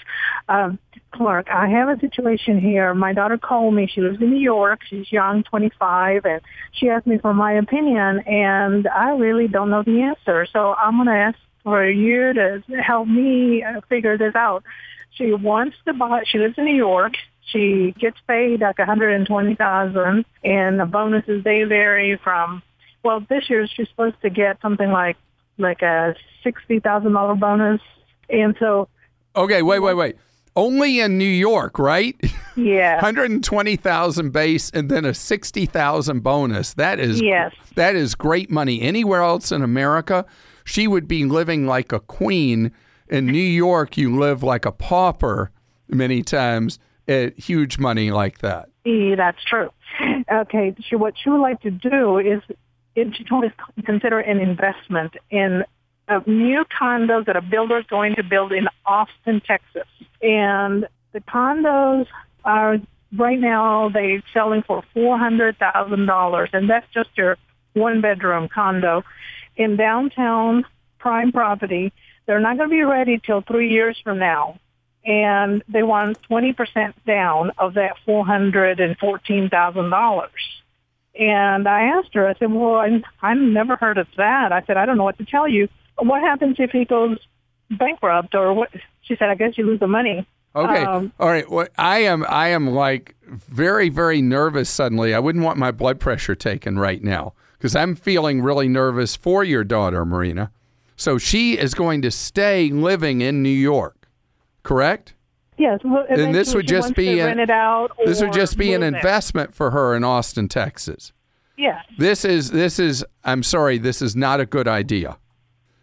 Um, 0.48 0.78
Clark, 1.12 1.48
I 1.50 1.68
have 1.68 1.88
a 1.88 2.00
situation 2.00 2.58
here. 2.58 2.94
My 2.94 3.12
daughter 3.12 3.36
called 3.36 3.74
me. 3.74 3.86
She 3.86 4.00
lives 4.00 4.20
in 4.20 4.30
New 4.30 4.40
York. 4.40 4.80
She's 4.88 5.12
young, 5.12 5.42
25, 5.44 6.24
and 6.24 6.40
she 6.72 6.88
asked 6.88 7.06
me 7.06 7.18
for 7.18 7.34
my 7.34 7.52
opinion, 7.52 8.20
and 8.20 8.88
I 8.88 9.10
really 9.10 9.46
don't 9.46 9.70
know 9.70 9.82
the 9.82 10.00
answer. 10.00 10.46
So 10.50 10.74
I'm 10.74 10.96
going 10.96 11.08
to 11.08 11.12
ask 11.12 11.38
for 11.62 11.86
you 11.86 12.32
to 12.32 12.62
help 12.82 13.06
me 13.06 13.62
uh, 13.62 13.82
figure 13.88 14.16
this 14.16 14.34
out. 14.34 14.64
She 15.10 15.32
wants 15.32 15.76
to 15.84 15.92
buy. 15.92 16.22
She 16.24 16.38
lives 16.38 16.54
in 16.56 16.64
New 16.64 16.74
York. 16.74 17.12
She 17.50 17.94
gets 17.98 18.16
paid 18.28 18.60
like 18.60 18.78
120,000, 18.78 20.24
and 20.44 20.80
the 20.80 20.86
bonuses 20.86 21.44
they 21.44 21.64
vary 21.64 22.18
from. 22.22 22.62
Well, 23.02 23.20
this 23.28 23.50
year 23.50 23.66
she's 23.66 23.88
supposed 23.88 24.20
to 24.22 24.30
get 24.30 24.60
something 24.62 24.90
like 24.90 25.16
like 25.58 25.82
a 25.82 26.14
sixty 26.42 26.80
thousand 26.80 27.12
dollar 27.12 27.34
bonus, 27.34 27.80
and 28.30 28.54
so 28.58 28.88
Okay, 29.34 29.62
wait, 29.62 29.80
wait, 29.80 29.94
wait. 29.94 30.16
Only 30.54 31.00
in 31.00 31.16
New 31.16 31.24
York, 31.24 31.78
right? 31.78 32.14
Yeah. 32.56 32.96
120,000 33.02 34.30
base 34.32 34.70
and 34.70 34.90
then 34.90 35.06
a 35.06 35.14
60,000 35.14 36.20
bonus. 36.20 36.74
That 36.74 37.00
is 37.00 37.22
Yes. 37.22 37.54
that 37.74 37.96
is 37.96 38.14
great 38.14 38.50
money. 38.50 38.82
Anywhere 38.82 39.22
else 39.22 39.50
in 39.50 39.62
America, 39.62 40.26
she 40.64 40.86
would 40.86 41.08
be 41.08 41.24
living 41.24 41.66
like 41.66 41.92
a 41.92 42.00
queen. 42.00 42.70
In 43.08 43.26
New 43.26 43.38
York, 43.38 43.96
you 43.96 44.18
live 44.18 44.42
like 44.42 44.64
a 44.66 44.72
pauper 44.72 45.50
many 45.88 46.22
times 46.22 46.78
at 47.08 47.38
huge 47.38 47.78
money 47.78 48.10
like 48.10 48.38
that. 48.38 48.68
That's 48.84 49.42
true. 49.44 49.70
Okay, 50.30 50.74
she, 50.80 50.96
what 50.96 51.14
she 51.22 51.30
would 51.30 51.40
like 51.40 51.60
to 51.62 51.70
do 51.70 52.18
is, 52.18 52.42
is 52.96 53.14
she 53.14 53.24
told 53.24 53.44
to 53.44 53.82
consider 53.82 54.18
an 54.18 54.40
investment 54.40 55.14
in 55.30 55.64
uh, 56.08 56.20
new 56.26 56.64
condos 56.80 57.26
that 57.26 57.36
a 57.36 57.42
builder 57.42 57.78
is 57.78 57.86
going 57.86 58.14
to 58.16 58.22
build 58.22 58.52
in 58.52 58.68
Austin, 58.86 59.40
Texas. 59.46 59.88
And 60.20 60.86
the 61.12 61.20
condos 61.20 62.06
are 62.44 62.78
right 63.16 63.38
now 63.38 63.90
they're 63.90 64.22
selling 64.32 64.62
for 64.62 64.82
four 64.94 65.18
hundred 65.18 65.58
thousand 65.58 66.06
dollars, 66.06 66.50
and 66.52 66.68
that's 66.68 66.86
just 66.92 67.10
your 67.16 67.36
one 67.74 68.00
bedroom 68.00 68.48
condo 68.48 69.04
in 69.56 69.76
downtown 69.76 70.64
prime 70.98 71.32
property. 71.32 71.92
They're 72.26 72.40
not 72.40 72.56
going 72.56 72.70
to 72.70 72.74
be 72.74 72.82
ready 72.82 73.20
till 73.24 73.42
three 73.42 73.70
years 73.70 74.00
from 74.02 74.18
now 74.18 74.58
and 75.04 75.62
they 75.68 75.82
want 75.82 76.20
20% 76.28 76.94
down 77.06 77.50
of 77.58 77.74
that 77.74 77.96
$414,000. 78.06 80.28
And 81.18 81.68
I 81.68 81.82
asked 81.82 82.14
her, 82.14 82.26
I 82.26 82.34
said, 82.38 82.52
well, 82.52 82.76
I, 82.76 83.02
I've 83.20 83.36
never 83.36 83.76
heard 83.76 83.98
of 83.98 84.06
that. 84.16 84.52
I 84.52 84.62
said, 84.66 84.76
I 84.76 84.86
don't 84.86 84.96
know 84.96 85.04
what 85.04 85.18
to 85.18 85.24
tell 85.24 85.46
you. 85.46 85.68
What 85.98 86.22
happens 86.22 86.56
if 86.58 86.70
he 86.70 86.84
goes 86.84 87.18
bankrupt 87.70 88.34
or 88.34 88.54
what? 88.54 88.70
She 89.02 89.16
said, 89.16 89.28
I 89.28 89.34
guess 89.34 89.58
you 89.58 89.66
lose 89.66 89.80
the 89.80 89.86
money. 89.86 90.26
Okay. 90.54 90.84
Um, 90.84 91.12
All 91.18 91.28
right. 91.28 91.48
Well, 91.50 91.68
I 91.78 92.00
am 92.00 92.24
I 92.28 92.48
am 92.48 92.70
like 92.70 93.14
very 93.26 93.88
very 93.88 94.20
nervous 94.20 94.68
suddenly. 94.68 95.14
I 95.14 95.18
wouldn't 95.18 95.44
want 95.44 95.58
my 95.58 95.70
blood 95.70 95.98
pressure 95.98 96.34
taken 96.34 96.78
right 96.78 97.02
now 97.02 97.32
because 97.56 97.74
I'm 97.74 97.94
feeling 97.94 98.42
really 98.42 98.68
nervous 98.68 99.16
for 99.16 99.44
your 99.44 99.64
daughter, 99.64 100.04
Marina. 100.04 100.50
So 100.96 101.16
she 101.16 101.58
is 101.58 101.74
going 101.74 102.02
to 102.02 102.10
stay 102.10 102.70
living 102.70 103.22
in 103.22 103.42
New 103.42 103.48
York, 103.48 104.01
correct? 104.62 105.14
yes. 105.58 105.80
Well, 105.84 106.04
And 106.08 106.34
this 106.34 106.54
would 106.54 106.66
just 106.66 106.94
be 106.94 107.06
to 107.16 107.20
a- 107.20 107.26
rent 107.26 107.40
it 107.40 107.50
out. 107.50 107.92
This 108.04 108.20
would 108.20 108.32
just 108.32 108.56
be 108.56 108.72
an 108.74 108.82
investment 108.82 109.54
for 109.54 109.70
her 109.70 109.94
in 109.94 110.02
Austin, 110.04 110.48
Texas. 110.48 111.12
Yeah. 111.56 111.80
This 111.98 112.24
is 112.24 112.50
this 112.50 112.78
is 112.78 113.04
I'm 113.24 113.42
sorry, 113.42 113.78
this 113.78 114.02
is 114.02 114.16
not 114.16 114.40
a 114.40 114.46
good 114.46 114.66
idea. 114.66 115.18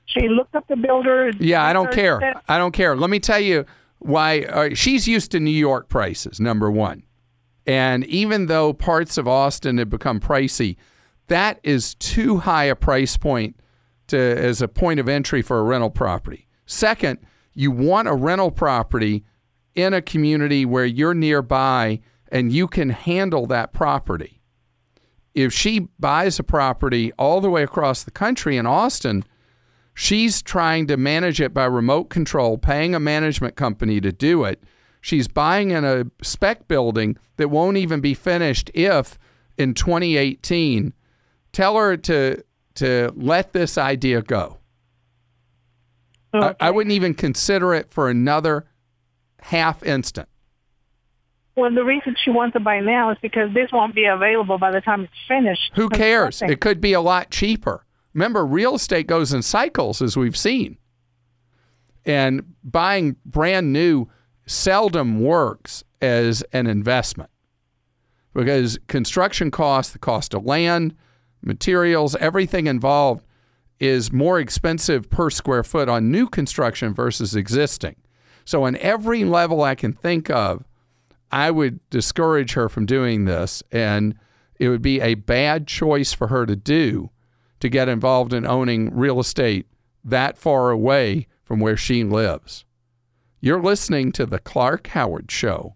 She 0.06 0.28
looked 0.28 0.56
up 0.56 0.68
the 0.68 0.76
builder. 0.76 1.32
Yeah, 1.40 1.64
I 1.64 1.72
don't 1.72 1.92
care. 1.92 2.42
I 2.48 2.58
don't 2.58 2.72
care. 2.72 2.96
Let 2.96 3.10
me 3.12 3.20
tell 3.20 3.40
you 3.40 3.66
why 4.00 4.42
uh, 4.42 4.70
she's 4.74 5.08
used 5.08 5.32
to 5.32 5.40
New 5.40 5.52
York 5.52 5.88
prices, 5.88 6.40
number 6.40 6.72
one. 6.72 7.04
And 7.68 8.04
even 8.06 8.48
though 8.48 8.74
parts 8.74 9.18
of 9.20 9.28
Austin 9.28 9.78
have 9.78 9.90
become 9.92 10.20
pricey, 10.20 10.78
that 11.28 11.60
is 11.64 11.94
too 11.96 12.38
high 12.40 12.64
a 12.64 12.76
price 12.76 13.16
point 13.18 13.56
to 14.08 14.18
as 14.18 14.62
a 14.64 14.68
point 14.68 15.00
of 15.00 15.08
entry 15.08 15.44
for 15.44 15.60
a 15.60 15.64
rental 15.64 15.92
property. 15.92 16.48
Second, 16.66 17.20
you 17.54 17.72
want 17.72 18.08
a 18.08 18.14
rental 18.14 18.52
property 18.52 19.24
in 19.76 19.94
a 19.94 20.02
community 20.02 20.66
where 20.66 20.86
you're 20.86 21.14
nearby 21.14 22.02
and 22.32 22.52
you 22.52 22.68
can 22.68 22.90
handle 22.90 23.46
that 23.48 23.74
property. 23.74 24.42
If 25.34 25.54
she 25.54 25.88
buys 26.00 26.40
a 26.40 26.44
property 26.44 27.12
all 27.18 27.42
the 27.42 27.50
way 27.50 27.64
across 27.64 28.04
the 28.04 28.12
country 28.12 28.58
in 28.58 28.66
Austin, 28.66 29.24
She's 30.02 30.42
trying 30.42 30.88
to 30.88 30.96
manage 30.96 31.42
it 31.42 31.54
by 31.54 31.66
remote 31.66 32.06
control, 32.06 32.58
paying 32.58 32.96
a 32.96 33.02
management 33.02 33.58
company 33.58 34.00
to 34.00 34.14
do 34.14 34.46
it. 34.46 34.64
She's 35.02 35.28
buying 35.28 35.72
in 35.72 35.84
a 35.84 36.06
spec 36.22 36.70
building 36.70 37.18
that 37.36 37.50
won't 37.50 37.76
even 37.76 38.00
be 38.00 38.14
finished 38.14 38.72
if 38.74 39.20
in 39.58 39.74
2018. 39.74 40.94
Tell 41.52 41.76
her 41.76 41.98
to 41.98 42.42
to 42.76 43.12
let 43.14 43.52
this 43.52 43.78
idea 43.78 44.22
go. 44.22 44.59
I, 46.34 46.56
I 46.60 46.72
wouldn't 46.72 46.94
even 46.94 47.14
consider 47.14 47.74
it 47.74 47.90
for 47.92 48.10
another 48.10 48.68
half 49.42 49.84
instant. 49.84 50.28
Well, 51.56 51.74
the 51.74 51.84
reason 51.84 52.16
she 52.24 52.30
wants 52.30 52.54
to 52.54 52.60
buy 52.60 52.80
now 52.80 53.12
is 53.12 53.18
because 53.22 53.54
this 53.54 53.70
won't 53.72 53.94
be 53.94 54.06
available 54.06 54.58
by 54.58 54.72
the 54.72 54.82
time 54.82 55.02
it's 55.02 55.14
finished. 55.28 55.72
Who 55.76 55.90
cares? 55.90 56.42
It 56.42 56.62
could 56.62 56.80
be 56.80 56.94
a 56.94 57.02
lot 57.02 57.32
cheaper. 57.32 57.86
Remember, 58.14 58.46
real 58.46 58.76
estate 58.76 59.08
goes 59.08 59.34
in 59.34 59.42
cycles, 59.42 60.02
as 60.02 60.16
we've 60.16 60.38
seen. 60.38 60.78
And 62.06 62.56
buying 62.64 63.18
brand 63.26 63.74
new 63.74 64.08
seldom 64.46 65.20
works 65.20 65.84
as 66.02 66.44
an 66.54 66.66
investment 66.66 67.30
because 68.34 68.80
construction 68.88 69.52
costs, 69.52 69.92
the 69.92 70.00
cost 70.00 70.34
of 70.34 70.46
land, 70.46 70.96
materials, 71.42 72.16
everything 72.16 72.68
involved 72.68 73.26
is 73.80 74.12
more 74.12 74.40
expensive 74.40 75.10
per 75.10 75.30
square 75.30 75.64
foot 75.64 75.88
on 75.90 76.12
new 76.12 76.28
construction 76.28 76.94
versus 76.94 77.36
existing. 77.36 77.96
So, 78.46 78.64
on 78.64 78.76
every 78.78 79.24
level 79.26 79.62
I 79.62 79.76
can 79.76 79.94
think 79.94 80.30
of, 80.30 80.66
I 81.32 81.52
would 81.52 81.80
discourage 81.90 82.54
her 82.54 82.68
from 82.70 82.86
doing 82.86 83.26
this, 83.26 83.62
and 83.72 84.16
it 84.58 84.70
would 84.70 84.82
be 84.82 85.00
a 85.00 85.14
bad 85.14 85.68
choice 85.68 86.14
for 86.14 86.28
her 86.28 86.46
to 86.46 86.56
do 86.56 87.12
to 87.60 87.70
get 87.70 87.90
involved 87.90 88.34
in 88.34 88.46
owning 88.46 88.96
real 88.96 89.20
estate 89.20 89.68
that 90.04 90.38
far 90.38 90.72
away 90.72 91.28
from 91.44 91.60
where 91.60 91.78
she 91.78 92.04
lives. 92.04 92.66
You're 93.42 93.62
listening 93.62 94.12
to 94.14 94.26
The 94.26 94.40
Clark 94.40 94.88
Howard 94.88 95.32
Show. 95.32 95.76